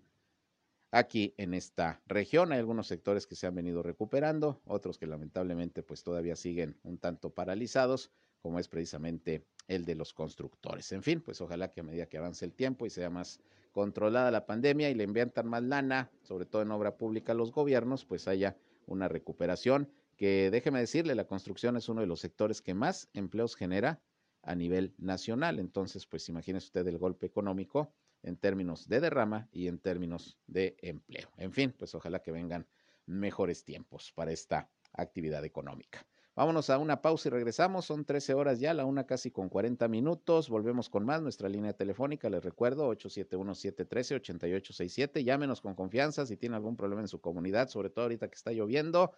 aquí 0.99 1.35
en 1.37 1.55
esta 1.55 2.01
región. 2.07 2.53
Hay 2.53 2.59
algunos 2.59 2.87
sectores 2.87 3.27
que 3.27 3.37
se 3.37 3.47
han 3.47 3.55
venido 3.55 3.83
recuperando, 3.83 4.61
otros 4.65 4.99
que 4.99 5.07
lamentablemente 5.07 5.83
pues 5.83 6.03
todavía 6.03 6.37
siguen 6.37 6.79
un 6.83 6.99
tanto 6.99 7.31
paralizados, 7.31 8.11
como 8.41 8.59
es 8.59 8.69
precisamente 8.69 9.45
el 9.69 9.85
de 9.85 9.95
los 9.95 10.15
constructores. 10.15 10.93
En 10.93 11.03
fin, 11.03 11.21
pues 11.21 11.41
ojalá 11.41 11.73
que 11.73 11.81
a 11.81 11.85
medida 11.85 12.07
que 12.07 12.19
avance 12.19 12.45
el 12.45 12.53
tiempo 12.53 12.87
y 12.87 12.91
sea 12.91 13.11
más 13.11 13.41
controlada 13.73 14.31
la 14.31 14.47
pandemia 14.47 14.89
y 14.89 14.95
le 14.95 15.07
tan 15.27 15.49
más 15.49 15.63
lana, 15.63 16.11
sobre 16.23 16.47
todo 16.47 16.63
en 16.63 16.71
obra 16.71 16.97
pública 16.97 17.33
a 17.33 17.35
los 17.35 17.53
gobiernos, 17.53 18.05
pues 18.05 18.27
haya 18.29 18.57
una 18.87 19.09
recuperación 19.09 19.91
que 20.17 20.51
déjeme 20.51 20.81
decirle, 20.81 21.15
la 21.15 21.27
construcción 21.27 21.77
es 21.77 21.89
uno 21.89 22.01
de 22.01 22.07
los 22.07 22.21
sectores 22.21 22.63
que 22.63 22.73
más 22.73 23.11
empleos 23.13 23.55
genera 23.55 24.01
a 24.43 24.55
nivel 24.55 24.95
nacional. 24.97 25.59
Entonces, 25.59 26.07
pues 26.07 26.29
imagínese 26.29 26.67
usted 26.67 26.87
el 26.87 26.97
golpe 26.99 27.27
económico 27.27 27.93
en 28.23 28.37
términos 28.37 28.89
de 28.89 29.01
derrama 29.01 29.49
y 29.53 29.69
en 29.69 29.79
términos 29.79 30.39
de 30.47 30.77
empleo. 30.83 31.31
En 31.37 31.53
fin, 31.53 31.75
pues 31.79 31.95
ojalá 31.95 32.23
que 32.23 32.33
vengan 32.33 32.67
mejores 33.07 33.65
tiempos 33.65 34.13
para 34.13 34.33
esta 34.33 34.71
actividad 34.93 35.45
económica. 35.45 36.07
Vámonos 36.37 36.69
a 36.69 36.77
una 36.77 37.01
pausa 37.01 37.29
y 37.29 37.31
regresamos. 37.31 37.87
Son 37.87 38.05
13 38.05 38.35
horas 38.35 38.61
ya, 38.61 38.75
la 38.75 38.85
una 38.85 39.07
casi 39.07 39.31
con 39.31 39.49
40 39.49 39.89
minutos. 39.89 40.51
Volvemos 40.51 40.91
con 40.91 41.07
más. 41.07 41.23
Nuestra 41.23 41.49
línea 41.49 41.73
telefónica, 41.73 42.29
les 42.29 42.45
recuerdo, 42.45 42.95
871-713-8867. 42.95 45.25
Llámenos 45.25 45.63
con 45.63 45.75
confianza 45.75 46.27
si 46.27 46.37
tiene 46.37 46.57
algún 46.57 46.77
problema 46.77 47.01
en 47.01 47.09
su 47.09 47.23
comunidad, 47.23 47.71
sobre 47.71 47.89
todo 47.89 48.05
ahorita 48.05 48.29
que 48.29 48.35
está 48.35 48.53
lloviendo. 48.53 49.13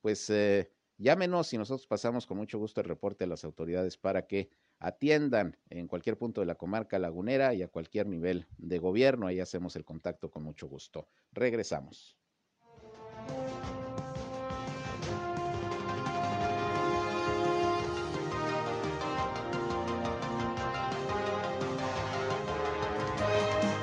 Pues 0.00 0.28
eh, 0.30 0.72
llámenos 0.98 1.52
y 1.52 1.58
nosotros 1.58 1.86
pasamos 1.86 2.26
con 2.26 2.36
mucho 2.36 2.58
gusto 2.58 2.80
el 2.80 2.88
reporte 2.88 3.22
a 3.22 3.28
las 3.28 3.44
autoridades 3.44 3.96
para 3.96 4.26
que 4.26 4.50
atiendan 4.78 5.56
en 5.70 5.86
cualquier 5.88 6.18
punto 6.18 6.40
de 6.40 6.46
la 6.46 6.54
comarca 6.56 6.98
lagunera 6.98 7.54
y 7.54 7.62
a 7.62 7.68
cualquier 7.68 8.06
nivel 8.06 8.46
de 8.58 8.78
gobierno. 8.78 9.26
Ahí 9.26 9.40
hacemos 9.40 9.76
el 9.76 9.84
contacto 9.84 10.30
con 10.30 10.42
mucho 10.42 10.68
gusto. 10.68 11.08
Regresamos. 11.32 12.16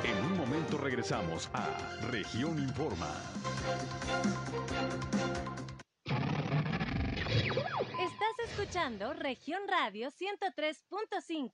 En 0.04 0.18
un 0.26 0.38
momento 0.38 0.78
regresamos 0.78 1.50
a 1.54 1.78
Región 2.10 2.60
Informa. 2.60 3.14
Escuchando 8.54 9.14
Región 9.14 9.62
Radio 9.68 10.10
103.5. 10.12 11.54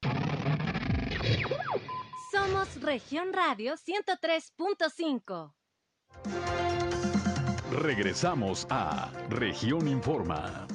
Somos 2.29 2.81
Región 2.81 3.31
Radio 3.31 3.75
103.5. 3.75 5.53
Regresamos 7.71 8.67
a 8.69 9.13
Región 9.29 9.87
Informa. 9.87 10.67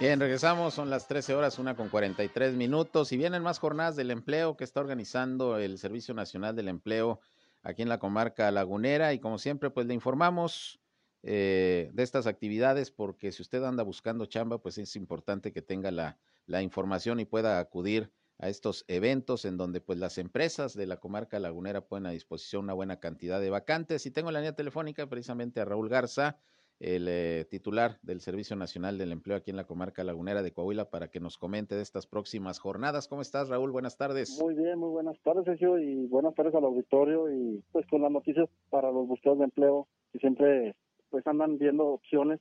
Bien, 0.00 0.18
regresamos, 0.18 0.74
son 0.74 0.90
las 0.90 1.06
13 1.06 1.36
horas, 1.36 1.60
una 1.60 1.76
con 1.76 1.90
43 1.90 2.54
minutos 2.54 3.12
y 3.12 3.16
vienen 3.16 3.44
más 3.44 3.60
jornadas 3.60 3.94
del 3.94 4.10
empleo 4.10 4.56
que 4.56 4.64
está 4.64 4.80
organizando 4.80 5.58
el 5.58 5.78
Servicio 5.78 6.12
Nacional 6.12 6.56
del 6.56 6.66
Empleo 6.66 7.20
aquí 7.62 7.82
en 7.82 7.88
la 7.88 8.00
comarca 8.00 8.50
lagunera 8.50 9.12
y 9.12 9.20
como 9.20 9.38
siempre 9.38 9.70
pues 9.70 9.86
le 9.86 9.94
informamos 9.94 10.80
eh, 11.26 11.90
de 11.94 12.02
estas 12.02 12.26
actividades, 12.26 12.90
porque 12.90 13.32
si 13.32 13.40
usted 13.40 13.64
anda 13.64 13.82
buscando 13.82 14.26
chamba, 14.26 14.58
pues 14.58 14.76
es 14.76 14.94
importante 14.94 15.52
que 15.52 15.62
tenga 15.62 15.90
la, 15.90 16.18
la 16.46 16.60
información 16.60 17.18
y 17.18 17.24
pueda 17.24 17.58
acudir 17.58 18.12
a 18.38 18.48
estos 18.48 18.84
eventos 18.88 19.46
en 19.46 19.56
donde 19.56 19.80
pues 19.80 19.98
las 19.98 20.18
empresas 20.18 20.74
de 20.74 20.86
la 20.86 20.98
comarca 20.98 21.38
lagunera 21.38 21.86
ponen 21.86 22.06
a 22.06 22.10
disposición 22.10 22.64
una 22.64 22.74
buena 22.74 23.00
cantidad 23.00 23.40
de 23.40 23.48
vacantes. 23.48 24.04
Y 24.04 24.10
tengo 24.10 24.30
la 24.30 24.40
línea 24.40 24.54
telefónica 24.54 25.08
precisamente 25.08 25.60
a 25.60 25.64
Raúl 25.64 25.88
Garza, 25.88 26.36
el 26.78 27.06
eh, 27.08 27.46
titular 27.48 27.98
del 28.02 28.20
Servicio 28.20 28.54
Nacional 28.56 28.98
del 28.98 29.12
Empleo 29.12 29.38
aquí 29.38 29.50
en 29.50 29.56
la 29.56 29.66
comarca 29.66 30.04
lagunera 30.04 30.42
de 30.42 30.52
Coahuila, 30.52 30.90
para 30.90 31.08
que 31.08 31.20
nos 31.20 31.38
comente 31.38 31.74
de 31.74 31.82
estas 31.82 32.06
próximas 32.06 32.58
jornadas. 32.58 33.08
¿Cómo 33.08 33.22
estás, 33.22 33.48
Raúl? 33.48 33.70
Buenas 33.70 33.96
tardes. 33.96 34.38
Muy 34.42 34.54
bien, 34.54 34.78
muy 34.78 34.90
buenas 34.90 35.18
tardes, 35.22 35.44
Sergio, 35.44 35.78
y 35.78 36.06
buenas 36.06 36.34
tardes 36.34 36.54
al 36.54 36.64
auditorio 36.64 37.32
y 37.32 37.62
pues 37.72 37.86
con 37.86 38.02
las 38.02 38.10
noticias 38.10 38.50
para 38.68 38.90
los 38.90 39.06
buscadores 39.06 39.38
de 39.38 39.44
empleo 39.44 39.86
que 40.12 40.18
siempre 40.18 40.74
pues 41.14 41.24
andan 41.28 41.58
viendo 41.58 41.86
opciones 41.86 42.40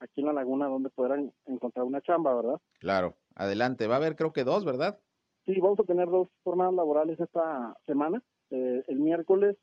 aquí 0.00 0.22
en 0.22 0.28
la 0.28 0.32
laguna 0.32 0.68
donde 0.68 0.88
podrán 0.88 1.34
encontrar 1.44 1.84
una 1.84 2.00
chamba, 2.00 2.34
¿verdad? 2.34 2.58
Claro, 2.78 3.12
adelante. 3.34 3.86
Va 3.86 3.96
a 3.96 3.98
haber 3.98 4.16
creo 4.16 4.32
que 4.32 4.42
dos, 4.42 4.64
¿verdad? 4.64 4.98
Sí, 5.44 5.60
vamos 5.60 5.78
a 5.80 5.82
tener 5.82 6.08
dos 6.08 6.28
jornadas 6.42 6.72
laborales 6.72 7.20
esta 7.20 7.76
semana. 7.84 8.22
Eh, 8.48 8.82
el 8.88 9.00
miércoles 9.00 9.58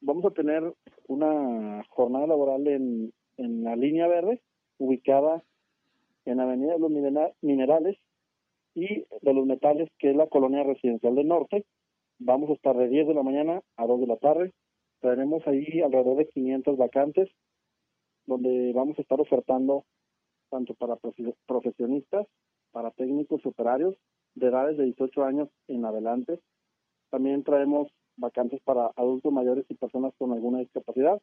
vamos 0.00 0.24
a 0.24 0.30
tener 0.30 0.72
una 1.08 1.82
jornada 1.88 2.28
laboral 2.28 2.68
en, 2.68 3.12
en 3.38 3.64
la 3.64 3.74
línea 3.74 4.06
verde, 4.06 4.40
ubicada 4.78 5.42
en 6.26 6.38
Avenida 6.38 6.74
de 6.74 6.78
los 6.78 7.34
Minerales 7.42 7.98
y 8.76 9.04
de 9.20 9.34
los 9.34 9.46
Metales, 9.46 9.90
que 9.98 10.10
es 10.10 10.16
la 10.16 10.28
colonia 10.28 10.62
residencial 10.62 11.16
del 11.16 11.26
norte. 11.26 11.64
Vamos 12.20 12.50
a 12.50 12.52
estar 12.52 12.76
de 12.76 12.86
10 12.86 13.08
de 13.08 13.14
la 13.14 13.24
mañana 13.24 13.62
a 13.76 13.84
2 13.84 13.98
de 13.98 14.06
la 14.06 14.16
tarde. 14.18 14.52
Tenemos 15.00 15.44
ahí 15.48 15.80
alrededor 15.80 16.18
de 16.18 16.28
500 16.28 16.76
vacantes 16.76 17.28
donde 18.26 18.72
vamos 18.72 18.98
a 18.98 19.02
estar 19.02 19.20
ofertando 19.20 19.84
tanto 20.50 20.74
para 20.74 20.96
profesionistas, 21.46 22.26
para 22.72 22.90
técnicos 22.90 23.44
operarios 23.46 23.96
de 24.34 24.48
edades 24.48 24.76
de 24.76 24.84
18 24.84 25.24
años 25.24 25.48
en 25.68 25.84
adelante. 25.84 26.40
También 27.10 27.42
traemos 27.42 27.88
vacantes 28.16 28.60
para 28.62 28.90
adultos 28.96 29.32
mayores 29.32 29.64
y 29.68 29.74
personas 29.74 30.12
con 30.18 30.32
alguna 30.32 30.58
discapacidad, 30.58 31.20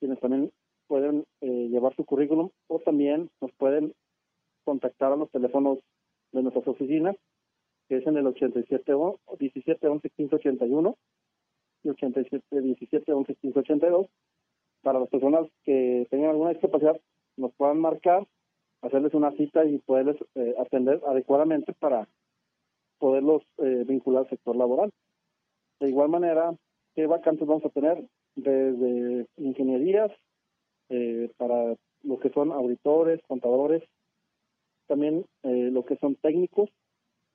quienes 0.00 0.20
también 0.20 0.50
pueden 0.86 1.24
eh, 1.40 1.68
llevar 1.70 1.94
su 1.96 2.04
currículum 2.04 2.50
o 2.68 2.78
también 2.78 3.30
nos 3.40 3.52
pueden 3.52 3.94
contactar 4.64 5.12
a 5.12 5.16
los 5.16 5.30
teléfonos 5.30 5.78
de 6.32 6.42
nuestras 6.42 6.66
oficinas, 6.66 7.16
que 7.88 7.98
es 7.98 8.06
en 8.06 8.16
el 8.16 8.26
87 8.26 8.92
17 9.38 9.88
11 9.88 10.10
15 10.10 10.36
81 10.36 10.96
y 11.84 11.88
87 11.90 12.60
17 12.60 13.12
11 13.12 13.34
15 13.36 13.58
82. 13.58 14.06
Para 14.84 15.00
las 15.00 15.08
personas 15.08 15.48
que 15.64 16.06
tengan 16.10 16.30
alguna 16.30 16.50
discapacidad, 16.50 17.00
nos 17.38 17.52
puedan 17.54 17.80
marcar, 17.80 18.26
hacerles 18.82 19.14
una 19.14 19.32
cita 19.32 19.64
y 19.64 19.78
poderles 19.78 20.16
eh, 20.34 20.54
atender 20.58 21.00
adecuadamente 21.06 21.72
para 21.72 22.06
poderlos 22.98 23.42
eh, 23.58 23.84
vincular 23.88 24.24
al 24.24 24.28
sector 24.28 24.54
laboral. 24.54 24.90
De 25.80 25.88
igual 25.88 26.10
manera, 26.10 26.54
¿qué 26.94 27.06
vacantes 27.06 27.48
vamos 27.48 27.64
a 27.64 27.70
tener? 27.70 28.04
Desde 28.36 29.26
ingenierías, 29.38 30.12
eh, 30.90 31.30
para 31.38 31.74
lo 32.02 32.18
que 32.20 32.28
son 32.30 32.52
auditores, 32.52 33.22
contadores, 33.26 33.82
también 34.86 35.24
eh, 35.44 35.70
lo 35.72 35.86
que 35.86 35.96
son 35.96 36.14
técnicos 36.16 36.68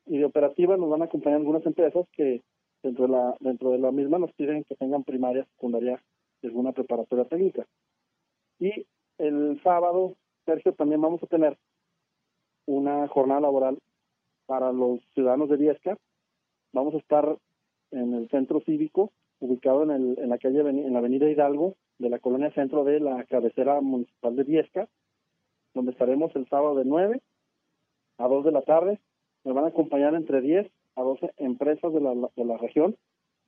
y 0.05 0.19
de 0.19 0.25
operativa 0.25 0.77
nos 0.77 0.89
van 0.89 1.01
a 1.01 1.05
acompañar 1.05 1.39
algunas 1.39 1.65
empresas 1.65 2.05
que 2.11 2.43
dentro 2.83 3.07
de 3.07 3.11
la 3.11 3.35
dentro 3.39 3.71
de 3.71 3.79
la 3.79 3.91
misma 3.91 4.19
nos 4.19 4.31
piden 4.33 4.63
que 4.65 4.75
tengan 4.75 5.03
primaria, 5.03 5.45
secundaria 5.55 5.99
y 6.41 6.47
alguna 6.47 6.71
preparatoria 6.71 7.25
técnica. 7.25 7.65
Y 8.59 8.85
el 9.17 9.61
sábado, 9.63 10.15
Sergio, 10.45 10.73
también 10.73 11.01
vamos 11.01 11.21
a 11.23 11.27
tener 11.27 11.57
una 12.65 13.07
jornada 13.07 13.41
laboral 13.41 13.79
para 14.45 14.71
los 14.71 14.99
ciudadanos 15.13 15.49
de 15.49 15.57
Viesca. 15.57 15.97
Vamos 16.73 16.93
a 16.93 16.97
estar 16.97 17.37
en 17.91 18.13
el 18.13 18.29
centro 18.29 18.61
cívico, 18.61 19.11
ubicado 19.39 19.83
en, 19.83 19.91
el, 19.91 20.19
en 20.19 20.29
la 20.29 20.37
calle 20.37 20.59
en 20.59 20.93
la 20.93 20.99
avenida 20.99 21.29
Hidalgo, 21.29 21.75
de 21.97 22.09
la 22.09 22.19
colonia 22.19 22.51
centro 22.53 22.83
de 22.83 22.99
la 22.99 23.23
cabecera 23.25 23.81
municipal 23.81 24.35
de 24.35 24.43
Viesca, 24.43 24.87
donde 25.73 25.91
estaremos 25.91 26.35
el 26.35 26.47
sábado 26.47 26.75
de 26.75 26.85
9 26.85 27.21
a 28.17 28.27
2 28.27 28.45
de 28.45 28.51
la 28.51 28.61
tarde. 28.61 28.99
Me 29.43 29.53
van 29.53 29.65
a 29.65 29.69
acompañar 29.69 30.15
entre 30.15 30.41
10 30.41 30.71
a 30.95 31.01
12 31.01 31.33
empresas 31.37 31.93
de 31.93 32.01
la, 32.01 32.13
de 32.35 32.45
la 32.45 32.57
región. 32.57 32.95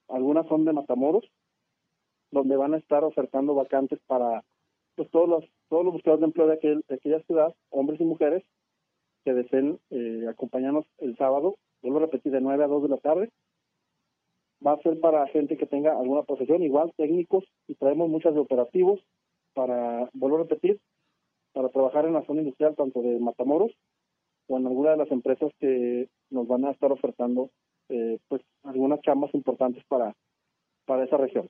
Algunas 0.07 0.47
son 0.47 0.65
de 0.65 0.73
Matamoros, 0.73 1.23
donde 2.31 2.57
van 2.57 2.73
a 2.73 2.77
estar 2.77 3.03
ofertando 3.03 3.55
vacantes 3.55 3.99
para 4.07 4.43
pues 4.95 5.09
todos 5.11 5.29
los 5.29 5.45
todos 5.69 5.85
los 5.85 5.93
buscadores 5.93 6.21
de 6.21 6.25
empleo 6.25 6.47
de, 6.47 6.53
aquel, 6.53 6.83
de 6.89 6.95
aquella 6.95 7.21
ciudad, 7.21 7.55
hombres 7.69 8.01
y 8.01 8.03
mujeres, 8.03 8.43
que 9.23 9.33
deseen 9.33 9.79
eh, 9.89 10.25
acompañarnos 10.29 10.85
el 10.97 11.15
sábado. 11.15 11.55
Vuelvo 11.81 11.99
a 11.99 12.01
repetir, 12.01 12.31
de 12.33 12.41
9 12.41 12.63
a 12.63 12.67
2 12.67 12.83
de 12.83 12.89
la 12.89 12.97
tarde 12.97 13.29
va 14.65 14.73
a 14.73 14.81
ser 14.81 14.99
para 14.99 15.27
gente 15.27 15.57
que 15.57 15.65
tenga 15.65 15.97
alguna 15.97 16.23
profesión, 16.23 16.61
igual 16.63 16.93
técnicos, 16.95 17.43
y 17.67 17.75
traemos 17.75 18.09
muchas 18.09 18.33
de 18.33 18.39
operativos 18.39 18.99
para, 19.53 20.09
vuelvo 20.13 20.37
a 20.37 20.41
repetir, 20.41 20.79
para 21.53 21.69
trabajar 21.69 22.05
en 22.05 22.13
la 22.13 22.25
zona 22.25 22.41
industrial 22.41 22.75
tanto 22.75 23.01
de 23.01 23.19
Matamoros 23.19 23.71
o 24.47 24.57
en 24.57 24.67
alguna 24.67 24.91
de 24.91 24.97
las 24.97 25.11
empresas 25.11 25.51
que 25.59 26.09
nos 26.29 26.47
van 26.47 26.65
a 26.65 26.71
estar 26.71 26.91
ofertando 26.91 27.49
eh, 27.89 28.19
pues 28.27 28.41
algunas 28.63 29.01
chambas 29.01 29.33
importantes 29.33 29.83
para, 29.87 30.15
para 30.85 31.03
esa 31.03 31.17
región. 31.17 31.49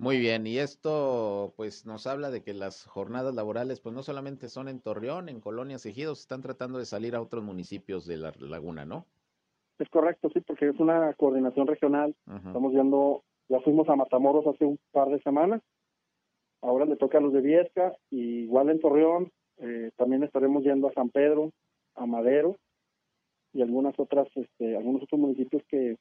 Muy 0.00 0.20
bien, 0.20 0.46
y 0.46 0.58
esto 0.58 1.52
pues 1.56 1.84
nos 1.84 2.06
habla 2.06 2.30
de 2.30 2.44
que 2.44 2.54
las 2.54 2.84
jornadas 2.86 3.34
laborales 3.34 3.80
pues 3.80 3.92
no 3.92 4.04
solamente 4.04 4.48
son 4.48 4.68
en 4.68 4.80
Torreón, 4.80 5.28
en 5.28 5.40
Colonias 5.40 5.84
Ejidos, 5.86 6.20
están 6.20 6.40
tratando 6.40 6.78
de 6.78 6.86
salir 6.86 7.16
a 7.16 7.20
otros 7.20 7.42
municipios 7.42 8.06
de 8.06 8.16
la 8.16 8.32
laguna, 8.38 8.84
¿no? 8.84 9.06
Es 9.80 9.88
correcto, 9.88 10.30
sí, 10.32 10.40
porque 10.40 10.68
es 10.68 10.78
una 10.78 11.14
coordinación 11.14 11.66
regional. 11.66 12.14
Estamos 12.28 12.72
viendo, 12.72 13.24
ya 13.48 13.58
fuimos 13.60 13.88
a 13.88 13.96
Matamoros 13.96 14.46
hace 14.46 14.64
un 14.64 14.78
par 14.92 15.08
de 15.08 15.20
semanas, 15.22 15.62
ahora 16.62 16.84
le 16.84 16.96
toca 16.96 17.18
a 17.18 17.20
los 17.20 17.32
de 17.32 17.40
Viesca, 17.40 17.96
y 18.08 18.42
igual 18.44 18.70
en 18.70 18.80
Torreón, 18.80 19.32
eh, 19.56 19.90
también 19.96 20.22
estaremos 20.22 20.62
yendo 20.62 20.88
a 20.88 20.92
San 20.92 21.10
Pedro, 21.10 21.50
a 21.96 22.06
Madero, 22.06 22.56
y 23.52 23.62
algunas 23.62 23.98
otras, 23.98 24.28
este, 24.36 24.76
algunos 24.76 25.02
otros 25.02 25.20
municipios 25.20 25.62
que, 25.68 25.96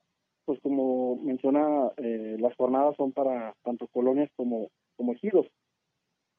pues 0.47 0.61
como 0.61 1.17
menciona, 1.17 1.91
eh, 1.97 2.37
las 2.39 2.55
jornadas 2.55 2.95
son 2.95 3.11
para 3.11 3.53
tanto 3.65 3.85
colonias 3.87 4.29
como, 4.37 4.69
como 4.95 5.11
ejidos. 5.11 5.45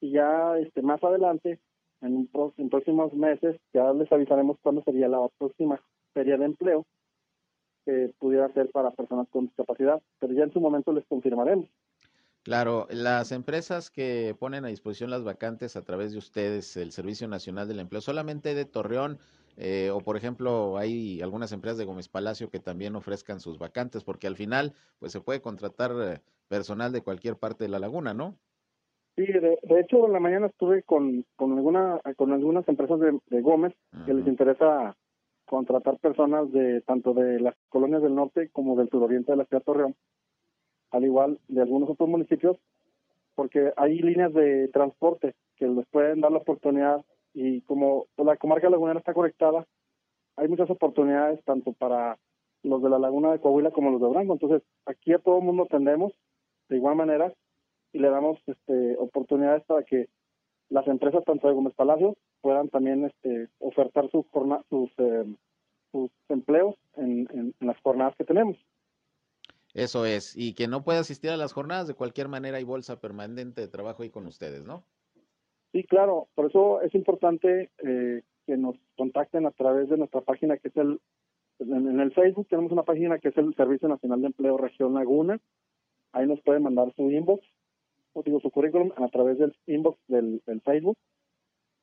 Y 0.01 0.13
ya 0.13 0.57
este, 0.57 0.81
más 0.81 1.03
adelante, 1.03 1.59
en, 2.01 2.27
en 2.57 2.69
próximos 2.69 3.13
meses, 3.13 3.57
ya 3.71 3.93
les 3.93 4.11
avisaremos 4.11 4.57
cuándo 4.63 4.81
sería 4.81 5.07
la 5.07 5.27
próxima 5.37 5.79
feria 6.15 6.37
de 6.37 6.45
empleo, 6.45 6.87
que 7.85 8.11
pudiera 8.17 8.51
ser 8.53 8.71
para 8.71 8.89
personas 8.89 9.27
con 9.29 9.45
discapacidad, 9.45 10.01
pero 10.17 10.33
ya 10.33 10.45
en 10.45 10.53
su 10.53 10.59
momento 10.59 10.91
les 10.91 11.05
confirmaremos. 11.05 11.69
Claro, 12.41 12.87
las 12.89 13.31
empresas 13.31 13.91
que 13.91 14.35
ponen 14.39 14.65
a 14.65 14.69
disposición 14.69 15.11
las 15.11 15.23
vacantes 15.23 15.75
a 15.75 15.83
través 15.83 16.13
de 16.13 16.17
ustedes, 16.17 16.77
el 16.77 16.91
Servicio 16.91 17.27
Nacional 17.27 17.67
del 17.67 17.79
Empleo, 17.79 18.01
solamente 18.01 18.55
de 18.55 18.65
Torreón, 18.65 19.19
eh, 19.61 19.91
o 19.91 19.99
por 19.99 20.15
ejemplo, 20.15 20.77
hay 20.77 21.21
algunas 21.21 21.51
empresas 21.51 21.77
de 21.77 21.83
Gómez 21.83 22.07
Palacio 22.07 22.49
que 22.49 22.61
también 22.61 22.95
ofrezcan 22.95 23.41
sus 23.41 23.59
vacantes, 23.59 24.05
porque 24.05 24.25
al 24.25 24.37
final, 24.37 24.73
pues 24.99 25.11
se 25.11 25.19
puede 25.19 25.41
contratar 25.41 25.91
eh, 26.01 26.21
personal 26.47 26.93
de 26.93 27.01
cualquier 27.01 27.35
parte 27.35 27.65
de 27.65 27.69
la 27.69 27.79
laguna, 27.79 28.13
¿no? 28.13 28.37
Sí, 29.17 29.25
de, 29.25 29.59
hecho, 29.81 30.05
en 30.05 30.13
la 30.13 30.21
mañana 30.21 30.47
estuve 30.47 30.83
con, 30.83 31.25
con, 31.35 31.57
alguna, 31.57 31.99
con 32.15 32.31
algunas 32.31 32.65
empresas 32.69 33.01
de, 33.01 33.41
Gómez 33.41 33.73
que 34.05 34.13
les 34.13 34.25
interesa 34.27 34.95
contratar 35.43 35.97
personas 35.99 36.49
de 36.53 36.79
tanto 36.81 37.13
de 37.13 37.41
las 37.41 37.55
colonias 37.67 38.01
del 38.01 38.15
norte 38.15 38.49
como 38.53 38.77
del 38.77 38.89
suroriente 38.89 39.33
de 39.33 39.39
la 39.39 39.45
ciudad 39.45 39.59
de 39.59 39.65
Torreón, 39.65 39.95
al 40.91 41.03
igual 41.03 41.37
de 41.49 41.61
algunos 41.61 41.89
otros 41.89 42.07
municipios, 42.07 42.55
porque 43.35 43.73
hay 43.75 43.99
líneas 43.99 44.33
de 44.33 44.69
transporte 44.69 45.35
que 45.57 45.67
les 45.67 45.85
pueden 45.87 46.21
dar 46.21 46.31
la 46.31 46.37
oportunidad 46.37 47.03
y 47.33 47.61
como 47.61 48.07
la 48.17 48.37
comarca 48.37 48.69
lagunera 48.69 48.99
está 48.99 49.13
conectada, 49.13 49.65
hay 50.35 50.47
muchas 50.47 50.69
oportunidades 50.69 51.43
tanto 51.43 51.73
para 51.73 52.17
los 52.63 52.81
de 52.81 52.89
la 52.89 52.99
laguna 52.99 53.31
de 53.31 53.39
Coahuila 53.39 53.71
como 53.71 53.91
los 53.91 54.01
de 54.01 54.07
Durango. 54.07 54.33
Entonces, 54.33 54.61
aquí 54.85 55.13
a 55.13 55.19
todo 55.19 55.39
el 55.39 55.45
mundo 55.45 55.63
atendemos 55.63 56.13
de 56.69 56.77
igual 56.77 56.95
manera 56.95 57.33
y 57.93 57.99
le 57.99 58.09
damos 58.09 58.39
este, 58.47 58.95
oportunidades 58.97 59.63
para 59.65 59.83
que 59.83 60.07
las 60.69 60.87
empresas 60.87 61.23
tanto 61.25 61.47
de 61.47 61.53
Gómez 61.53 61.73
Palacio 61.73 62.15
puedan 62.41 62.69
también 62.69 63.05
este, 63.05 63.49
ofertar 63.59 64.09
sus, 64.11 64.25
sus, 64.69 64.91
eh, 64.97 65.25
sus 65.91 66.11
empleos 66.29 66.75
en, 66.95 67.27
en, 67.33 67.67
las 67.67 67.79
jornadas 67.81 68.15
que 68.17 68.23
tenemos. 68.23 68.57
Eso 69.73 70.05
es, 70.05 70.35
y 70.35 70.53
que 70.53 70.67
no 70.67 70.83
pueda 70.83 70.99
asistir 70.99 71.31
a 71.31 71.37
las 71.37 71.53
jornadas, 71.53 71.87
de 71.87 71.93
cualquier 71.93 72.27
manera 72.27 72.57
hay 72.57 72.63
bolsa 72.63 72.99
permanente 72.99 73.61
de 73.61 73.67
trabajo 73.67 74.03
ahí 74.03 74.09
con 74.09 74.25
ustedes, 74.25 74.65
¿no? 74.65 74.83
Sí, 75.71 75.83
claro, 75.83 76.27
por 76.35 76.47
eso 76.47 76.81
es 76.81 76.93
importante 76.95 77.69
eh, 77.79 78.21
que 78.45 78.57
nos 78.57 78.75
contacten 78.97 79.45
a 79.45 79.51
través 79.51 79.89
de 79.89 79.97
nuestra 79.97 80.21
página 80.21 80.57
que 80.57 80.69
es 80.69 80.77
el, 80.77 80.99
en, 81.59 81.99
el 81.99 82.11
Facebook 82.13 82.47
tenemos 82.47 82.71
una 82.71 82.83
página 82.83 83.19
que 83.19 83.29
es 83.29 83.37
el 83.37 83.53
Servicio 83.55 83.87
Nacional 83.87 84.21
de 84.21 84.27
Empleo 84.27 84.57
Región 84.57 84.95
Laguna, 84.95 85.39
ahí 86.13 86.25
nos 86.25 86.41
pueden 86.41 86.63
mandar 86.63 86.91
su 86.95 87.11
inbox, 87.11 87.45
o 88.13 88.23
digo 88.23 88.39
su 88.39 88.49
currículum 88.49 88.91
a 88.95 89.07
través 89.09 89.37
del 89.37 89.55
inbox 89.67 89.99
del 90.07 90.41
Facebook 90.65 90.97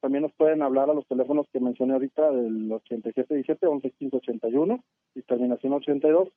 también 0.01 0.23
nos 0.23 0.33
pueden 0.35 0.63
hablar 0.63 0.91
a 0.91 0.95
los 0.95 1.07
teléfonos 1.07 1.49
que 1.53 1.59
mencioné 1.61 1.95
ahorita 1.95 2.31
del 2.31 2.71
8717 2.71 3.67
111581 3.67 4.85
y 5.17 5.23
terminación 5.23 5.73
82. 5.73 6.29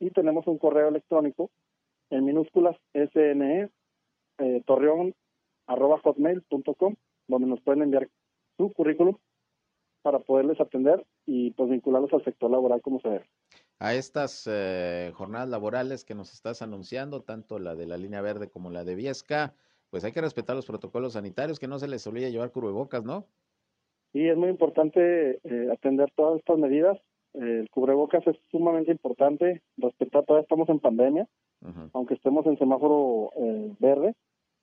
Y 0.00 0.10
tenemos 0.10 0.46
un 0.48 0.58
correo 0.58 0.88
electrónico 0.88 1.50
en 2.10 2.24
minúsculas 2.24 2.76
sne 2.92 3.70
eh, 4.38 4.62
torreón 4.66 5.14
arroba 5.66 5.98
hotmail.com 6.02 6.94
donde 7.28 7.48
nos 7.48 7.60
pueden 7.60 7.82
enviar 7.82 8.08
su 8.56 8.72
currículum 8.72 9.16
para 10.02 10.18
poderles 10.18 10.60
atender 10.60 11.04
y 11.26 11.52
pues 11.52 11.70
vincularlos 11.70 12.12
al 12.12 12.24
sector 12.24 12.50
laboral 12.50 12.82
como 12.82 13.00
se 13.00 13.08
debe. 13.08 13.24
A 13.78 13.94
estas 13.94 14.48
eh, 14.50 15.10
jornadas 15.14 15.48
laborales 15.48 16.04
que 16.04 16.14
nos 16.14 16.32
estás 16.32 16.62
anunciando, 16.62 17.22
tanto 17.22 17.58
la 17.58 17.74
de 17.74 17.86
la 17.86 17.96
línea 17.96 18.20
verde 18.20 18.48
como 18.48 18.70
la 18.70 18.84
de 18.84 18.94
Viesca, 18.94 19.54
pues 19.90 20.04
hay 20.04 20.12
que 20.12 20.20
respetar 20.20 20.56
los 20.56 20.66
protocolos 20.66 21.14
sanitarios, 21.14 21.58
que 21.58 21.68
no 21.68 21.78
se 21.78 21.88
les 21.88 22.06
olvide 22.06 22.32
llevar 22.32 22.50
cubrebocas, 22.50 23.04
¿no? 23.04 23.26
Sí, 24.12 24.26
es 24.26 24.36
muy 24.36 24.48
importante 24.48 25.40
eh, 25.44 25.68
atender 25.72 26.10
todas 26.16 26.38
estas 26.38 26.58
medidas. 26.58 26.98
el 27.34 27.68
cubrebocas 27.70 28.26
es 28.26 28.36
sumamente 28.50 28.92
importante, 28.92 29.62
respetar, 29.76 30.24
todavía 30.24 30.42
estamos 30.42 30.68
en 30.68 30.80
pandemia, 30.80 31.28
aunque 31.92 32.14
estemos 32.14 32.44
en 32.46 32.58
semáforo 32.58 33.30
eh, 33.36 33.72
verde 33.78 34.14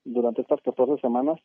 durante 0.03 0.41
estas 0.41 0.61
14 0.61 1.01
semanas, 1.01 1.39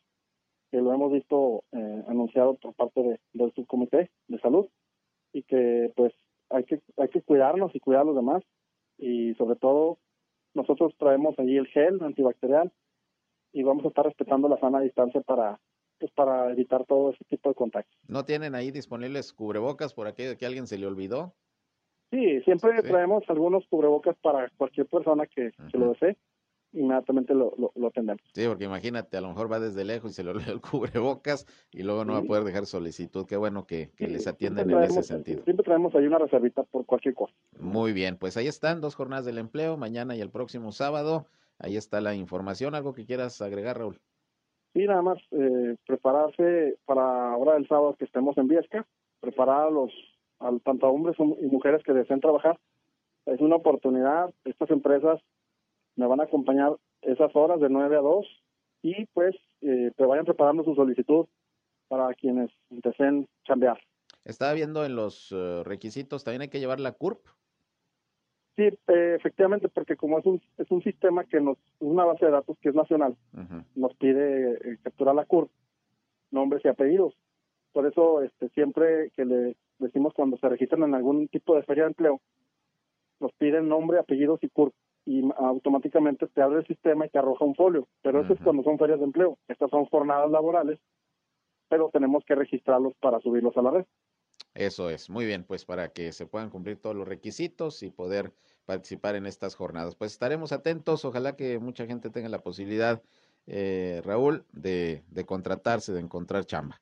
que 0.71 0.79
lo 0.81 0.93
hemos 0.93 1.13
visto 1.13 1.65
eh, 1.73 2.05
anunciado 2.09 2.55
por 2.57 2.75
parte 2.75 3.03
de, 3.03 3.21
del 3.33 3.53
subcomité 3.55 4.11
de 4.29 4.39
salud, 4.41 4.67
y 5.33 5.43
que 5.43 5.93
pues 5.97 6.13
hay 6.51 6.65
que, 6.65 6.81
hay 6.97 7.09
que 7.09 7.23
cuidarnos 7.23 7.75
y 7.75 7.81
cuidar 7.81 8.03
a 8.03 8.07
los 8.07 8.17
demás, 8.17 8.43
y 8.99 9.35
sobre 9.35 9.57
todo 9.57 9.99
nosotros 10.55 10.95
traemos 10.99 11.39
allí 11.39 11.57
el 11.57 11.67
gel 11.69 12.03
antibacterial, 12.03 12.73
y 13.53 13.63
vamos 13.63 13.85
a 13.85 13.89
estar 13.89 14.05
respetando 14.05 14.49
la 14.49 14.59
sana 14.59 14.81
distancia 14.81 15.21
para, 15.21 15.61
pues 15.99 16.13
para 16.13 16.51
evitar 16.51 16.85
todo 16.87 17.11
ese 17.11 17.25
tipo 17.25 17.49
de 17.49 17.55
contactos. 17.55 17.97
¿No 18.09 18.25
tienen 18.25 18.55
ahí 18.55 18.71
disponibles 18.71 19.33
cubrebocas 19.33 19.95
por 19.95 20.07
aquello 20.07 20.37
que 20.37 20.47
alguien 20.47 20.67
se 20.67 20.77
le 20.77 20.87
olvidó? 20.87 21.35
Sí, 22.11 22.41
siempre 22.43 22.83
traemos 22.83 23.25
algunos 23.29 23.67
cubrebocas 23.67 24.17
para 24.19 24.49
cualquier 24.57 24.87
persona 24.87 25.27
que, 25.27 25.53
lo 25.73 25.91
desee. 25.91 26.17
Inmediatamente 26.75 27.35
lo, 27.35 27.55
lo, 27.77 27.91
tendremos. 27.93 28.22
Sí, 28.33 28.47
porque 28.49 28.64
imagínate, 28.64 29.16
a 29.16 29.20
lo 29.20 29.29
mejor 29.29 29.51
va 29.51 29.61
desde 29.61 29.85
lejos 29.85 30.11
y 30.11 30.14
se 30.14 30.25
le 30.25 30.31
olvida 30.31 30.51
el 30.51 30.61
cubrebocas 30.61 31.47
y 31.72 31.85
luego 31.85 32.05
no 32.05 32.14
va 32.14 32.18
a 32.18 32.22
poder 32.22 32.43
dejar 32.43 32.66
solicitud. 32.66 33.27
Qué 33.27 33.37
bueno 33.37 33.64
que, 33.64 33.91
les 33.99 34.27
atienden 34.27 34.70
en 34.70 34.83
ese 34.83 35.05
sentido. 35.05 35.45
Siempre 35.45 35.64
traemos 35.64 35.95
ahí 35.95 36.07
una 36.07 36.18
reservita 36.18 36.64
por 36.64 36.85
cualquier 36.85 37.14
cosa. 37.14 37.33
Muy 37.61 37.93
bien, 37.93 38.16
pues 38.16 38.37
ahí 38.37 38.49
están 38.49 38.81
dos 38.81 38.97
jornadas 38.97 39.25
del 39.25 39.39
empleo, 39.39 39.77
mañana 39.77 40.16
y 40.16 40.20
el 40.20 40.31
próximo 40.31 40.72
sábado. 40.72 41.27
Ahí 41.61 41.77
está 41.77 42.01
la 42.01 42.14
información. 42.14 42.75
¿Algo 42.75 42.93
que 42.93 43.07
quieras 43.07 43.41
agregar, 43.41 43.79
Raúl? 43.79 44.01
Sí, 44.72 44.85
nada 44.87 45.03
más 45.03 45.18
eh, 45.31 45.77
prepararse 45.87 46.77
para 46.85 47.33
ahora 47.33 47.55
del 47.55 47.68
sábado 47.68 47.95
que 47.97 48.05
estemos 48.05 48.37
en 48.37 48.49
Viesca, 48.49 48.85
preparar 49.20 49.68
a 49.68 49.70
los, 49.70 49.93
tanto 50.64 50.87
a 50.87 50.91
hombres 50.91 51.16
y 51.18 51.47
mujeres 51.47 51.85
que 51.85 51.93
deseen 51.93 52.20
trabajar. 52.20 52.59
Es 53.27 53.41
una 53.41 53.57
oportunidad, 53.57 54.35
estas 54.45 54.70
empresas 54.70 55.20
me 55.97 56.07
van 56.07 56.20
a 56.20 56.24
acompañar 56.24 56.76
esas 57.03 57.34
horas 57.34 57.61
de 57.61 57.68
9 57.68 57.97
a 57.97 58.01
2 58.01 58.26
y 58.82 59.07
pues 59.07 59.34
eh, 59.61 59.90
te 59.97 60.05
vayan 60.05 60.24
preparando 60.24 60.64
su 60.64 60.74
solicitud 60.74 61.26
para 61.88 62.12
quienes 62.14 62.51
deseen 62.70 63.28
chambear. 63.45 63.78
Estaba 64.24 64.55
viendo 64.55 64.84
en 64.84 64.97
los 64.97 65.32
eh, 65.32 65.62
requisitos, 65.64 66.24
también 66.24 66.42
hay 66.42 66.49
que 66.49 66.61
llevar 66.61 66.80
la 66.80 66.92
CURP. 66.92 67.18
Sí, 68.57 68.62
eh, 68.62 69.16
efectivamente, 69.18 69.68
porque 69.68 69.97
como 69.97 70.18
es 70.18 70.26
un, 70.26 70.40
es 70.59 70.70
un 70.70 70.82
sistema 70.82 71.24
que 71.24 71.40
nos, 71.40 71.59
es 71.59 71.80
una 71.80 72.05
base 72.05 72.24
de 72.24 72.30
datos 72.30 72.57
que 72.61 72.68
es 72.68 72.74
nacional, 72.74 73.16
nos 73.74 73.95
pide 73.97 74.53
eh, 74.53 74.78
capturar 74.82 75.14
la 75.14 75.24
CURP, 75.24 75.51
nombres 76.30 76.64
y 76.64 76.68
apellidos. 76.68 77.14
Por 77.72 77.86
eso 77.86 78.22
este, 78.22 78.49
siempre 78.51 79.11
que 79.11 79.24
le 79.24 79.57
decimos 79.78 80.14
cuando 80.14 80.36
se 80.38 80.49
registran 80.49 80.84
en 80.84 80.95
algún 80.95 81.26
tipo 81.28 81.57
de 81.57 81.64
feria 81.64 81.82
de 81.82 81.88
empleo, 81.88 82.20
nos 83.18 83.32
piden 83.32 83.68
nombre, 83.68 83.99
apellidos 83.99 84.42
y 84.42 84.49
CURP 84.49 84.72
y 85.07 85.23
automáticamente 85.37 86.27
te 86.29 86.43
abre 86.43 86.61
el 86.61 86.67
sistema 86.67 87.07
y 87.07 87.11
te 87.11 87.19
arroja 87.19 87.45
un 87.45 87.55
folio. 87.55 87.89
Pero 88.03 88.21
eso 88.21 88.33
es 88.33 88.41
cuando 88.41 88.63
son 88.63 88.79
ferias 88.79 88.99
de 88.99 89.05
empleo. 89.05 89.39
Estas 89.49 89.71
son 89.71 89.85
jornadas 89.87 90.31
laborales, 90.31 90.79
pero 91.69 91.91
tenemos 91.93 92.25
que 92.25 92.35
registrarlos 92.35 92.95
para 93.01 93.21
subirlos 93.21 93.57
a 93.57 93.63
la 93.63 93.71
red. 93.71 93.85
Eso 94.55 94.89
es, 94.89 95.11
muy 95.11 95.27
bien, 95.27 95.45
pues 95.45 95.65
para 95.65 95.89
que 95.89 96.13
se 96.13 96.27
puedan 96.27 96.49
cumplir 96.49 96.81
todos 96.81 96.95
los 96.95 97.09
requisitos 97.09 97.83
y 97.83 97.91
poder 97.91 98.33
participar 98.65 99.17
en 99.17 99.27
estas 99.27 99.57
jornadas. 99.57 99.97
Pues 99.97 100.13
estaremos 100.13 100.53
atentos, 100.53 101.05
ojalá 101.05 101.37
que 101.37 101.59
mucha 101.59 101.87
gente 101.87 102.09
tenga 102.11 102.29
la 102.29 102.43
posibilidad, 102.43 103.03
eh, 103.47 104.01
Raúl, 104.05 104.45
de, 104.53 105.03
de, 105.11 105.25
contratarse, 105.25 105.93
de 105.93 106.01
encontrar 106.01 106.45
chamba. 106.45 106.81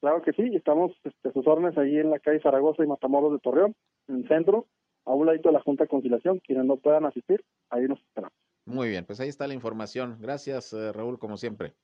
Claro 0.00 0.22
que 0.22 0.32
sí, 0.32 0.54
estamos 0.54 0.92
este, 1.04 1.32
sus 1.32 1.46
órdenes 1.46 1.78
ahí 1.78 1.98
en 1.98 2.10
la 2.10 2.18
calle 2.18 2.40
Zaragoza 2.40 2.84
y 2.84 2.88
Matamoros 2.88 3.32
de 3.32 3.38
Torreón, 3.38 3.74
en 4.08 4.16
el 4.16 4.28
centro, 4.28 4.66
a 5.04 5.14
un 5.14 5.26
ladito 5.26 5.48
de 5.48 5.54
la 5.54 5.60
Junta 5.60 5.84
de 5.84 5.88
Conciliación, 5.88 6.40
quienes 6.40 6.64
no 6.64 6.76
puedan 6.76 7.04
asistir, 7.04 7.44
ahí 7.70 7.86
nos 7.86 8.00
esperamos. 8.00 8.36
Muy 8.66 8.88
bien, 8.88 9.04
pues 9.04 9.20
ahí 9.20 9.28
está 9.28 9.46
la 9.46 9.54
información. 9.54 10.16
Gracias, 10.20 10.72
eh, 10.72 10.92
Raúl, 10.92 11.18
como 11.18 11.36
siempre. 11.36 11.74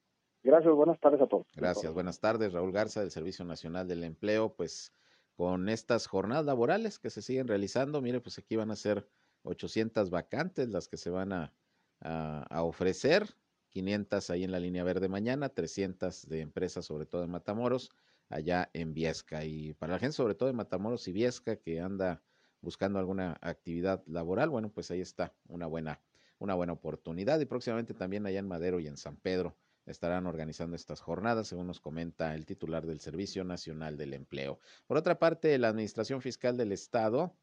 Gracias, 0.43 0.75
buenas 0.75 0.99
tardes 0.99 1.21
a 1.21 1.27
todos. 1.27 1.47
Gracias, 1.55 1.93
buenas 1.93 2.21
tardes, 2.21 2.53
Raúl 2.53 2.73
Garza 2.73 3.01
del 3.01 3.11
Servicio 3.11 3.45
Nacional 3.45 3.87
del 3.87 4.05
Empleo, 4.05 4.55
pues 4.55 4.95
con 5.35 5.69
estas 5.69 6.07
jornadas 6.07 6.47
laborales 6.47 6.99
que 6.99 7.11
se 7.11 7.21
siguen 7.21 7.49
realizando. 7.49 8.01
Mire, 8.01 8.21
pues 8.21 8.39
aquí 8.39 8.57
van 8.57 8.71
a 8.71 8.77
ser 8.77 9.07
800 9.43 10.11
vacantes 10.11 10.69
las 10.69 10.89
que 10.89 10.97
se 10.97 11.11
van 11.11 11.33
a, 11.33 11.53
a, 12.01 12.63
ofrecer, 12.63 13.27
500 13.69 14.31
ahí 14.31 14.45
en 14.45 14.53
la 14.53 14.61
línea 14.61 14.85
verde 14.85 15.09
mañana, 15.09 15.51
300 15.51 16.29
de 16.29 16.41
empresas, 16.41 16.87
sobre 16.87 17.07
todo 17.07 17.25
en 17.25 17.31
Matamoros, 17.31 17.91
allá 18.29 18.71
en 18.73 18.95
Viesca. 18.95 19.45
Y 19.45 19.75
para 19.75 19.95
la 19.95 19.99
gente, 19.99 20.13
sobre 20.13 20.35
todo 20.35 20.49
en 20.49 20.57
Matamoros 20.57 21.07
y 21.09 21.13
Viesca, 21.13 21.57
que 21.57 21.81
anda 21.81 22.23
buscando 22.61 22.99
alguna 22.99 23.39
actividad 23.41 24.03
laboral, 24.07 24.51
bueno, 24.51 24.71
pues 24.71 24.91
ahí 24.91 25.01
está 25.01 25.33
una 25.49 25.67
buena, 25.67 26.01
una 26.39 26.55
buena 26.55 26.73
oportunidad. 26.73 27.41
Y 27.41 27.47
próximamente 27.47 27.95
también 27.95 28.27
allá 28.27 28.39
en 28.39 28.49
Madero 28.49 28.81
y 28.81 28.87
en 28.87 28.97
San 28.97 29.17
Pedro 29.17 29.57
estarán 29.87 30.27
organizando 30.27 30.77
estas 30.77 31.01
jornadas, 31.01 31.49
según 31.49 31.67
nos 31.67 31.81
comenta 31.81 32.35
el 32.35 32.47
titular 32.47 32.87
del 32.87 33.01
Servicio 33.01 33.45
Nacional 33.45 33.97
del 33.97 34.15
Empleo. 34.15 34.61
Por 34.87 34.97
otra 34.97 35.19
parte, 35.19 35.57
la 35.59 35.69
Administración 35.69 36.21
Fiscal 36.21 36.57
del 36.57 36.73
Estado 36.73 37.35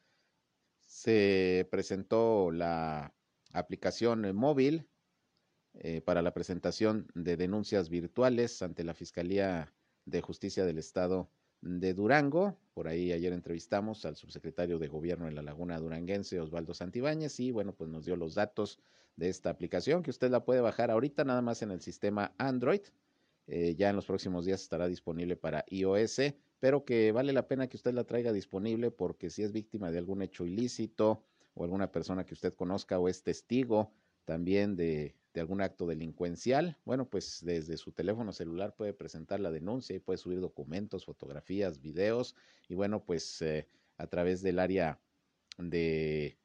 se 0.95 1.67
presentó 1.73 2.53
la 2.53 3.13
aplicación 3.53 4.33
móvil 4.37 4.87
eh, 5.75 6.01
para 6.03 6.23
la 6.23 6.33
presentación 6.33 7.09
de 7.17 7.37
denuncias 7.37 7.89
virtuales 7.89 8.63
ante 8.63 8.85
la 8.85 8.95
Fiscalía 8.95 9.75
de 10.05 10.23
Justicia 10.23 10.65
del 10.65 10.79
Estado 10.79 11.29
de 11.63 11.95
Durango. 11.95 12.57
Por 12.75 12.87
ahí 12.87 13.11
ayer 13.11 13.33
entrevistamos 13.33 14.05
al 14.05 14.15
subsecretario 14.15 14.79
de 14.79 14.87
Gobierno 14.87 15.27
en 15.27 15.35
la 15.35 15.43
Laguna 15.43 15.81
Duranguense, 15.81 16.39
Osvaldo 16.39 16.75
Santibáñez, 16.75 17.41
y 17.41 17.51
bueno, 17.51 17.75
pues 17.75 17.91
nos 17.91 18.05
dio 18.05 18.15
los 18.15 18.37
datos 18.37 18.79
de 19.17 19.31
esta 19.31 19.51
aplicación 19.51 20.05
que 20.05 20.11
usted 20.11 20.31
la 20.31 20.45
puede 20.45 20.61
bajar 20.61 20.93
ahorita 20.93 21.25
nada 21.25 21.43
más 21.43 21.63
en 21.63 21.73
el 21.73 21.81
sistema 21.81 22.37
Android. 22.39 22.83
Eh, 23.49 23.75
ya 23.75 23.91
en 23.91 23.97
los 23.97 24.07
próximos 24.07 24.45
días 24.45 24.63
estará 24.63 24.87
disponible 24.87 25.35
para 25.35 25.65
iOS 25.71 26.21
pero 26.65 26.87
que 26.87 27.13
vale 27.13 27.35
la 27.35 27.47
pena 27.47 27.69
que 27.69 27.77
usted 27.77 27.93
la 27.93 28.05
traiga 28.05 28.33
disponible 28.33 28.91
porque 28.91 29.29
si 29.29 29.43
es 29.43 29.53
víctima 29.53 29.91
de 29.91 29.99
algún 29.99 30.23
hecho 30.23 30.47
ilícito 30.47 31.23
o 31.53 31.63
alguna 31.63 31.93
persona 31.93 32.25
que 32.25 32.33
usted 32.33 32.55
conozca 32.55 32.99
o 32.99 33.07
es 33.07 33.23
testigo 33.23 33.93
también 34.25 34.75
de, 34.75 35.15
algún 35.35 35.61
acto 35.61 35.87
delincuencial, 35.87 36.79
bueno, 36.87 37.07
pues 37.11 37.41
desde 37.45 37.77
su 37.77 37.93
teléfono 37.93 38.33
celular 38.33 38.75
puede 38.75 38.95
presentar 38.95 39.41
la 39.41 39.51
denuncia 39.51 39.95
y 39.95 39.99
puede 39.99 40.17
subir 40.17 40.41
documentos, 40.41 41.05
fotografías, 41.05 41.83
videos 41.83 42.35
y 42.67 42.75
bueno, 42.75 43.05
pues 43.05 43.43
eh, 43.43 43.69
a 43.99 44.07
través 44.07 44.41
del 44.41 44.59
área 44.59 44.99
de, 45.59 46.39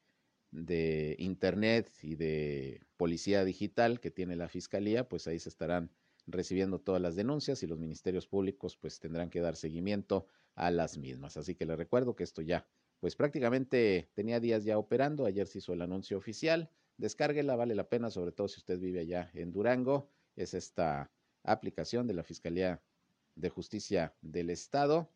de 0.51 1.15
Internet 1.17 1.89
y 2.03 2.15
de 2.15 2.81
policía 2.97 3.45
digital 3.45 4.01
que 4.01 4.11
tiene 4.11 4.35
la 4.35 4.49
Fiscalía, 4.49 5.07
pues 5.07 5.27
ahí 5.27 5.39
se 5.39 5.47
estarán 5.47 5.89
recibiendo 6.31 6.79
todas 6.79 7.01
las 7.01 7.15
denuncias 7.15 7.63
y 7.63 7.67
los 7.67 7.79
ministerios 7.79 8.27
públicos 8.27 8.77
pues 8.77 8.99
tendrán 8.99 9.29
que 9.29 9.41
dar 9.41 9.55
seguimiento 9.55 10.27
a 10.55 10.71
las 10.71 10.97
mismas. 10.97 11.37
Así 11.37 11.55
que 11.55 11.65
les 11.65 11.77
recuerdo 11.77 12.15
que 12.15 12.23
esto 12.23 12.41
ya 12.41 12.65
pues 12.99 13.15
prácticamente 13.15 14.09
tenía 14.13 14.39
días 14.39 14.63
ya 14.63 14.77
operando. 14.77 15.25
Ayer 15.25 15.47
se 15.47 15.59
hizo 15.59 15.73
el 15.73 15.81
anuncio 15.81 16.17
oficial. 16.17 16.69
Descárguela, 16.97 17.55
vale 17.55 17.75
la 17.75 17.87
pena, 17.87 18.09
sobre 18.09 18.31
todo 18.31 18.47
si 18.47 18.59
usted 18.59 18.79
vive 18.79 18.99
allá 18.99 19.31
en 19.33 19.51
Durango. 19.51 20.09
Es 20.35 20.53
esta 20.53 21.09
aplicación 21.43 22.07
de 22.07 22.13
la 22.13 22.23
Fiscalía 22.23 22.81
de 23.35 23.49
Justicia 23.49 24.13
del 24.21 24.49
Estado 24.49 25.09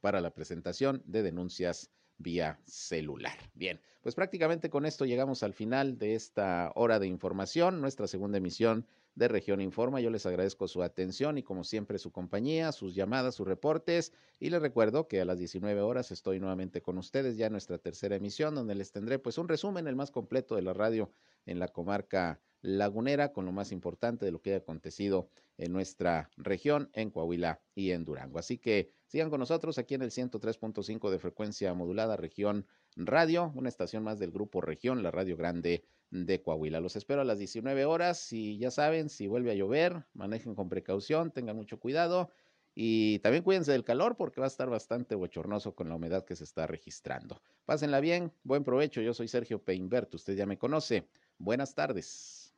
para 0.00 0.20
la 0.20 0.34
presentación 0.34 1.02
de 1.04 1.22
denuncias 1.22 1.90
vía 2.18 2.58
celular. 2.64 3.36
Bien, 3.54 3.80
pues 4.00 4.14
prácticamente 4.14 4.70
con 4.70 4.86
esto 4.86 5.04
llegamos 5.04 5.42
al 5.42 5.52
final 5.52 5.98
de 5.98 6.14
esta 6.14 6.72
hora 6.74 6.98
de 6.98 7.06
información, 7.06 7.80
nuestra 7.80 8.06
segunda 8.06 8.38
emisión 8.38 8.86
de 9.16 9.28
Región 9.28 9.60
Informa. 9.60 10.00
Yo 10.00 10.10
les 10.10 10.26
agradezco 10.26 10.68
su 10.68 10.82
atención 10.82 11.38
y 11.38 11.42
como 11.42 11.64
siempre 11.64 11.98
su 11.98 12.12
compañía, 12.12 12.70
sus 12.70 12.94
llamadas, 12.94 13.34
sus 13.34 13.48
reportes 13.48 14.12
y 14.38 14.50
les 14.50 14.62
recuerdo 14.62 15.08
que 15.08 15.20
a 15.20 15.24
las 15.24 15.38
19 15.38 15.80
horas 15.80 16.12
estoy 16.12 16.38
nuevamente 16.38 16.82
con 16.82 16.98
ustedes 16.98 17.36
ya 17.36 17.46
en 17.46 17.52
nuestra 17.52 17.78
tercera 17.78 18.14
emisión 18.14 18.54
donde 18.54 18.74
les 18.74 18.92
tendré 18.92 19.18
pues 19.18 19.38
un 19.38 19.48
resumen 19.48 19.88
el 19.88 19.96
más 19.96 20.10
completo 20.10 20.54
de 20.54 20.62
la 20.62 20.74
radio 20.74 21.10
en 21.46 21.58
la 21.58 21.68
comarca 21.68 22.40
lagunera 22.60 23.32
con 23.32 23.46
lo 23.46 23.52
más 23.52 23.72
importante 23.72 24.24
de 24.24 24.32
lo 24.32 24.42
que 24.42 24.54
ha 24.54 24.58
acontecido 24.58 25.30
en 25.56 25.72
nuestra 25.72 26.30
región, 26.36 26.90
en 26.92 27.10
Coahuila 27.10 27.62
y 27.74 27.92
en 27.92 28.04
Durango. 28.04 28.38
Así 28.38 28.58
que 28.58 28.90
sigan 29.06 29.30
con 29.30 29.40
nosotros 29.40 29.78
aquí 29.78 29.94
en 29.94 30.02
el 30.02 30.10
103.5 30.10 31.10
de 31.10 31.18
frecuencia 31.18 31.72
modulada 31.74 32.16
región 32.16 32.66
radio, 32.96 33.52
una 33.54 33.68
estación 33.68 34.02
más 34.02 34.18
del 34.18 34.30
grupo 34.30 34.60
región, 34.60 35.02
la 35.02 35.10
radio 35.10 35.36
grande 35.36 35.84
de 36.10 36.42
Coahuila. 36.42 36.80
Los 36.80 36.96
espero 36.96 37.20
a 37.20 37.24
las 37.24 37.38
19 37.38 37.84
horas 37.84 38.32
y 38.32 38.58
ya 38.58 38.70
saben, 38.70 39.08
si 39.10 39.26
vuelve 39.26 39.50
a 39.50 39.54
llover, 39.54 40.04
manejen 40.14 40.54
con 40.54 40.68
precaución, 40.68 41.30
tengan 41.30 41.56
mucho 41.56 41.78
cuidado 41.78 42.30
y 42.74 43.18
también 43.20 43.42
cuídense 43.42 43.72
del 43.72 43.84
calor 43.84 44.16
porque 44.16 44.40
va 44.40 44.46
a 44.46 44.48
estar 44.48 44.68
bastante 44.68 45.14
bochornoso 45.14 45.74
con 45.74 45.88
la 45.88 45.96
humedad 45.96 46.24
que 46.24 46.36
se 46.36 46.44
está 46.44 46.66
registrando. 46.66 47.40
Pásenla 47.64 48.00
bien, 48.00 48.32
buen 48.44 48.64
provecho. 48.64 49.00
Yo 49.00 49.14
soy 49.14 49.28
Sergio 49.28 49.62
Peinberto, 49.62 50.16
usted 50.16 50.34
ya 50.34 50.46
me 50.46 50.58
conoce. 50.58 51.08
Buenas 51.38 51.74
tardes. 51.74 52.52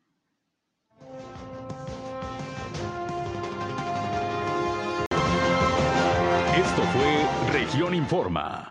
Esto 6.56 6.82
fue 6.92 7.52
Región 7.52 7.94
Informa. 7.94 8.70